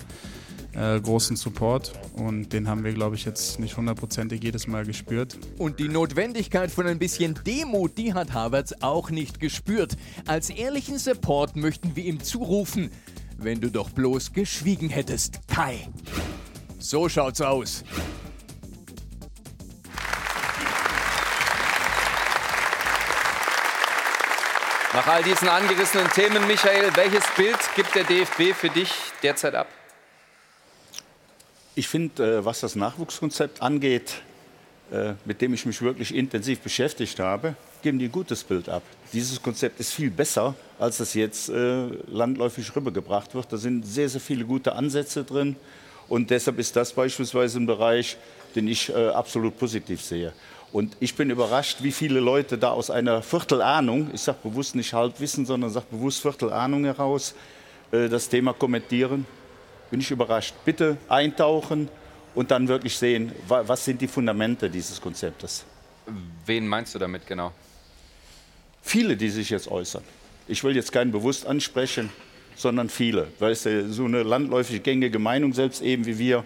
[0.75, 5.37] äh, großen Support und den haben wir, glaube ich, jetzt nicht hundertprozentig jedes Mal gespürt.
[5.57, 9.95] Und die Notwendigkeit von ein bisschen Demut, die hat Havertz auch nicht gespürt.
[10.27, 12.91] Als ehrlichen Support möchten wir ihm zurufen,
[13.37, 15.87] wenn du doch bloß geschwiegen hättest, Kai.
[16.79, 17.83] So schaut's aus.
[24.93, 28.91] Nach all diesen angerissenen Themen, Michael, welches Bild gibt der DFB für dich
[29.23, 29.67] derzeit ab?
[31.75, 34.21] Ich finde, äh, was das Nachwuchskonzept angeht,
[34.91, 38.83] äh, mit dem ich mich wirklich intensiv beschäftigt habe, geben die ein gutes Bild ab.
[39.11, 43.51] Dieses Konzept ist viel besser, als das jetzt äh, landläufig rübergebracht wird.
[43.51, 45.55] Da sind sehr, sehr viele gute Ansätze drin.
[46.09, 48.17] Und deshalb ist das beispielsweise ein Bereich,
[48.55, 50.33] den ich absolut positiv sehe.
[50.71, 54.93] Und ich bin überrascht, wie viele Leute da aus einer Viertelahnung, ich sage bewusst nicht
[54.93, 57.33] Halbwissen, sondern sage bewusst Viertelahnung heraus,
[57.89, 59.25] das Thema kommentieren
[59.93, 60.55] bin ich überrascht.
[60.65, 61.87] Bitte eintauchen
[62.33, 65.65] und dann wirklich sehen, was sind die Fundamente dieses Konzeptes.
[66.47, 67.51] Wen meinst du damit genau?
[68.81, 70.01] Viele, die sich jetzt äußern.
[70.47, 72.09] Ich will jetzt keinen bewusst ansprechen,
[72.55, 73.27] sondern viele.
[73.37, 76.43] Weil es so eine landläufig gängige Meinung, selbst eben wie wir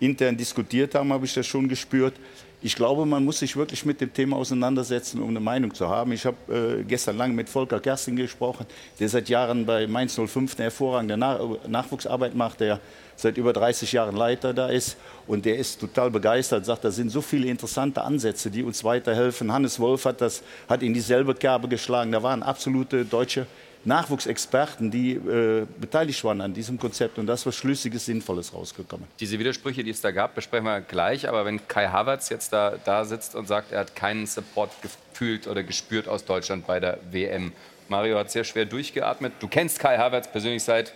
[0.00, 2.14] intern diskutiert haben, habe ich das schon gespürt.
[2.60, 6.10] Ich glaube, man muss sich wirklich mit dem Thema auseinandersetzen, um eine Meinung zu haben.
[6.10, 8.66] Ich habe äh, gestern lang mit Volker Kersting gesprochen,
[8.98, 12.80] der seit Jahren bei Mainz 05 eine hervorragende Nach Nachwuchsarbeit macht, der
[13.14, 14.96] seit über 30 Jahren Leiter da ist
[15.28, 19.52] und der ist total begeistert, sagt, da sind so viele interessante Ansätze, die uns weiterhelfen.
[19.52, 23.46] Hannes Wolf hat, das, hat in dieselbe Kerbe geschlagen, da waren absolute deutsche
[23.84, 29.06] Nachwuchsexperten, die äh, beteiligt waren an diesem Konzept und das was Schlüssiges, Sinnvolles rausgekommen.
[29.20, 31.28] Diese Widersprüche, die es da gab, besprechen wir gleich.
[31.28, 35.46] Aber wenn Kai Havertz jetzt da, da sitzt und sagt, er hat keinen Support gefühlt
[35.46, 37.52] oder gespürt aus Deutschland bei der WM.
[37.88, 39.32] Mario hat sehr schwer durchgeatmet.
[39.40, 40.92] Du kennst Kai Havertz persönlich seit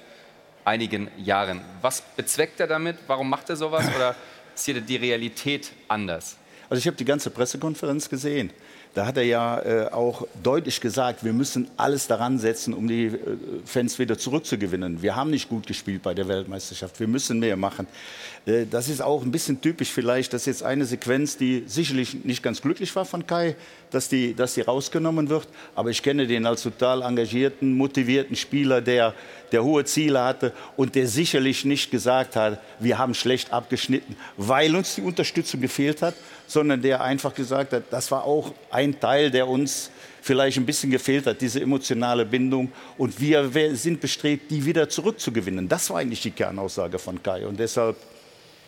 [0.64, 1.60] einigen Jahren.
[1.80, 2.96] Was bezweckt er damit?
[3.06, 3.86] Warum macht er sowas?
[3.96, 4.14] Oder
[4.54, 6.36] ist hier die Realität anders?
[6.68, 8.50] Also ich habe die ganze Pressekonferenz gesehen.
[8.94, 13.06] Da hat er ja äh, auch deutlich gesagt, wir müssen alles daran setzen, um die
[13.06, 13.18] äh,
[13.64, 15.00] Fans wieder zurückzugewinnen.
[15.00, 17.00] Wir haben nicht gut gespielt bei der Weltmeisterschaft.
[17.00, 17.86] Wir müssen mehr machen.
[18.44, 20.34] Äh, das ist auch ein bisschen typisch vielleicht.
[20.34, 23.56] Das ist jetzt eine Sequenz, die sicherlich nicht ganz glücklich war von Kai,
[23.90, 25.48] dass die, dass die rausgenommen wird.
[25.74, 29.14] Aber ich kenne den als total engagierten, motivierten Spieler, der,
[29.52, 34.76] der hohe Ziele hatte und der sicherlich nicht gesagt hat, wir haben schlecht abgeschnitten, weil
[34.76, 36.14] uns die Unterstützung gefehlt hat,
[36.46, 39.90] sondern der einfach gesagt hat, das war auch ein Teil, der uns
[40.22, 42.72] vielleicht ein bisschen gefehlt hat, diese emotionale Bindung.
[42.96, 45.68] Und wir sind bestrebt, die wieder zurückzugewinnen.
[45.68, 47.46] Das war eigentlich die Kernaussage von Kai.
[47.46, 47.96] Und deshalb,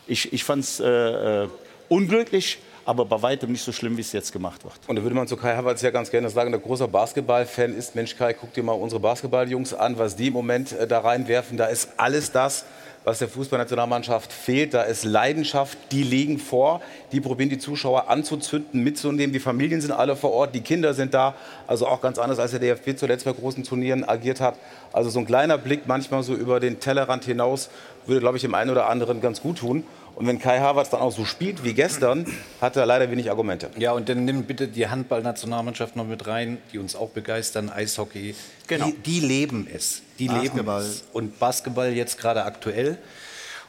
[0.06, 1.48] ich, ich fand es äh, äh,
[1.88, 4.74] unglücklich, aber bei weitem nicht so schlimm, wie es jetzt gemacht wird.
[4.86, 7.94] Und da würde man zu Kai Havertz ja ganz gerne sagen, der großer Basketballfan ist,
[7.94, 11.56] Mensch Kai, guck dir mal unsere Basketballjungs an, was die im Moment äh, da reinwerfen.
[11.56, 12.64] Da ist alles das,
[13.04, 14.74] was der Fußballnationalmannschaft fehlt.
[14.74, 16.80] Da ist Leidenschaft, die liegen vor,
[17.12, 19.32] die probieren die Zuschauer anzuzünden, mitzunehmen.
[19.32, 21.34] Die Familien sind alle vor Ort, die Kinder sind da.
[21.66, 24.56] Also auch ganz anders, als der DFB zuletzt bei großen Turnieren agiert hat.
[24.92, 27.68] Also so ein kleiner Blick manchmal so über den Tellerrand hinaus
[28.06, 29.84] würde, glaube ich, dem einen oder anderen ganz gut tun.
[30.16, 32.24] Und wenn Kai Havertz dann auch so spielt wie gestern,
[32.60, 33.70] hat er leider wenig Argumente.
[33.76, 38.34] Ja, und dann nimm bitte die Handballnationalmannschaft noch mit rein, die uns auch begeistern, Eishockey.
[38.68, 38.86] Genau.
[38.86, 40.02] Die, die leben es.
[40.18, 40.82] Die Basketball.
[40.82, 41.04] leben es.
[41.12, 42.98] Und Basketball jetzt gerade aktuell.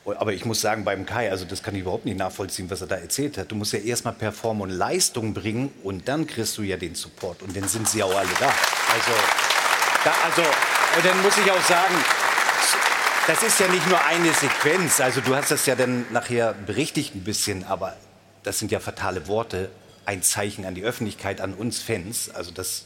[0.06, 2.88] Aber ich muss sagen, beim Kai, also das kann ich überhaupt nicht nachvollziehen, was er
[2.88, 3.52] da erzählt hat.
[3.52, 7.42] Du musst ja erstmal Perform und Leistung bringen und dann kriegst du ja den Support.
[7.42, 8.46] Und dann sind sie auch alle da.
[8.94, 9.12] Also,
[10.04, 10.44] da, also
[10.98, 11.96] und dann muss ich auch sagen,
[13.28, 15.00] das ist ja nicht nur eine Sequenz.
[15.02, 17.94] Also du hast das ja dann nachher berichtigt ein bisschen, aber
[18.44, 19.70] das sind ja fatale Worte.
[20.06, 22.30] Ein Zeichen an die Öffentlichkeit, an uns Fans.
[22.36, 22.86] Also das,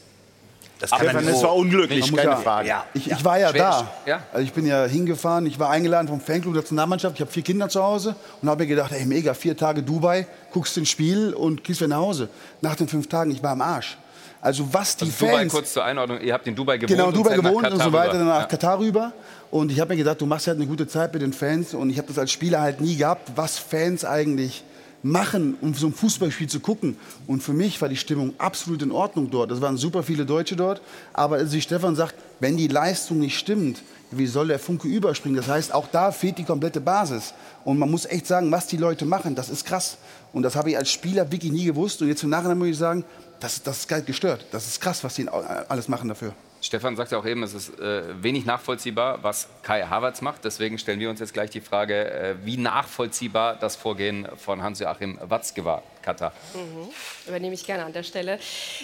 [0.78, 2.68] das kann Stefan, man es so war unglücklich, keine ja, Frage.
[2.68, 3.16] Ja, Ich, ja.
[3.18, 3.90] ich war ja Schwer- da.
[4.06, 4.22] Ja.
[4.32, 7.16] Also ich bin ja hingefahren, ich war eingeladen vom Fanclub der Nationalmannschaft.
[7.16, 10.26] Ich habe vier Kinder zu Hause und habe mir gedacht, ey, mega, vier Tage Dubai,
[10.50, 12.30] guckst ein Spiel und gehst wieder nach Hause.
[12.62, 13.98] Nach den fünf Tagen, ich war am Arsch.
[14.40, 15.52] Also was die Also Dubai, Fans...
[15.52, 17.92] kurz zur Einordnung, ihr habt in Dubai gewohnt Genau, und Dubai nach gewohnt und so
[17.92, 18.46] weiter, dann nach Ja.
[18.46, 19.12] Katar rüber.
[19.50, 21.74] Und ich habe mir gedacht, du machst halt eine gute Zeit mit den Fans.
[21.74, 24.64] Und ich habe das als Spieler halt nie gehabt, was Fans eigentlich
[25.02, 26.96] machen, um so ein Fußballspiel zu gucken.
[27.26, 29.50] Und für mich war die Stimmung absolut in Ordnung dort.
[29.50, 30.80] Es waren super viele Deutsche dort.
[31.12, 35.36] Aber also wie Stefan sagt, wenn die Leistung nicht stimmt, wie soll der Funke überspringen?
[35.36, 37.34] Das heißt, auch da fehlt die komplette Basis.
[37.64, 39.98] Und man muss echt sagen, was die Leute machen, das ist krass.
[40.32, 42.02] Und das habe ich als Spieler wirklich nie gewusst.
[42.02, 43.04] Und jetzt im Nachhinein muss ich sagen,
[43.40, 44.46] das, das ist gestört.
[44.52, 46.34] Das ist krass, was die alles machen dafür.
[46.62, 50.44] Stefan sagte auch eben, es ist äh, wenig nachvollziehbar, was Kai Havertz macht.
[50.44, 55.18] Deswegen stellen wir uns jetzt gleich die Frage, äh, wie nachvollziehbar das Vorgehen von Hans-Joachim
[55.22, 56.32] Watzke war, Katar.
[56.54, 56.88] Mhm.
[57.26, 58.38] Übernehme ich gerne an der Stelle.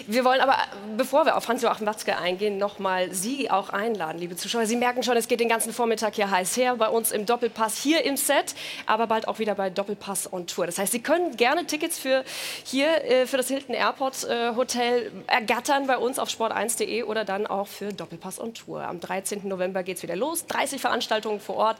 [0.07, 0.57] Wir wollen aber,
[0.95, 4.65] bevor wir auf Hans-Joachim Watzke eingehen, noch mal Sie auch einladen, liebe Zuschauer.
[4.65, 7.77] Sie merken schon, es geht den ganzen Vormittag hier heiß her, bei uns im Doppelpass
[7.77, 10.65] hier im Set, aber bald auch wieder bei Doppelpass on Tour.
[10.65, 12.23] Das heißt, Sie können gerne Tickets für
[12.63, 17.47] hier äh, für das Hilton Airport äh, Hotel ergattern bei uns auf sport1.de oder dann
[17.47, 18.81] auch für Doppelpass on Tour.
[18.83, 19.47] Am 13.
[19.47, 21.77] November geht es wieder los, 30 Veranstaltungen vor Ort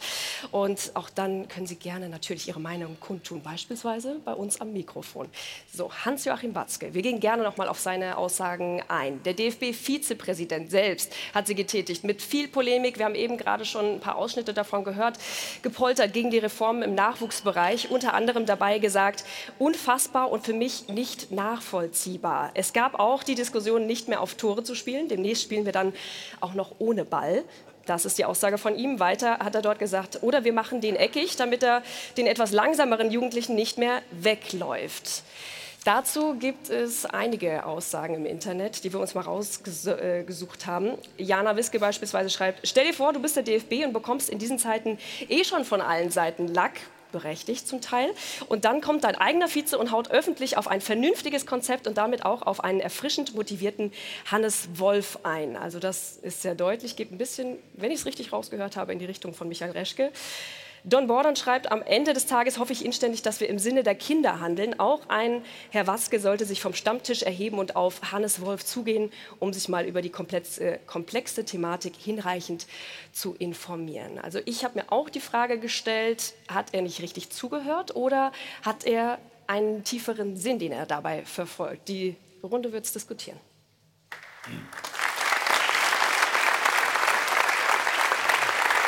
[0.52, 5.27] und auch dann können Sie gerne natürlich Ihre Meinung kundtun, beispielsweise bei uns am Mikrofon.
[5.74, 9.22] So, Hans-Joachim Watzke, wir gehen gerne noch mal auf seine Aussagen ein.
[9.24, 12.98] Der DFB-Vizepräsident selbst hat sie getätigt mit viel Polemik.
[12.98, 15.20] Wir haben eben gerade schon ein paar Ausschnitte davon gehört.
[15.62, 19.24] Gepoltert gegen die Reformen im Nachwuchsbereich, unter anderem dabei gesagt,
[19.60, 22.52] unfassbar und für mich nicht nachvollziehbar.
[22.54, 25.10] Es gab auch die Diskussion, nicht mehr auf Tore zu spielen.
[25.10, 25.94] Demnächst spielen wir dann
[26.40, 27.44] auch noch ohne Ball.
[27.88, 29.00] Das ist die Aussage von ihm.
[29.00, 31.82] Weiter hat er dort gesagt, oder wir machen den eckig, damit er
[32.18, 35.24] den etwas langsameren Jugendlichen nicht mehr wegläuft.
[35.86, 40.98] Dazu gibt es einige Aussagen im Internet, die wir uns mal rausgesucht haben.
[41.18, 44.60] Jana Wiske beispielsweise schreibt, stell dir vor, du bist der DFB und bekommst in diesen
[44.60, 44.98] Zeiten
[45.30, 46.82] eh schon von allen Seiten Lack,
[47.12, 48.10] berechtigt zum Teil.
[48.48, 52.26] Und dann kommt dein eigener Vize und haut öffentlich auf ein vernünftiges Konzept und damit
[52.26, 53.92] auch auf einen erfrischend motivierten
[54.26, 55.56] Hannes Wolf ein.
[55.56, 59.00] Also das ist sehr deutlich, geht ein bisschen, wenn ich es richtig rausgehört habe, in
[59.00, 60.12] die Richtung von Michael Reschke.
[60.88, 63.94] Don Bordern schreibt, am Ende des Tages hoffe ich inständig, dass wir im Sinne der
[63.94, 64.80] Kinder handeln.
[64.80, 69.52] Auch ein Herr Waske sollte sich vom Stammtisch erheben und auf Hannes Wolf zugehen, um
[69.52, 72.68] sich mal über die komplexe, komplexe Thematik hinreichend
[73.12, 74.18] zu informieren.
[74.18, 78.32] Also ich habe mir auch die Frage gestellt, hat er nicht richtig zugehört oder
[78.62, 81.90] hat er einen tieferen Sinn, den er dabei verfolgt?
[81.90, 83.40] Die Runde wird es diskutieren.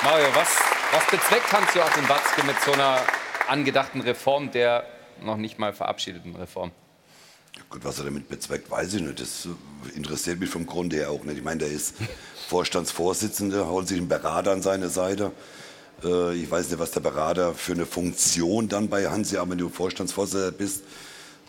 [0.02, 3.00] Mario, was, was bezweckt Hans-Joachim Watzke mit so einer
[3.48, 4.86] angedachten Reform der
[5.24, 6.72] noch nicht mal verabschiedeten Reform?
[7.70, 9.20] Gut, was er damit bezweckt, weiß ich nicht.
[9.20, 9.48] Das
[9.96, 11.38] interessiert mich vom Grunde her auch nicht.
[11.38, 11.96] Ich meine, der ist
[12.48, 15.32] Vorstandsvorsitzender, holt sich einen Berater an seine Seite.
[16.04, 19.58] Äh, Ich weiß nicht, was der Berater für eine Funktion dann bei Hansi, aber wenn
[19.58, 20.84] du Vorstandsvorsitzender bist,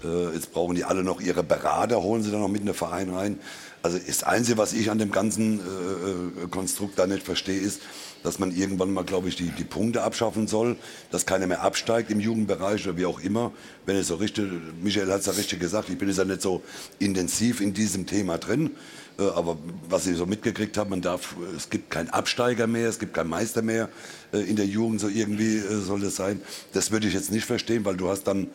[0.04, 2.74] äh, jetzt brauchen die alle noch ihre Berater, holen sie dann noch mit in den
[2.74, 3.38] Verein rein.
[3.82, 7.80] Also das Einzige, was ich an dem ganzen äh, Konstrukt da nicht verstehe, ist,
[8.22, 10.76] dass man irgendwann mal, glaube ich, die, die Punkte abschaffen soll,
[11.10, 13.52] dass keiner mehr absteigt im Jugendbereich oder wie auch immer.
[13.86, 14.50] Wenn es so richtig,
[14.82, 16.62] Michael hat es ja richtig gesagt, ich bin jetzt ja nicht so
[16.98, 18.70] intensiv in diesem Thema drin.
[19.18, 22.98] Äh, Aber was ich so mitgekriegt habe, man darf, es gibt keinen Absteiger mehr, es
[22.98, 23.88] gibt keinen Meister mehr
[24.32, 26.40] äh, in der Jugend, so irgendwie äh, soll das sein.
[26.72, 28.48] Das würde ich jetzt nicht verstehen, weil du hast dann,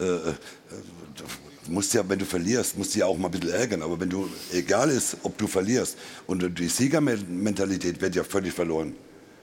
[0.00, 0.32] äh,
[1.68, 3.82] musst ja, wenn du verlierst, musst du ja auch mal ein bisschen ärgern.
[3.82, 8.94] Aber wenn du, egal ist, ob du verlierst, und die Siegermentalität wird ja völlig verloren.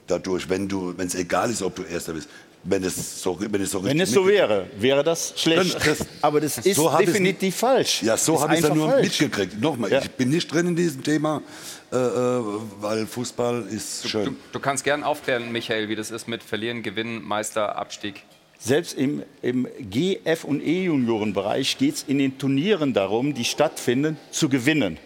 [0.07, 2.29] Dadurch, wenn du, wenn es egal ist, ob du Erster bist.
[2.67, 5.75] Wenn es so, wenn es so Wenn es so wäre, wäre das schlecht.
[5.85, 8.01] Das- Aber das ist so definitiv falsch.
[8.01, 9.03] Ja, so habe ich es ja nur falsch.
[9.21, 9.61] mitgekriegt.
[9.61, 9.99] Nochmal, Ja.
[10.01, 11.43] ich bin nicht drin in diesem Thema,
[11.91, 12.41] äh, äh,
[12.81, 14.25] weil Fußball ist schön.
[14.25, 18.23] Du, du kannst gern aufklären, Michael, wie das ist mit Verlieren, Gewinnen, Meister, Abstieg.
[18.57, 24.17] Selbst im, im G-, F- und E-Juniorenbereich geht es in den Turnieren darum, die stattfinden,
[24.31, 24.97] zu gewinnen.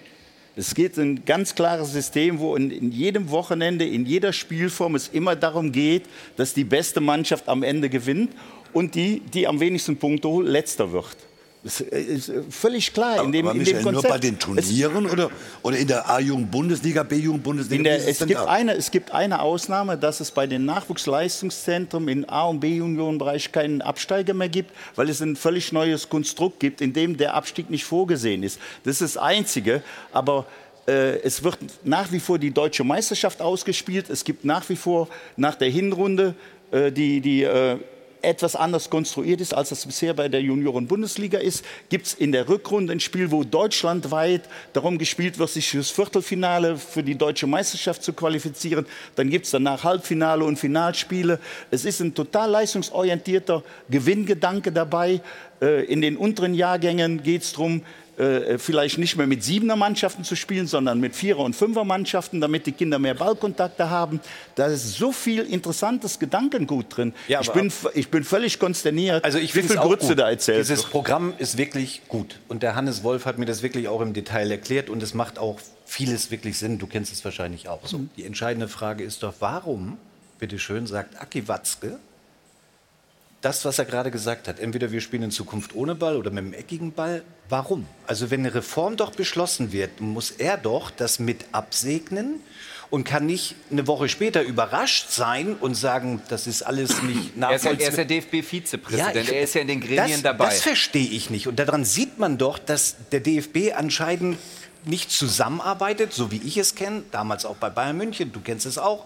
[0.59, 5.07] Es geht ein ganz klares System, wo in, in jedem Wochenende, in jeder Spielform es
[5.07, 6.03] immer darum geht,
[6.35, 8.33] dass die beste Mannschaft am Ende gewinnt
[8.73, 11.15] und die, die am wenigsten Punkte holt, letzter wird.
[11.61, 13.21] Das ist äh, völlig klar.
[13.23, 14.13] In dem, Aber in Michael, dem nur Konzept.
[14.13, 15.29] bei den Turnieren oder,
[15.61, 17.83] oder in der A-Jugend-Bundesliga, B-Jugend-Bundesliga?
[17.83, 18.45] Der, es, gibt da?
[18.45, 23.81] eine, es gibt eine Ausnahme, dass es bei den Nachwuchsleistungszentren im A- und B-Juniorenbereich keinen
[23.81, 27.83] Absteiger mehr gibt, weil es ein völlig neues Konstrukt gibt, in dem der Abstieg nicht
[27.83, 28.57] vorgesehen ist.
[28.85, 29.83] Das ist das Einzige.
[30.13, 30.45] Aber
[30.87, 34.09] äh, es wird nach wie vor die deutsche Meisterschaft ausgespielt.
[34.09, 36.35] Es gibt nach wie vor nach der Hinrunde
[36.71, 37.43] äh, die, die
[38.21, 42.47] etwas anders konstruiert ist, als das bisher bei der Junioren-Bundesliga ist, gibt es in der
[42.49, 44.41] Rückrunde ein Spiel, wo deutschlandweit
[44.73, 48.85] darum gespielt wird, sich fürs Viertelfinale für die deutsche Meisterschaft zu qualifizieren.
[49.15, 51.39] Dann gibt es danach Halbfinale und Finalspiele.
[51.71, 55.21] Es ist ein total leistungsorientierter Gewinngedanke dabei.
[55.61, 57.83] Äh, In den unteren Jahrgängen geht es darum,
[58.19, 62.41] äh, vielleicht nicht mehr mit siebener Mannschaften zu spielen, sondern mit vierer und fünfer Mannschaften,
[62.41, 64.19] damit die Kinder mehr Ballkontakte haben.
[64.55, 67.13] Da ist so viel interessantes Gedankengut drin.
[67.27, 70.79] Ja, ich, bin, ich bin völlig konsterniert, Also ich wie viel Grütze da erzählt Dieses
[70.79, 70.91] wird.
[70.91, 72.39] Programm ist wirklich gut.
[72.49, 75.39] Und der Hannes Wolf hat mir das wirklich auch im Detail erklärt und es macht
[75.39, 76.77] auch vieles wirklich Sinn.
[76.77, 78.01] Du kennst es wahrscheinlich auch so.
[78.17, 79.97] Die entscheidende Frage ist doch, warum,
[80.39, 81.99] bitteschön, sagt Aki Watzke,
[83.41, 86.43] das, was er gerade gesagt hat, entweder wir spielen in Zukunft ohne Ball oder mit
[86.43, 87.23] dem eckigen Ball.
[87.47, 87.85] Warum?
[88.05, 92.41] Also wenn eine Reform doch beschlossen wird, muss er doch das mit absegnen
[92.89, 97.41] und kann nicht eine Woche später überrascht sein und sagen, das ist alles nicht ja,
[97.51, 97.79] nachvollziehbar.
[97.81, 100.45] er ist ja DFB-Vizepräsident, ich- er ist ja in den Gremien das, dabei.
[100.45, 101.47] Das verstehe ich nicht.
[101.47, 104.37] Und daran sieht man doch, dass der DFB anscheinend
[104.85, 108.77] nicht zusammenarbeitet, so wie ich es kenne, damals auch bei Bayern München, du kennst es
[108.77, 109.05] auch.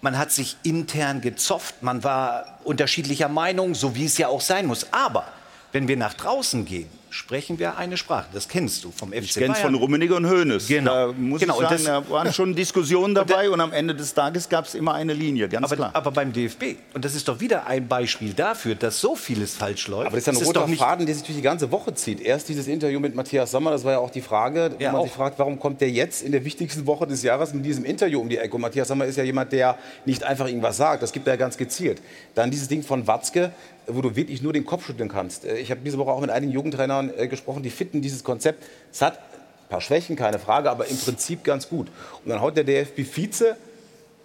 [0.00, 4.66] Man hat sich intern gezofft, man war unterschiedlicher Meinung, so wie es ja auch sein
[4.66, 4.92] muss.
[4.92, 5.24] Aber
[5.72, 8.26] wenn wir nach draußen gehen, sprechen wir eine Sprache.
[8.32, 9.54] Das kennst du vom FC Ich Bayern.
[9.54, 10.66] von Rummenigge und Hoeneß.
[10.68, 11.08] Genau.
[11.08, 14.48] Da muss Genau, und sagen, da waren schon Diskussionen dabei und am Ende des Tages
[14.48, 15.90] gab es immer eine Linie, ganz aber, klar.
[15.94, 19.88] aber beim DFB, und das ist doch wieder ein Beispiel dafür, dass so vieles falsch
[19.88, 20.06] läuft.
[20.08, 22.20] Aber das ist ja ein roter Faden, der sich durch die ganze Woche zieht.
[22.20, 25.00] Erst dieses Interview mit Matthias Sommer, das war ja auch die Frage, wo Ja, man
[25.00, 25.04] auch.
[25.06, 28.20] sich fragt, warum kommt der jetzt in der wichtigsten Woche des Jahres mit diesem Interview
[28.20, 28.54] um die Ecke?
[28.54, 31.36] Und Matthias Sommer ist ja jemand, der nicht einfach irgendwas sagt, das gibt er ja
[31.38, 32.00] ganz gezielt.
[32.34, 33.52] Dann dieses Ding von Watzke,
[33.88, 35.44] wo du wirklich nur den Kopf schütteln kannst.
[35.44, 38.64] Äh, Ich habe diese Woche auch mit einigen Jugendtrainern äh, gesprochen, die fitten dieses Konzept.
[38.92, 41.88] Es hat ein paar Schwächen, keine Frage, aber im Prinzip ganz gut.
[42.24, 43.56] Und dann haut der DFB-Vize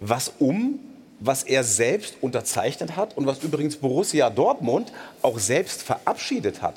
[0.00, 0.78] was um,
[1.20, 4.92] was er selbst unterzeichnet hat und was übrigens Borussia Dortmund
[5.22, 6.74] auch selbst verabschiedet hat.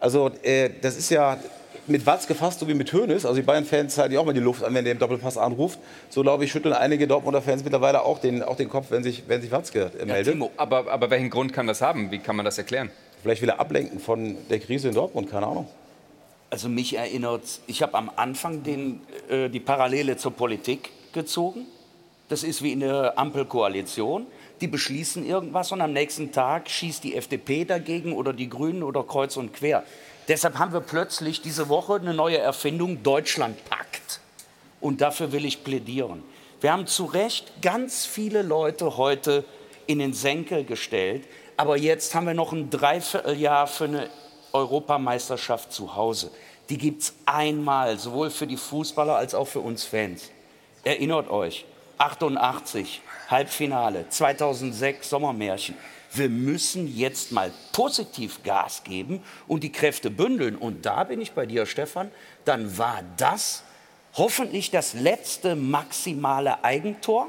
[0.00, 1.38] Also äh, das ist ja
[1.88, 3.26] mit Watzke fast so wie mit Hoeneß.
[3.26, 5.78] Also die Bayern-Fans halten ja auch mal die Luft an, wenn der im Doppelpass anruft.
[6.10, 9.24] So glaube ich, schütteln einige Dortmunder Fans mittlerweile auch den, auch den Kopf, wenn sich,
[9.28, 10.34] wenn sich Watzke äh, Ja, meldet.
[10.34, 12.10] Timo, aber, aber welchen Grund kann das haben?
[12.10, 12.90] Wie kann man das erklären?
[13.22, 15.68] Vielleicht will er ablenken von der Krise in Dortmund, keine Ahnung.
[16.50, 21.66] Also mich erinnert, ich habe am Anfang den, äh, die Parallele zur Politik gezogen.
[22.28, 24.26] Das ist wie in der Ampelkoalition.
[24.60, 29.04] Die beschließen irgendwas und am nächsten Tag schießt die FDP dagegen oder die Grünen oder
[29.04, 29.84] kreuz und quer.
[30.28, 34.20] Deshalb haben wir plötzlich diese Woche eine neue Erfindung, Deutschlandpakt.
[34.80, 36.22] Und dafür will ich plädieren.
[36.60, 39.44] Wir haben zu Recht ganz viele Leute heute
[39.86, 41.24] in den Senkel gestellt,
[41.56, 44.10] aber jetzt haben wir noch ein Dreivierteljahr für eine
[44.52, 46.30] Europameisterschaft zu Hause.
[46.68, 50.30] Die gibt es einmal, sowohl für die Fußballer als auch für uns Fans.
[50.84, 51.64] Erinnert euch,
[51.96, 55.74] 88 Halbfinale, 2006 Sommermärchen.
[56.12, 60.56] Wir müssen jetzt mal positiv Gas geben und die Kräfte bündeln.
[60.56, 62.10] Und da bin ich bei dir, Stefan.
[62.44, 63.62] Dann war das
[64.14, 67.28] hoffentlich das letzte maximale Eigentor.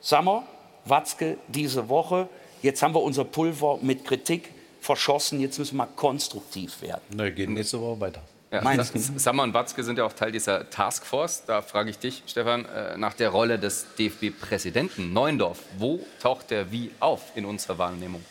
[0.00, 0.44] Sammer,
[0.84, 2.28] Watzke diese Woche.
[2.62, 5.40] Jetzt haben wir unser Pulver mit Kritik verschossen.
[5.40, 7.02] Jetzt müssen wir konstruktiv werden.
[7.14, 8.22] Na, geht nächste Woche weiter.
[8.50, 11.44] Ja, Meinst Sa- Sammer und Watzke sind ja auch Teil dieser Taskforce.
[11.46, 15.58] Da frage ich dich, Stefan, äh, nach der Rolle des DFB-Präsidenten Neuendorf.
[15.76, 18.24] Wo taucht der wie auf in unserer Wahrnehmung?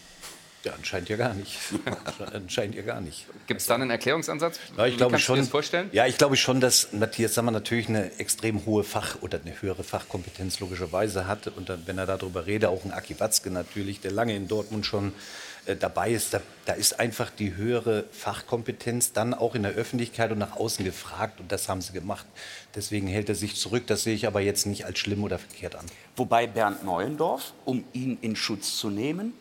[0.64, 1.58] Ja, anscheinend ja gar nicht.
[2.34, 3.26] anscheinend ja gar nicht.
[3.46, 4.60] Gibt es da einen Erklärungsansatz?
[4.76, 5.36] Ja, ich Wie glaube kannst du schon.
[5.36, 5.90] dir das vorstellen?
[5.94, 9.84] Ja, ich glaube schon, dass Matthias Sammer natürlich eine extrem hohe Fach- oder eine höhere
[9.84, 11.48] Fachkompetenz logischerweise hat.
[11.48, 14.86] Und dann, wenn er darüber redet, auch ein Aki Watzke natürlich, der lange in Dortmund
[14.86, 15.14] schon
[15.68, 20.32] äh, dabei ist, da, da ist einfach die höhere Fachkompetenz dann auch in der Öffentlichkeit
[20.32, 21.40] und nach außen gefragt.
[21.40, 22.26] Und das haben sie gemacht.
[22.76, 23.84] Deswegen hält er sich zurück.
[23.88, 25.86] Das sehe ich aber jetzt nicht als schlimm oder verkehrt an.
[26.16, 29.34] Wobei Bernd Neuendorf, um ihn in Schutz zu nehmen,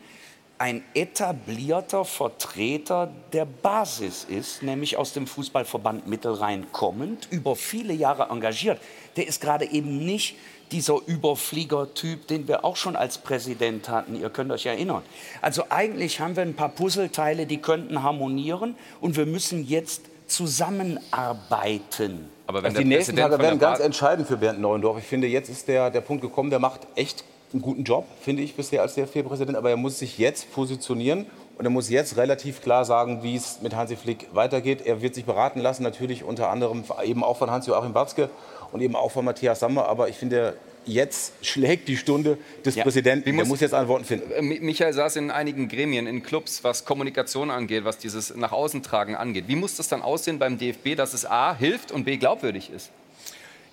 [0.58, 8.28] ein etablierter Vertreter der Basis ist, nämlich aus dem Fußballverband Mittelrhein kommend, über viele Jahre
[8.30, 8.80] engagiert.
[9.16, 10.36] Der ist gerade eben nicht
[10.72, 14.18] dieser Überflieger-Typ, den wir auch schon als Präsident hatten.
[14.18, 15.02] Ihr könnt euch erinnern.
[15.42, 22.30] Also eigentlich haben wir ein paar Puzzleteile, die könnten harmonieren und wir müssen jetzt zusammenarbeiten.
[22.48, 24.98] Aber Also die nächsten Tage werden ganz entscheidend für Bernd Neuendorf.
[24.98, 28.42] Ich finde, jetzt ist der, der Punkt gekommen, der macht echt einen guten Job, finde
[28.42, 29.56] ich, bisher als DFB-Präsident.
[29.56, 31.26] Aber er muss sich jetzt positionieren
[31.58, 34.84] und er muss jetzt relativ klar sagen, wie es mit Hansi Flick weitergeht.
[34.84, 38.28] Er wird sich beraten lassen, natürlich unter anderem eben auch von Hans-Joachim Watzke
[38.72, 39.86] und eben auch von Matthias Sammer.
[39.88, 43.24] Aber ich finde, jetzt schlägt die Stunde des Präsidenten.
[43.26, 44.30] Wie Der muss- muss jetzt Antworten finden.
[44.32, 48.52] Äh, Mi- Michael saß in einigen Gremien, in Clubs, was Kommunikation angeht, was dieses nach
[48.52, 49.44] außen tragen angeht.
[49.46, 52.90] Wie muss das dann aussehen beim DFB, dass es A hilft und B glaubwürdig ist?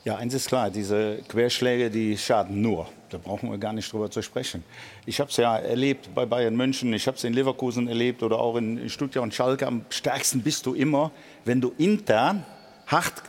[0.05, 2.87] Ja, eins ist klar, diese Querschläge, die schaden nur.
[3.13, 4.63] Da brauchen wir gar nicht drüber zu sprechen.
[5.05, 8.39] Ich habe es ja erlebt bei Bayern München, ich habe es in Leverkusen erlebt oder
[8.39, 9.67] auch in Stuttgart und Schalke.
[9.67, 11.11] Am stärksten bist du immer,
[11.45, 12.43] wenn du intern
[12.87, 13.21] hart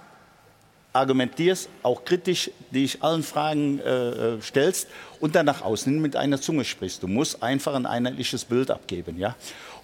[0.95, 4.89] argumentierst, auch kritisch dich allen Fragen äh, äh, stellst
[5.21, 7.03] und dann nach außen mit einer Zunge sprichst.
[7.03, 9.19] Du musst einfach ein einheitliches Bild abgeben.
[9.19, 9.35] Ja?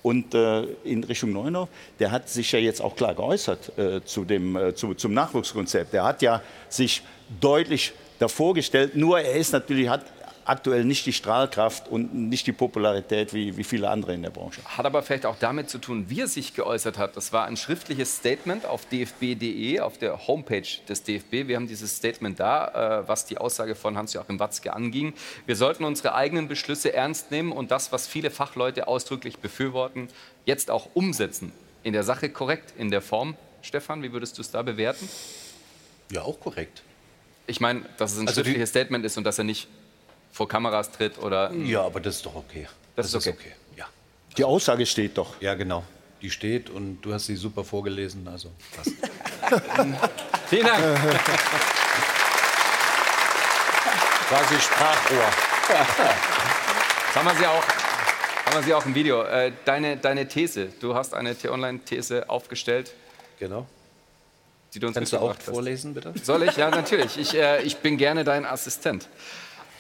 [0.02, 1.68] Und äh, in Richtung Neunau,
[1.98, 5.93] der hat sich ja jetzt auch klar geäußert äh, zu dem, äh, zu, zum Nachwuchskonzept.
[5.93, 7.02] Der hat ja sich
[7.40, 10.05] deutlich davor gestellt, nur er ist natürlich, hat
[10.44, 14.60] aktuell nicht die Strahlkraft und nicht die Popularität wie, wie viele andere in der Branche.
[14.64, 17.16] Hat aber vielleicht auch damit zu tun, wie er sich geäußert hat.
[17.16, 21.47] Das war ein schriftliches Statement auf dfb.de, auf der Homepage des DFB.
[21.47, 25.14] Wir haben dieses Statement da, äh, was die Aussage von Hans-Joachim Watzke anging.
[25.47, 30.09] Wir sollten unsere eigenen Beschlüsse ernst nehmen und das, was viele Fachleute ausdrücklich befürworten,
[30.47, 31.52] jetzt auch umsetzen.
[31.82, 33.36] In der Sache korrekt, in der Form.
[33.62, 35.09] Stefan, wie würdest du es da bewerten?
[36.10, 36.82] Ja, auch korrekt.
[37.51, 39.66] Ich meine, dass es ein Also die- schriftliches Statement ist und dass er nicht
[40.32, 41.52] vor Kameras tritt oder.
[41.52, 42.68] Ja, aber das ist doch okay.
[42.94, 43.52] Das, ist okay.
[43.77, 43.86] Ja.
[44.36, 45.40] Die Aussage steht doch.
[45.40, 45.82] Ja, genau.
[46.22, 48.28] Die steht und du hast sie super vorgelesen.
[48.28, 48.93] Also passt.
[50.48, 50.85] Vielen Dank.
[54.28, 55.24] Quasi Sprachrohr.
[55.68, 57.64] Das haben wir sie auch,
[58.47, 59.22] haben wir sie auch im Video.
[59.24, 62.93] Äh, deine, deine These, du hast eine T-Online-These aufgestellt.
[63.40, 63.66] Genau.
[64.74, 65.42] Die du uns Kannst du auch hast.
[65.42, 66.14] vorlesen, bitte?
[66.22, 66.56] Soll ich?
[66.56, 67.18] Ja, natürlich.
[67.18, 69.09] Ich, äh, ich bin gerne dein Assistent.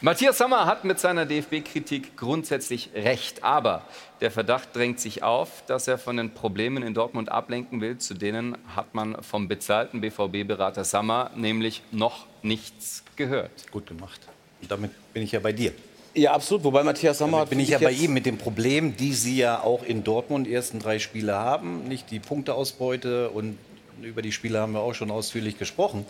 [0.02, 3.82] Matthias Sommer hat mit seiner DFB-Kritik grundsätzlich recht, aber
[4.22, 7.98] der Verdacht drängt sich auf, dass er von den Problemen in Dortmund ablenken will.
[7.98, 13.50] Zu denen hat man vom bezahlten BVB-Berater Sommer nämlich noch nichts gehört.
[13.70, 14.20] Gut gemacht.
[14.62, 15.72] Und damit bin ich ja bei dir.
[16.14, 16.64] Ja, absolut.
[16.64, 19.62] Wobei Matthias Sammer Damit bin ich ja bei ihm mit dem Problem, die sie ja
[19.62, 21.84] auch in Dortmund ersten drei Spiele haben.
[21.88, 23.58] Nicht die Punkteausbeute und
[24.04, 26.06] über die Spiele haben wir auch schon ausführlich gesprochen.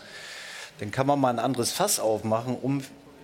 [0.78, 2.82] Dann kann man mal ein anderes Fass aufmachen, um,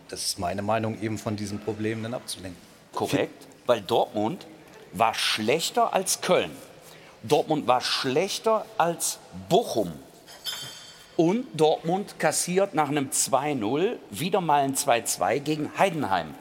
[0.08, 2.60] das ist meine Meinung, eben von diesen Problemen dann abzulenken.
[2.92, 4.46] Korrekt, weil Dortmund
[4.92, 6.50] war schlechter als Köln.
[7.22, 9.18] Dortmund war schlechter als
[9.48, 9.92] Bochum.
[11.16, 16.34] Und Dortmund kassiert nach einem 2-0 wieder mal ein 2-2 gegen Heidenheim.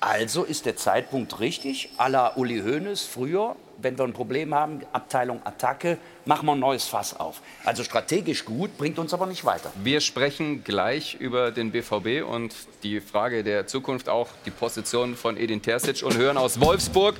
[0.00, 4.80] Also ist der Zeitpunkt richtig, à la Uli Hoeneß früher, wenn wir ein Problem haben,
[4.92, 7.40] Abteilung Attacke, machen wir ein neues Fass auf.
[7.64, 9.72] Also strategisch gut, bringt uns aber nicht weiter.
[9.82, 15.36] Wir sprechen gleich über den BVB und die Frage der Zukunft, auch die Position von
[15.36, 17.16] Edin Terzic und hören aus Wolfsburg.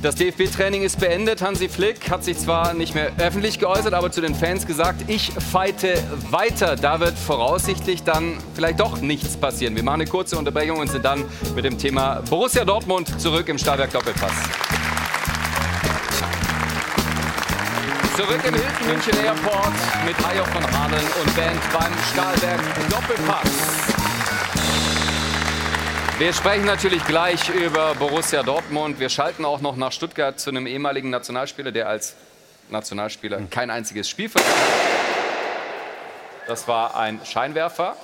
[0.00, 1.42] Das DFB-Training ist beendet.
[1.42, 5.32] Hansi Flick hat sich zwar nicht mehr öffentlich geäußert, aber zu den Fans gesagt, ich
[5.32, 6.00] fighte
[6.30, 6.76] weiter.
[6.76, 9.74] Da wird voraussichtlich dann vielleicht doch nichts passieren.
[9.74, 11.24] Wir machen eine kurze Unterbrechung und sind dann
[11.56, 14.77] mit dem Thema Borussia Dortmund zurück im Stahlwerk Doppelpass.
[18.18, 19.74] Zurück im Hilton München Airport
[20.04, 23.48] mit Hajo von Hahnen und Band beim Stahlwerk Doppelpass.
[26.18, 28.98] Wir sprechen natürlich gleich über Borussia Dortmund.
[28.98, 32.16] Wir schalten auch noch nach Stuttgart zu einem ehemaligen Nationalspieler, der als
[32.70, 36.48] Nationalspieler kein einziges Spiel verloren hat.
[36.48, 37.96] Das war ein Scheinwerfer.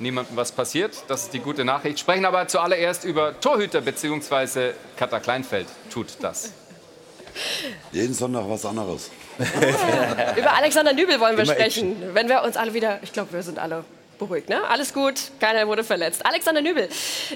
[0.00, 0.96] Niemandem was passiert.
[1.06, 2.00] Das ist die gute Nachricht.
[2.00, 4.72] Sprechen aber zuallererst über Torhüter bzw.
[4.96, 6.50] Katha Kleinfeld tut das.
[7.92, 9.12] Jeden Sonntag was anderes.
[10.36, 11.96] Über Alexander Nübel wollen wir Immer sprechen.
[12.12, 13.84] Wenn wir uns alle wieder, ich glaube, wir sind alle
[14.18, 14.62] beruhigt, ne?
[14.68, 16.24] Alles gut, keiner wurde verletzt.
[16.26, 16.88] Alexander Nübel,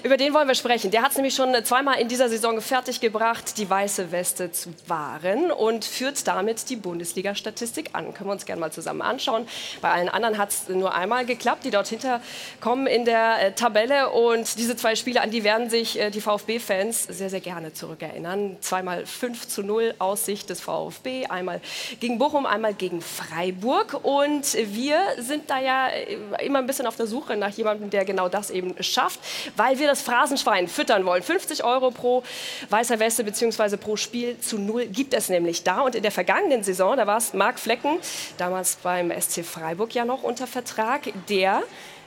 [0.03, 0.91] über den wollen wir sprechen.
[0.91, 5.51] Der hat es nämlich schon zweimal in dieser Saison fertiggebracht, die weiße Weste zu wahren
[5.51, 8.13] und führt damit die Bundesliga-Statistik an.
[8.15, 9.47] Können wir uns gerne mal zusammen anschauen.
[9.81, 12.21] Bei allen anderen hat es nur einmal geklappt, die dort hinter
[12.61, 14.11] kommen in der äh, Tabelle.
[14.11, 18.57] Und diese zwei Spiele, an die werden sich äh, die VfB-Fans sehr, sehr gerne zurückerinnern.
[18.61, 21.61] Zweimal 5 zu 0 aus Sicht des VfB, einmal
[22.01, 24.01] gegen Bochum, einmal gegen Freiburg.
[24.03, 28.05] Und wir sind da ja äh, immer ein bisschen auf der Suche nach jemandem, der
[28.05, 29.21] genau das eben schafft,
[29.57, 31.23] weil wir das Phrasenschwein füttern wollen.
[31.23, 32.23] 50 Euro pro
[32.71, 33.77] weißer Weste bzw.
[33.77, 35.81] pro Spiel zu null gibt es nämlich da.
[35.81, 37.99] Und in der vergangenen Saison, da war es Marc Flecken,
[38.39, 41.63] damals beim SC Freiburg ja noch unter Vertrag, der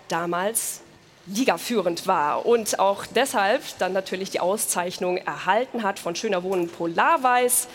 [0.07, 0.81] damals
[1.27, 7.67] ligaführend war und auch deshalb dann natürlich die Auszeichnung erhalten hat von Schöner Wohnen Polarweiß.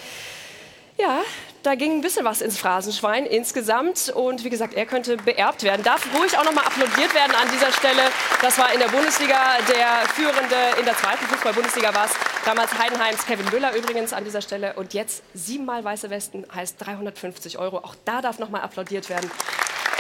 [0.99, 1.21] Ja,
[1.63, 4.11] da ging ein bisschen was ins Phrasenschwein insgesamt.
[4.15, 5.83] Und wie gesagt, er könnte beerbt werden.
[5.83, 8.03] Darf ruhig auch nochmal applaudiert werden an dieser Stelle.
[8.41, 12.13] Das war in der Bundesliga der Führende, in der zweiten Fußball-Bundesliga war es.
[12.45, 14.75] Damals Heidenheims Kevin Müller übrigens an dieser Stelle.
[14.75, 17.79] Und jetzt siebenmal weiße Westen heißt 350 Euro.
[17.79, 19.31] Auch da darf nochmal applaudiert werden.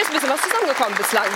[0.00, 1.28] Ist ein bisschen was zusammengekommen bislang.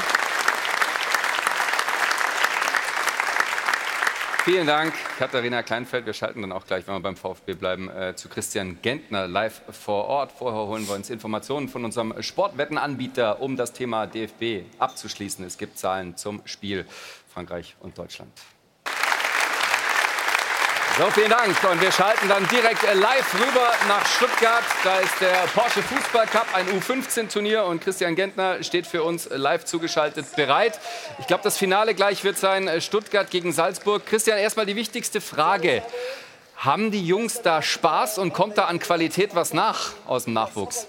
[4.44, 6.04] Vielen Dank, Katharina Kleinfeld.
[6.04, 9.62] Wir schalten dann auch gleich, wenn wir beim VfB bleiben, äh, zu Christian Gentner live
[9.70, 10.32] vor Ort.
[10.32, 15.46] Vorher holen wir uns Informationen von unserem Sportwettenanbieter, um das Thema DFB abzuschließen.
[15.46, 16.84] Es gibt Zahlen zum Spiel
[17.32, 18.30] Frankreich und Deutschland.
[20.96, 21.56] So, vielen Dank.
[21.68, 24.62] Und wir schalten dann direkt äh, live rüber nach Stuttgart.
[24.84, 27.64] Da ist der Porsche Fußball Cup, ein U15-Turnier.
[27.64, 30.78] Und Christian Gentner steht für uns live zugeschaltet bereit.
[31.18, 34.06] Ich glaube, das Finale gleich wird sein äh, Stuttgart gegen Salzburg.
[34.06, 35.82] Christian, erstmal die wichtigste Frage.
[36.58, 40.86] Haben die Jungs da Spaß und kommt da an Qualität was nach aus dem Nachwuchs?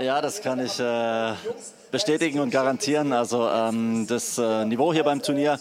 [0.00, 1.32] Ja, das kann ich äh,
[1.90, 3.12] bestätigen und garantieren.
[3.12, 5.58] Also ähm, das äh, Niveau hier beim Turnier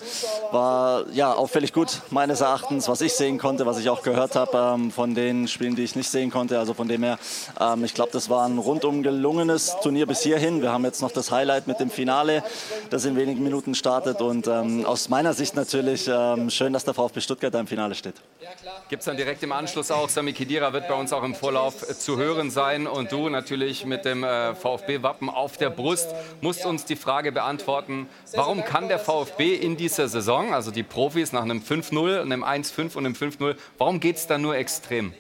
[0.52, 4.76] war ja auffällig gut meines Erachtens, was ich sehen konnte, was ich auch gehört habe
[4.76, 6.60] ähm, von den Spielen, die ich nicht sehen konnte.
[6.60, 7.18] Also von dem her,
[7.60, 10.62] ähm, ich glaube, das war ein rundum gelungenes Turnier bis hierhin.
[10.62, 12.44] Wir haben jetzt noch das Highlight mit dem Finale,
[12.90, 16.94] das in wenigen Minuten startet und ähm, aus meiner Sicht natürlich ähm, schön, dass der
[16.94, 18.16] VfB Stuttgart da im Finale steht.
[18.90, 21.90] Gibt es dann direkt im Anschluss auch, Sami Khedira wird bei uns auch im Vorlauf
[21.90, 26.08] äh, zu hören sein und du natürlich mit dem äh, VfB-Wappen auf der Brust
[26.42, 31.32] musst uns die Frage beantworten, warum kann der VfB in dieser Saison, also die Profis
[31.32, 35.14] nach einem 5-0, einem 1-5 und einem 5-0, warum geht es da nur extrem?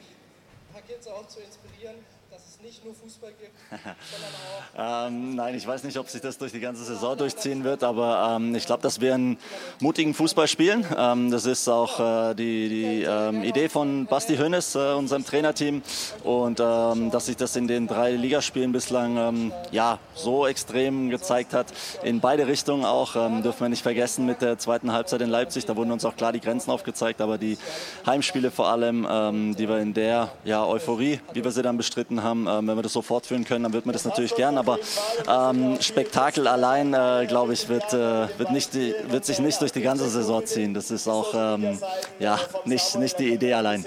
[4.78, 8.36] ähm, nein, ich weiß nicht, ob sich das durch die ganze Saison durchziehen wird, aber
[8.36, 9.38] ähm, ich glaube, dass wir einen
[9.80, 10.86] mutigen Fußball spielen.
[10.98, 15.82] Ähm, das ist auch äh, die, die ähm, Idee von Basti Hönes, äh, unserem Trainerteam.
[16.24, 21.54] Und ähm, dass sich das in den drei Ligaspielen bislang ähm, ja, so extrem gezeigt
[21.54, 21.68] hat,
[22.04, 25.66] in beide Richtungen auch, dürfen wir nicht vergessen mit der zweiten Halbzeit in Leipzig.
[25.66, 27.58] Da wurden uns auch klar die Grenzen aufgezeigt, aber die
[28.06, 32.46] Heimspiele vor allem, die wir in der ja, Euphorie, wie wir sie dann bestritten haben,
[32.46, 34.58] wenn wir das so fortführen können, dann wird man das natürlich gern.
[34.58, 34.80] Aber
[35.28, 39.82] ähm, Spektakel allein, äh, glaube ich, wird, äh, wird, nicht wird sich nicht durch die
[39.82, 40.74] ganze Saison ziehen.
[40.74, 41.80] Das ist auch ähm,
[42.20, 43.86] ja, nicht, nicht die Idee allein.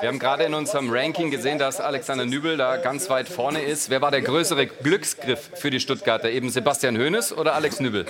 [0.00, 3.90] Wir haben gerade in unserem Ranking gesehen, dass Alexander Nübel da ganz weit vorne ist.
[3.90, 6.30] Wer war der größere Glücksgriff für die Stuttgarter?
[6.30, 8.06] Eben Sebastian Hoeneß oder Alex Nübel?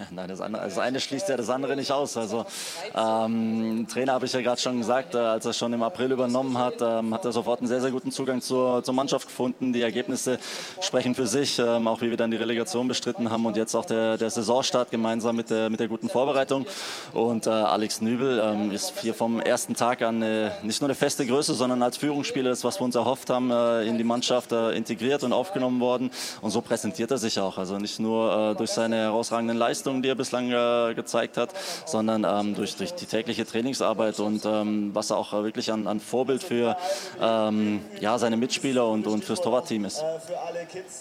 [0.10, 2.16] Nein, das, andere, das eine schließt ja das andere nicht aus.
[2.16, 2.46] Also
[2.94, 6.56] ähm, Trainer habe ich ja gerade schon gesagt, äh, als er schon im April übernommen
[6.58, 9.72] hat, ähm, hat er sofort einen sehr, sehr guten Zugang zur, zur Mannschaft gefunden.
[9.72, 10.38] Die Ergebnisse
[10.80, 13.84] sprechen für sich, ähm, auch wie wir dann die Relegation bestritten haben und jetzt auch
[13.84, 16.66] der, der Saisonstart gemeinsam mit der, mit der guten Vorbereitung.
[17.12, 20.94] Und äh, Alex Nübel ähm, ist hier vom ersten Tag an äh, nicht nur eine
[20.94, 24.52] feste Größe, sondern als Führungsspieler, das was wir uns erhofft haben, äh, in die Mannschaft
[24.52, 26.10] äh, integriert und aufgenommen worden.
[26.40, 27.58] Und so präsentiert er sich auch.
[27.58, 31.50] Also nicht nur äh, durch seine herausragenden Leistungen, Leistungen, die er bislang äh, gezeigt hat,
[31.86, 35.86] sondern ähm, durch, durch die tägliche Trainingsarbeit und ähm, was er auch äh, wirklich an,
[35.86, 36.76] an Vorbild für
[37.20, 40.02] ähm, ja, seine Mitspieler und, und fürs Torwartteam ist.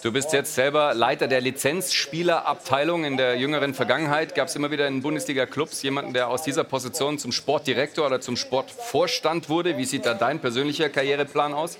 [0.01, 3.05] Du bist jetzt selber Leiter der Lizenzspielerabteilung.
[3.05, 7.19] In der jüngeren Vergangenheit gab es immer wieder in Bundesliga-Clubs jemanden, der aus dieser Position
[7.19, 9.77] zum Sportdirektor oder zum Sportvorstand wurde.
[9.77, 11.77] Wie sieht da dein persönlicher Karriereplan aus?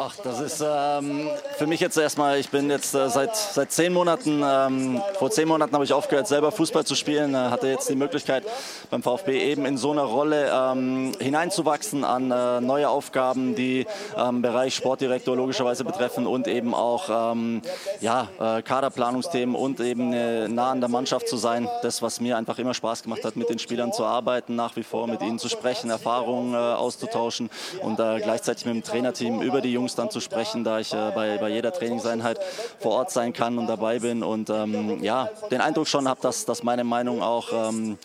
[0.00, 3.92] Ach, das ist ähm, für mich jetzt erstmal, ich bin jetzt äh, seit, seit zehn
[3.92, 7.88] Monaten, ähm, vor zehn Monaten habe ich aufgehört, selber Fußball zu spielen, äh, hatte jetzt
[7.88, 8.44] die Möglichkeit
[8.90, 13.86] beim VfB eben in so einer Rolle ähm, hineinzuwachsen an äh, neue Aufgaben, die
[14.16, 17.62] ähm, Bereich Sportdirektor logischerweise betreffen und eben auch ähm,
[18.00, 21.68] ja, äh, Kaderplanungsthemen und eben äh, nah an der Mannschaft zu sein.
[21.82, 24.84] Das, was mir einfach immer Spaß gemacht hat, mit den Spielern zu arbeiten, nach wie
[24.84, 27.50] vor mit ihnen zu sprechen, Erfahrungen äh, auszutauschen
[27.82, 31.38] und gleichzeitig mit dem Trainerteam über die Jungs dann zu sprechen, da ich äh, bei,
[31.38, 32.38] bei jeder Trainingseinheit
[32.80, 36.44] vor Ort sein kann und dabei bin und ähm, ja, den Eindruck schon habe, dass,
[36.44, 37.98] dass meine Meinung auch ähm,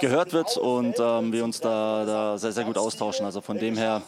[0.00, 3.24] gehört wird und ähm, wir uns da, da sehr, sehr gut austauschen.
[3.24, 4.02] Also von dem her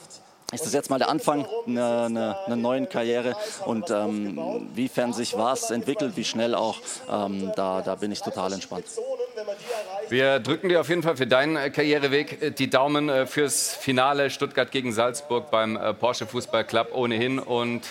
[0.53, 5.37] ist das jetzt mal der Anfang einer, einer, einer neuen Karriere und ähm, wiefern sich
[5.37, 6.77] was entwickelt, wie schnell auch,
[7.11, 8.87] ähm, da, da bin ich total entspannt.
[10.09, 13.75] Wir drücken dir auf jeden Fall für deinen äh, Karriereweg äh, die Daumen äh, fürs
[13.75, 17.83] Finale Stuttgart gegen Salzburg beim Porsche Fußball Club ohnehin und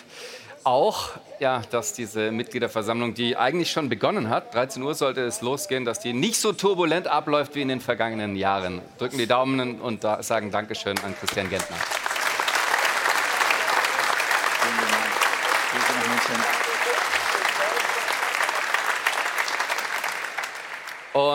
[0.63, 1.09] auch,
[1.39, 5.99] ja, dass diese Mitgliederversammlung, die eigentlich schon begonnen hat, 13 Uhr sollte es losgehen, dass
[5.99, 8.81] die nicht so turbulent abläuft wie in den vergangenen Jahren.
[8.97, 11.75] Drücken die Daumen und sagen Dankeschön an Christian Gentner.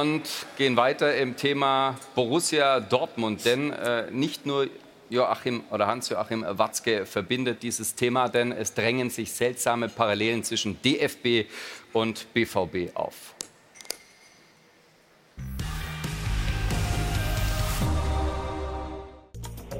[0.01, 0.23] Und
[0.57, 4.67] gehen weiter im Thema Borussia Dortmund, denn äh, nicht nur
[5.11, 11.51] Joachim oder Hans-Joachim Watzke verbindet dieses Thema, denn es drängen sich seltsame Parallelen zwischen DFB
[11.93, 13.35] und BVB auf.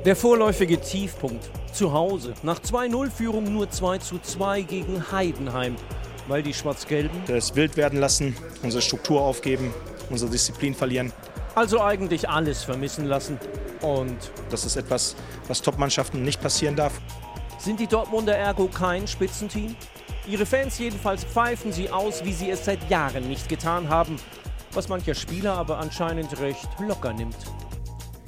[0.05, 2.35] Der vorläufige Tiefpunkt zu Hause.
[2.43, 5.77] Nach 2-0-Führung nur 2 2 gegen Heidenheim,
[6.29, 9.73] weil die Schwarz-Gelben das wild werden lassen, unsere Struktur aufgeben,
[10.11, 11.13] unsere Disziplin verlieren.
[11.55, 13.39] Also eigentlich alles vermissen lassen.
[13.81, 14.17] Und
[14.51, 15.17] das ist etwas,
[15.49, 17.01] was Top-Mannschaften nicht passieren darf.
[17.59, 19.75] Sind die Dortmunder Ergo kein Spitzenteam?
[20.27, 24.17] Ihre Fans jedenfalls pfeifen sie aus, wie sie es seit Jahren nicht getan haben.
[24.73, 27.37] Was mancher Spieler aber anscheinend recht locker nimmt.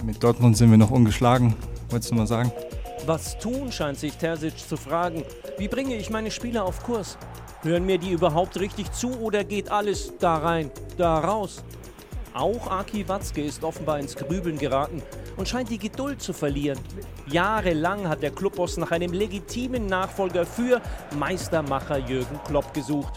[0.05, 1.55] Mit Dortmund sind wir noch ungeschlagen,
[1.91, 2.51] wolltest du mal sagen?
[3.07, 5.25] Was tun, scheint sich Terzic zu fragen.
[5.59, 7.17] Wie bringe ich meine Spieler auf Kurs?
[7.65, 11.63] Hören mir die überhaupt richtig zu oder geht alles da rein, da raus?
[12.35, 15.01] Auch Aki Watzke ist offenbar ins Grübeln geraten
[15.37, 16.81] und scheint die Geduld zu verlieren.
[17.27, 20.81] Jahrelang hat der Clubboss nach einem legitimen Nachfolger für
[21.17, 23.13] Meistermacher Jürgen Klopp gesucht.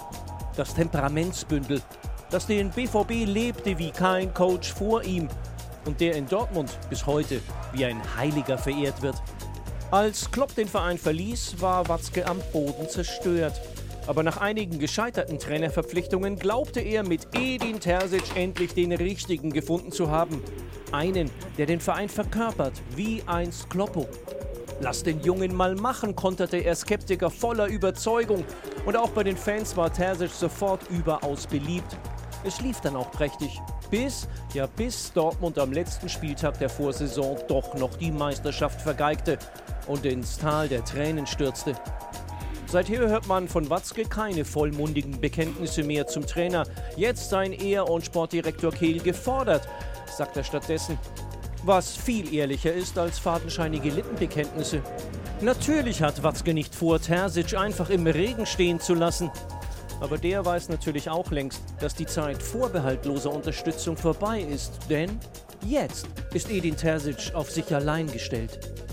[0.55, 1.81] Das Temperamentsbündel,
[2.29, 5.27] das den BVB lebte wie kein Coach vor ihm
[5.85, 7.41] und der in Dortmund bis heute
[7.73, 9.15] wie ein Heiliger verehrt wird.
[9.89, 13.59] Als Klopp den Verein verließ, war Watzke am Boden zerstört.
[14.07, 20.11] Aber nach einigen gescheiterten Trainerverpflichtungen glaubte er mit Edin Terzic endlich den richtigen gefunden zu
[20.11, 20.43] haben.
[20.91, 24.07] Einen, der den Verein verkörpert, wie einst Kloppo.
[24.81, 28.43] Lass den Jungen mal machen, konterte er Skeptiker voller Überzeugung.
[28.85, 31.97] Und auch bei den Fans war Terzic sofort überaus beliebt.
[32.43, 33.59] Es lief dann auch prächtig.
[33.89, 39.39] Bis, ja bis Dortmund am letzten Spieltag der Vorsaison doch noch die Meisterschaft vergeigte
[39.87, 41.73] und ins Tal der Tränen stürzte.
[42.67, 46.65] Seither hört man von Watzke keine vollmundigen Bekenntnisse mehr zum Trainer.
[46.97, 49.67] Jetzt seien er und Sportdirektor Kehl gefordert,
[50.07, 50.97] sagt er stattdessen.
[51.63, 54.81] Was viel ehrlicher ist als fadenscheinige Lippenbekenntnisse.
[55.41, 59.31] Natürlich hat Watzke nicht vor, Terzic einfach im Regen stehen zu lassen.
[60.01, 64.73] Aber der weiß natürlich auch längst, dass die Zeit vorbehaltloser Unterstützung vorbei ist.
[64.89, 65.19] Denn
[65.65, 68.84] jetzt ist Edin Terzic auf sich allein gestellt.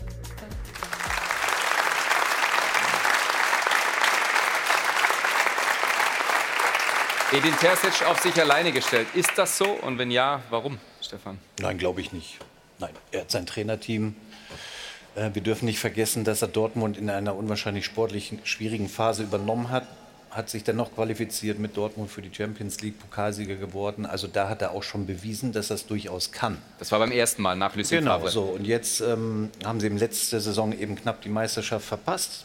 [7.33, 9.09] Edin Terzic auf sich alleine gestellt.
[9.15, 9.65] Ist das so?
[9.71, 11.39] Und wenn ja, warum, Stefan?
[11.61, 12.39] Nein, glaube ich nicht.
[12.79, 14.15] Nein, er hat sein Trainerteam.
[15.15, 19.71] Äh, wir dürfen nicht vergessen, dass er Dortmund in einer unwahrscheinlich sportlichen, schwierigen Phase übernommen
[19.71, 19.87] hat.
[20.31, 24.05] Hat sich dann noch qualifiziert mit Dortmund für die Champions League, Pokalsieger geworden.
[24.05, 26.59] Also da hat er auch schon bewiesen, dass er es durchaus kann.
[26.79, 28.31] Das war beim ersten Mal nach Lucien Genau, Favre.
[28.31, 28.43] so.
[28.43, 32.45] Und jetzt ähm, haben sie im letzten Saison eben knapp die Meisterschaft verpasst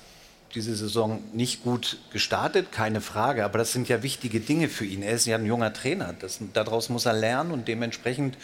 [0.56, 3.44] diese Saison nicht gut gestartet, keine Frage.
[3.44, 5.04] Aber das sind ja wichtige Dinge für ihn.
[5.04, 6.14] Er ist ja ein junger Trainer.
[6.20, 8.38] Das, daraus muss er lernen und dementsprechend.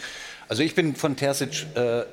[0.48, 2.04] Also ich bin von Terzic äh,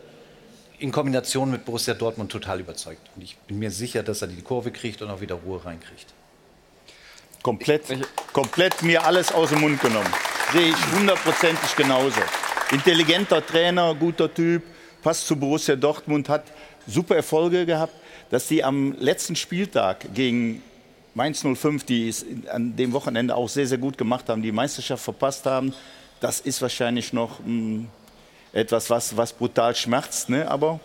[0.79, 3.01] in Kombination mit Borussia Dortmund total überzeugt.
[3.15, 6.07] Und ich bin mir sicher, dass er die Kurve kriegt und auch wieder Ruhe reinkriegt.
[7.43, 7.83] Komplett,
[8.33, 10.11] komplett mir alles aus dem Mund genommen.
[10.53, 12.21] Sehe ich hundertprozentig genauso.
[12.71, 14.63] Intelligenter Trainer, guter Typ,
[15.03, 16.45] passt zu Borussia Dortmund, hat
[16.87, 17.93] super Erfolge gehabt
[18.31, 20.63] dass sie am letzten Spieltag gegen
[21.13, 25.03] Mainz 05, die es an dem Wochenende auch sehr, sehr gut gemacht haben, die Meisterschaft
[25.03, 25.73] verpasst haben,
[26.21, 27.85] das ist wahrscheinlich noch mh,
[28.53, 30.29] etwas, was, was brutal schmerzt.
[30.29, 30.49] Ne?
[30.49, 30.79] Aber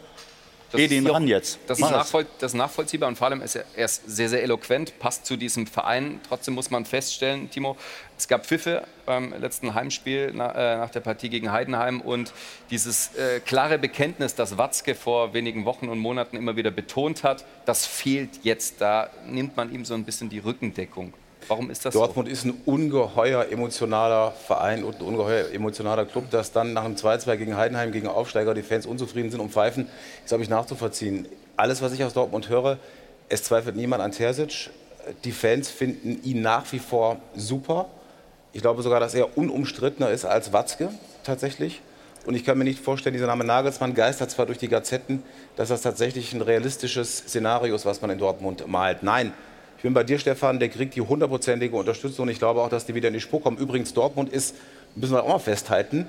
[0.72, 1.59] Das Geh den ist- ran jetzt.
[1.68, 4.43] Das ist, nachvoll, das ist nachvollziehbar und vor allem ist er, er ist sehr, sehr
[4.43, 6.20] eloquent, passt zu diesem Verein.
[6.28, 7.76] Trotzdem muss man feststellen, Timo,
[8.18, 12.32] es gab Pfiffe beim letzten Heimspiel na, äh, nach der Partie gegen Heidenheim und
[12.70, 17.44] dieses äh, klare Bekenntnis, das Watzke vor wenigen Wochen und Monaten immer wieder betont hat,
[17.64, 18.80] das fehlt jetzt.
[18.80, 21.12] Da nimmt man ihm so ein bisschen die Rückendeckung.
[21.48, 26.51] Warum ist das Dortmund ist ein ungeheuer emotionaler Verein und ein ungeheuer emotionaler Club, dass
[26.51, 29.86] dann nach einem 2-2 gegen Heidenheim, gegen Aufsteiger, die Fans unzufrieden sind und pfeifen,
[30.24, 31.28] ist, glaube ich, nachzuvollziehen.
[31.56, 32.78] Alles, was ich aus Dortmund höre,
[33.28, 34.70] es zweifelt niemand an Terzic.
[35.24, 37.86] Die Fans finden ihn nach wie vor super.
[38.52, 40.90] Ich glaube sogar, dass er unumstrittener ist als Watzke
[41.23, 41.81] tatsächlich.
[42.27, 45.23] Und ich kann mir nicht vorstellen, dieser Name Nagelsmann geistert zwar durch die Gazetten,
[45.55, 49.05] dass das tatsächlich ein realistisches Szenario ist, was man in Dortmund malt.
[49.05, 49.32] Nein,
[49.86, 52.28] bin bei dir, Stefan, der kriegt die hundertprozentige Unterstützung.
[52.28, 53.56] Ich glaube auch, dass die wieder in die Spur kommen.
[53.56, 54.56] Übrigens, Dortmund ist,
[54.96, 56.08] müssen wir auch mal festhalten,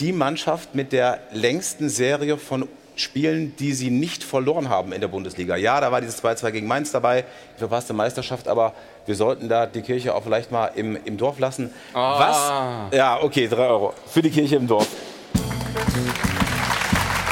[0.00, 2.66] die Mannschaft mit der längsten Serie von
[2.96, 5.54] Spielen, die sie nicht verloren haben in der Bundesliga.
[5.54, 7.24] Ja, da war dieses 2-2 gegen Mainz dabei,
[7.54, 8.74] die verpasste Meisterschaft, aber
[9.06, 11.70] wir sollten da die Kirche auch vielleicht mal im, im Dorf lassen.
[11.94, 12.88] Ah.
[12.90, 12.96] Was?
[12.96, 14.88] Ja, okay, drei Euro für die Kirche im Dorf.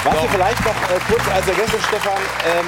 [0.05, 2.67] Was wir vielleicht noch äh, kurz als Ergänzung, Stefan, ähm,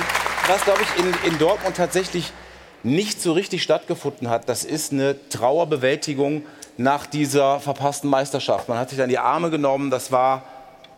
[0.48, 2.32] was glaube ich in, in Dortmund tatsächlich
[2.82, 6.44] nicht so richtig stattgefunden hat, das ist eine Trauerbewältigung
[6.76, 8.68] nach dieser verpassten Meisterschaft.
[8.68, 10.44] Man hat sich dann die Arme genommen, das war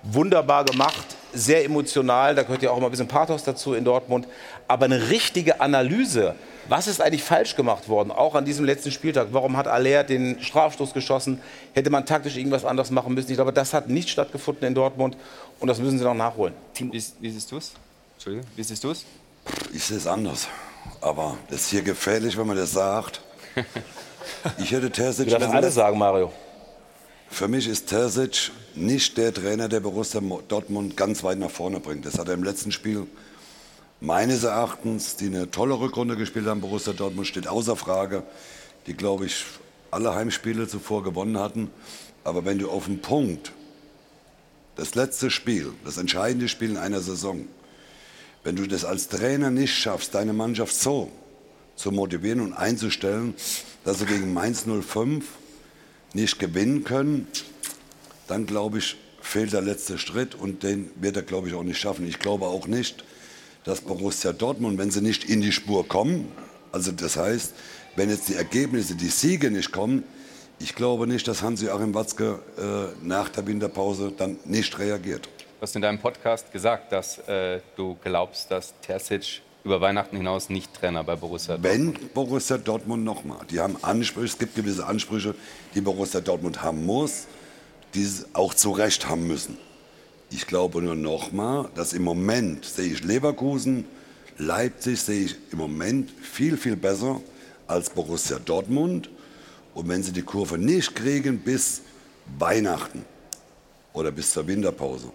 [0.02, 4.26] wunderbar gemacht, sehr emotional, da gehört ja auch immer ein bisschen Pathos dazu in Dortmund.
[4.66, 6.34] Aber eine richtige Analyse,
[6.68, 9.28] was ist eigentlich falsch gemacht worden, auch an diesem letzten Spieltag?
[9.32, 11.40] Warum hat Aller den Strafstoß geschossen?
[11.74, 13.30] Hätte man taktisch irgendwas anders machen müssen?
[13.30, 15.16] Ich glaube, das hat nicht stattgefunden in Dortmund
[15.60, 16.54] und das müssen sie noch nachholen.
[16.74, 17.72] Wie, wie siehst du es?
[18.16, 19.04] Entschuldigung, wie siehst du es?
[19.72, 20.48] Ich sehe es anders.
[21.00, 23.22] Aber das ist hier gefährlich, wenn man das sagt.
[24.58, 25.28] Ich hätte Terzic...
[25.28, 26.30] Du darfst alles sagen, Mario.
[27.30, 32.04] Für mich ist Terzic nicht der Trainer, der Borussia Dortmund ganz weit nach vorne bringt.
[32.04, 33.06] Das hat er im letzten Spiel
[34.00, 38.22] meines Erachtens, die eine tolle Rückrunde gespielt haben, Borussia Dortmund steht außer Frage,
[38.86, 39.44] die, glaube ich,
[39.90, 41.70] alle Heimspiele zuvor gewonnen hatten.
[42.24, 43.52] Aber wenn du auf den Punkt,
[44.76, 47.46] das letzte Spiel, das entscheidende Spiel in einer Saison,
[48.48, 51.10] wenn du das als Trainer nicht schaffst, deine Mannschaft so
[51.76, 53.34] zu motivieren und einzustellen,
[53.84, 55.22] dass sie gegen Mainz 05
[56.14, 57.26] nicht gewinnen können,
[58.26, 61.78] dann glaube ich, fehlt der letzte Schritt und den wird er, glaube ich, auch nicht
[61.78, 62.08] schaffen.
[62.08, 63.04] Ich glaube auch nicht,
[63.64, 66.32] dass Borussia Dortmund, wenn sie nicht in die Spur kommen,
[66.72, 67.52] also das heißt,
[67.96, 70.04] wenn jetzt die Ergebnisse, die Siege nicht kommen,
[70.58, 75.28] ich glaube nicht, dass Hans-Joachim Watzke äh, nach der Winterpause dann nicht reagiert.
[75.58, 80.50] Du hast in deinem Podcast gesagt, dass äh, du glaubst, dass Terzic über Weihnachten hinaus
[80.50, 85.34] nicht Trainer bei Borussia Wenn Borussia Dortmund nochmal, die haben Ansprüche, es gibt gewisse Ansprüche,
[85.74, 87.26] die Borussia Dortmund haben muss,
[87.92, 89.58] die sie auch zu Recht haben müssen.
[90.30, 93.84] Ich glaube nur nochmal, dass im Moment sehe ich Leverkusen,
[94.36, 97.20] Leipzig sehe ich im Moment viel, viel besser
[97.66, 99.10] als Borussia Dortmund.
[99.74, 101.82] Und wenn sie die Kurve nicht kriegen bis
[102.38, 103.04] Weihnachten
[103.92, 105.10] oder bis zur Winterpause,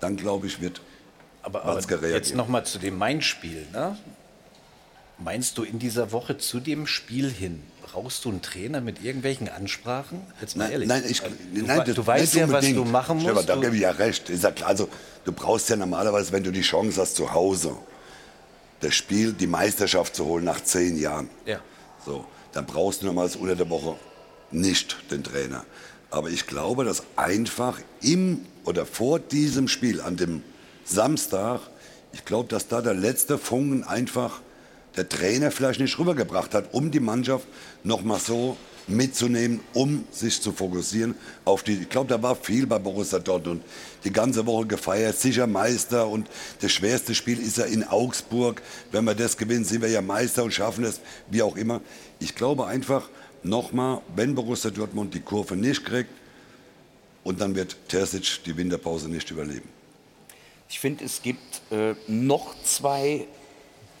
[0.00, 0.80] dann glaube ich, wird
[1.42, 2.22] Aber, Watzke aber reagieren.
[2.22, 3.66] jetzt noch mal zu dem Main-Spiel.
[3.72, 3.96] Ne?
[5.18, 9.48] Meinst du in dieser Woche zu dem Spiel hin, brauchst du einen Trainer mit irgendwelchen
[9.48, 10.20] Ansprachen?
[10.42, 10.88] Jetzt mal Nein, ehrlich.
[10.88, 11.28] nein, ich, du,
[11.62, 13.28] nein, du das- weißt ja, was du machen musst.
[13.28, 14.28] Stefan, da Du- gebe ich ja recht.
[14.28, 14.68] Ist ja klar.
[14.68, 14.88] Also,
[15.24, 17.76] du brauchst ja normalerweise, wenn du die Chance hast, zu Hause
[18.80, 21.30] das Spiel, die Meisterschaft zu holen nach zehn Jahren.
[21.46, 21.60] Ja.
[22.04, 23.96] So, dann brauchst du normalerweise unter der Woche
[24.50, 25.64] nicht den Trainer.
[26.10, 30.42] Aber ich glaube, dass einfach im oder vor diesem Spiel, an dem
[30.84, 31.60] Samstag,
[32.12, 34.40] ich glaube, dass da der letzte Funken einfach
[34.96, 37.46] der Trainer vielleicht nicht rübergebracht hat, um die Mannschaft
[37.84, 38.56] noch mal so
[38.88, 41.14] mitzunehmen, um sich zu fokussieren
[41.44, 41.74] auf die.
[41.74, 43.62] Ich glaube, da war viel bei Borussia Dortmund.
[44.04, 46.28] Die ganze Woche gefeiert, sicher Meister und
[46.60, 48.62] das schwerste Spiel ist ja in Augsburg.
[48.92, 51.80] Wenn wir das gewinnen, sind wir ja Meister und schaffen es, wie auch immer.
[52.20, 53.08] Ich glaube einfach,
[53.42, 56.10] nochmal, wenn Borussia Dortmund die Kurve nicht kriegt,
[57.26, 59.68] und dann wird Terzic die Winterpause nicht überleben.
[60.68, 63.26] Ich finde, es gibt äh, noch zwei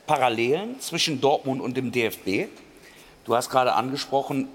[0.06, 2.48] Parallelen zwischen Dortmund und dem DFB.
[3.24, 4.46] Du hast gerade angesprochen,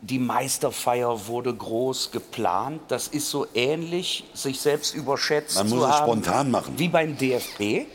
[0.00, 2.80] die Meisterfeier wurde groß geplant.
[2.88, 6.74] Das ist so ähnlich, sich selbst überschätzt Man zu muss es haben, spontan machen.
[6.76, 7.86] wie beim DFB.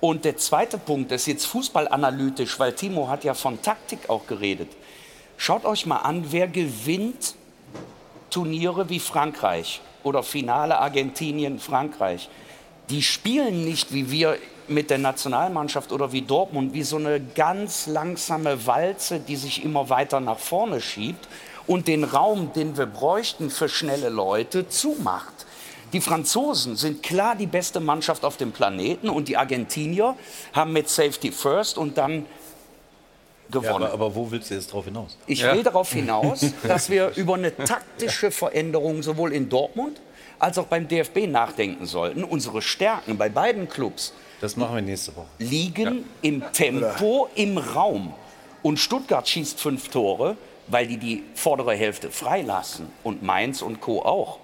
[0.00, 4.70] Und der zweite Punkt, ist jetzt fußballanalytisch, weil Timo hat ja von Taktik auch geredet.
[5.36, 7.34] Schaut euch mal an, wer gewinnt
[8.30, 12.28] Turniere wie Frankreich oder Finale Argentinien, Frankreich.
[12.90, 14.38] Die spielen nicht wie wir
[14.68, 19.88] mit der Nationalmannschaft oder wie Dortmund, wie so eine ganz langsame Walze, die sich immer
[19.88, 21.28] weiter nach vorne schiebt
[21.66, 25.46] und den Raum, den wir bräuchten für schnelle Leute, zumacht.
[25.92, 30.16] Die Franzosen sind klar die beste Mannschaft auf dem Planeten und die Argentinier
[30.52, 32.26] haben mit Safety First und dann
[33.50, 33.82] gewonnen.
[33.82, 35.16] Ja, aber, aber, wo willst du jetzt drauf hinaus?
[35.26, 35.54] Ich ja.
[35.54, 40.00] will darauf hinaus, dass wir über eine taktische Veränderung sowohl in Dortmund
[40.38, 42.24] als auch beim DFB nachdenken sollten.
[42.24, 45.26] Unsere Stärken bei beiden Clubs das machen wir nächste Woche.
[45.38, 46.04] liegen ja.
[46.22, 48.12] im Tempo, im Raum.
[48.62, 50.36] Und Stuttgart schießt fünf Tore,
[50.66, 52.88] weil die die vordere Hälfte freilassen.
[53.02, 54.02] Und Mainz und Co.
[54.02, 54.38] auch.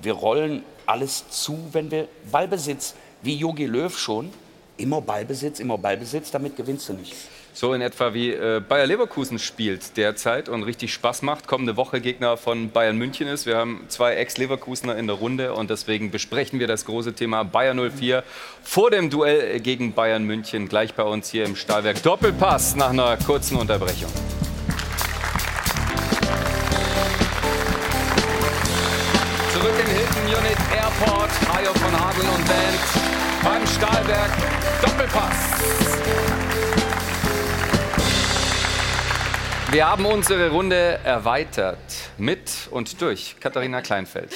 [0.00, 4.30] Wir rollen alles zu, wenn wir Ballbesitz, wie Jogi Löw schon,
[4.78, 7.14] immer Ballbesitz, immer Ballbesitz, damit gewinnst du nicht.
[7.60, 11.46] So in etwa wie äh, Bayer Leverkusen spielt derzeit und richtig Spaß macht.
[11.46, 13.44] Kommende Woche Gegner von Bayern München ist.
[13.44, 17.74] Wir haben zwei Ex-Leverkusener in der Runde und deswegen besprechen wir das große Thema Bayer
[17.74, 18.24] 04
[18.62, 22.02] vor dem Duell gegen Bayern München gleich bei uns hier im Stahlwerk.
[22.02, 24.10] Doppelpass nach einer kurzen Unterbrechung.
[29.52, 32.80] Zurück im Hilton Unit Airport, Hajo von Hadel und Band
[33.44, 34.30] beim Stahlwerk
[34.80, 36.29] Doppelpass.
[39.72, 41.78] Wir haben unsere Runde erweitert
[42.18, 44.34] mit und durch Katharina Kleinfeld.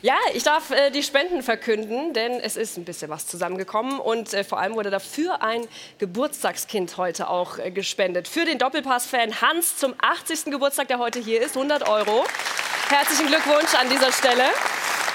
[0.00, 4.32] Ja, ich darf äh, die Spenden verkünden, denn es ist ein bisschen was zusammengekommen und
[4.32, 5.68] äh, vor allem wurde dafür ein
[5.98, 8.28] Geburtstagskind heute auch äh, gespendet.
[8.28, 10.46] Für den Doppelpass-Fan Hans zum 80.
[10.46, 12.24] Geburtstag, der heute hier ist, 100 Euro.
[12.88, 14.44] Herzlichen Glückwunsch an dieser Stelle.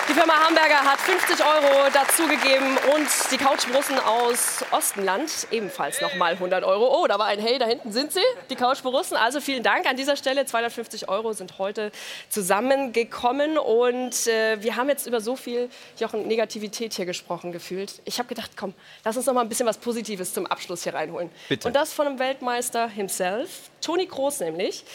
[0.09, 6.63] Die Firma Hamburger hat 50 Euro dazugegeben und die Couchborussen aus Ostenland ebenfalls nochmal 100
[6.63, 7.01] Euro.
[7.01, 9.17] Oh, da war ein Hey, da hinten sind sie, die Couchborussen.
[9.17, 10.45] Also vielen Dank an dieser Stelle.
[10.45, 11.91] 250 Euro sind heute
[12.29, 15.69] zusammengekommen und äh, wir haben jetzt über so viel
[15.99, 18.01] Jochen, Negativität hier gesprochen gefühlt.
[18.05, 18.73] Ich habe gedacht, komm,
[19.03, 21.29] lass uns noch mal ein bisschen was Positives zum Abschluss hier reinholen.
[21.49, 21.67] Bitte.
[21.67, 23.49] Und das von einem Weltmeister himself,
[23.81, 24.85] Toni Kroos nämlich.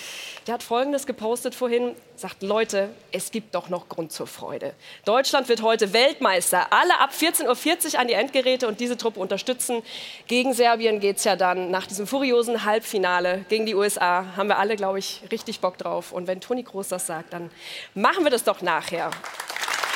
[0.47, 4.75] Der hat Folgendes gepostet vorhin, sagt, Leute, es gibt doch noch Grund zur Freude.
[5.05, 6.73] Deutschland wird heute Weltmeister.
[6.73, 9.83] Alle ab 14.40 Uhr an die Endgeräte und diese Truppe unterstützen.
[10.29, 14.25] Gegen Serbien geht es ja dann nach diesem furiosen Halbfinale gegen die USA.
[14.37, 16.13] Haben wir alle, glaube ich, richtig Bock drauf.
[16.13, 17.51] Und wenn Toni Kroos das sagt, dann
[17.95, 19.11] machen wir das doch nachher.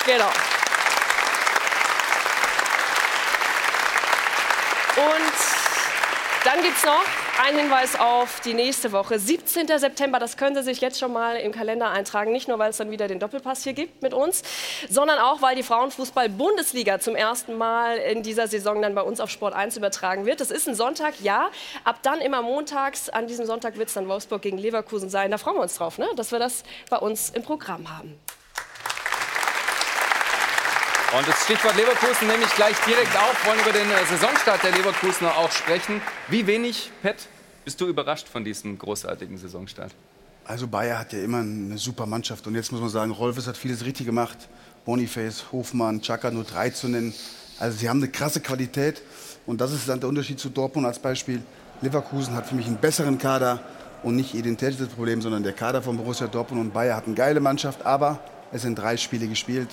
[0.05, 0.31] Genau.
[4.97, 5.36] Und
[6.47, 7.03] dann gibt es noch
[7.45, 9.19] einen Hinweis auf die nächste Woche.
[9.19, 9.67] 17.
[9.67, 12.31] September, das können Sie sich jetzt schon mal im Kalender eintragen.
[12.31, 14.45] Nicht nur, weil es dann wieder den Doppelpass hier gibt mit uns,
[14.89, 19.29] sondern auch, weil die Frauenfußball-Bundesliga zum ersten Mal in dieser Saison dann bei uns auf
[19.29, 20.41] Sport 1 übertragen wird.
[20.41, 21.51] Das ist ein Sonntag, ja.
[21.83, 23.09] Ab dann immer montags.
[23.09, 25.33] An diesem Sonntag wird es dann Wolfsburg gegen Leverkusen sein.
[25.33, 26.09] Da freuen wir uns drauf, ne?
[26.15, 28.17] dass wir das bei uns im Programm haben.
[31.17, 33.47] Und das Stichwort Leverkusen nehme ich gleich direkt auf.
[33.47, 36.03] Wollen über den äh, Saisonstart der Leverkusener auch sprechen.
[36.29, 37.17] Wie wenig, Pet,
[37.65, 39.93] bist du überrascht von diesem großartigen Saisonstart?
[40.45, 42.47] Also Bayer hat ja immer eine super Mannschaft.
[42.47, 44.37] Und jetzt muss man sagen, Rolfes hat vieles richtig gemacht.
[44.85, 47.15] Boniface, Hofmann, Chaka nur drei zu nennen.
[47.59, 49.01] Also sie haben eine krasse Qualität.
[49.47, 51.43] Und das ist dann der Unterschied zu Dortmund als Beispiel.
[51.81, 53.63] Leverkusen hat für mich einen besseren Kader
[54.03, 57.87] und nicht Identitätsproblem, sondern der Kader von Borussia Dortmund und Bayer hat eine geile Mannschaft,
[57.87, 58.21] aber
[58.53, 59.71] es sind drei Spiele gespielt.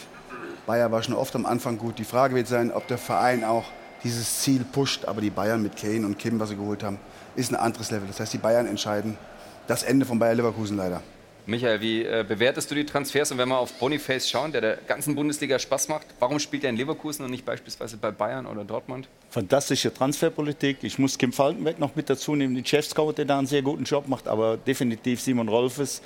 [0.66, 2.00] Bayer war schon oft am Anfang gut.
[2.00, 3.66] Die Frage wird sein, ob der Verein auch
[4.04, 5.06] dieses Ziel pusht.
[5.06, 7.00] Aber die Bayern mit Kane und Kim, was sie geholt haben,
[7.36, 8.08] ist ein anderes Level.
[8.08, 9.18] Das heißt, die Bayern entscheiden
[9.68, 11.02] das Ende von Bayer Leverkusen leider.
[11.46, 13.34] Michael, wie äh, bewertest du die Transfers?
[13.34, 16.70] Und wenn wir auf Boniface schauen, der der ganzen Bundesliga Spaß macht, warum spielt er
[16.70, 19.10] in Leverkusen und nicht beispielsweise bei Bayern oder Dortmund?
[19.30, 20.78] Fantastische Transferpolitik.
[20.84, 23.84] Ich muss Kim Falkenberg noch mit dazu nehmen, den Chef-Scout, der da einen sehr guten
[23.84, 26.02] Job macht, aber definitiv Simon Rolfes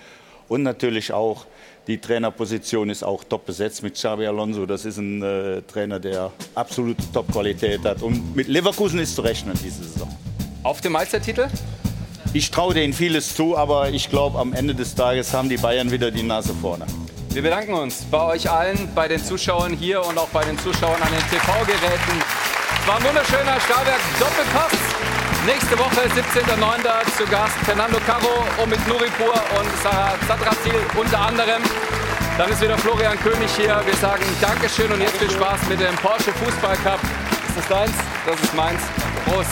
[0.48, 1.46] und natürlich auch
[1.88, 4.66] die Trainerposition ist auch top besetzt mit Xabi Alonso.
[4.66, 8.02] Das ist ein äh, Trainer, der absolute Top-Qualität hat.
[8.02, 10.14] Und mit Leverkusen ist zu rechnen diese Saison.
[10.64, 11.48] Auf den Meistertitel?
[12.34, 15.90] Ich traue denen vieles zu, aber ich glaube, am Ende des Tages haben die Bayern
[15.90, 16.86] wieder die Nase vorne.
[17.30, 21.02] Wir bedanken uns bei euch allen, bei den Zuschauern hier und auch bei den Zuschauern
[21.02, 22.22] an den TV-Geräten.
[22.86, 25.17] War ein wunderschöner Stahlwerk Doppelpass.
[25.48, 27.18] Nächste Woche, 17.09.
[27.18, 31.64] zu Gast Fernando Caro, Omid Nuripur und Sarah Zadratil unter anderem.
[32.38, 33.82] Dann ist wieder Florian König hier.
[33.86, 37.00] Wir sagen Dankeschön und jetzt viel Spaß mit dem Porsche Fußball Cup.
[37.48, 37.94] Ist das deins?
[38.26, 38.82] Das ist meins.
[39.24, 39.52] Prost.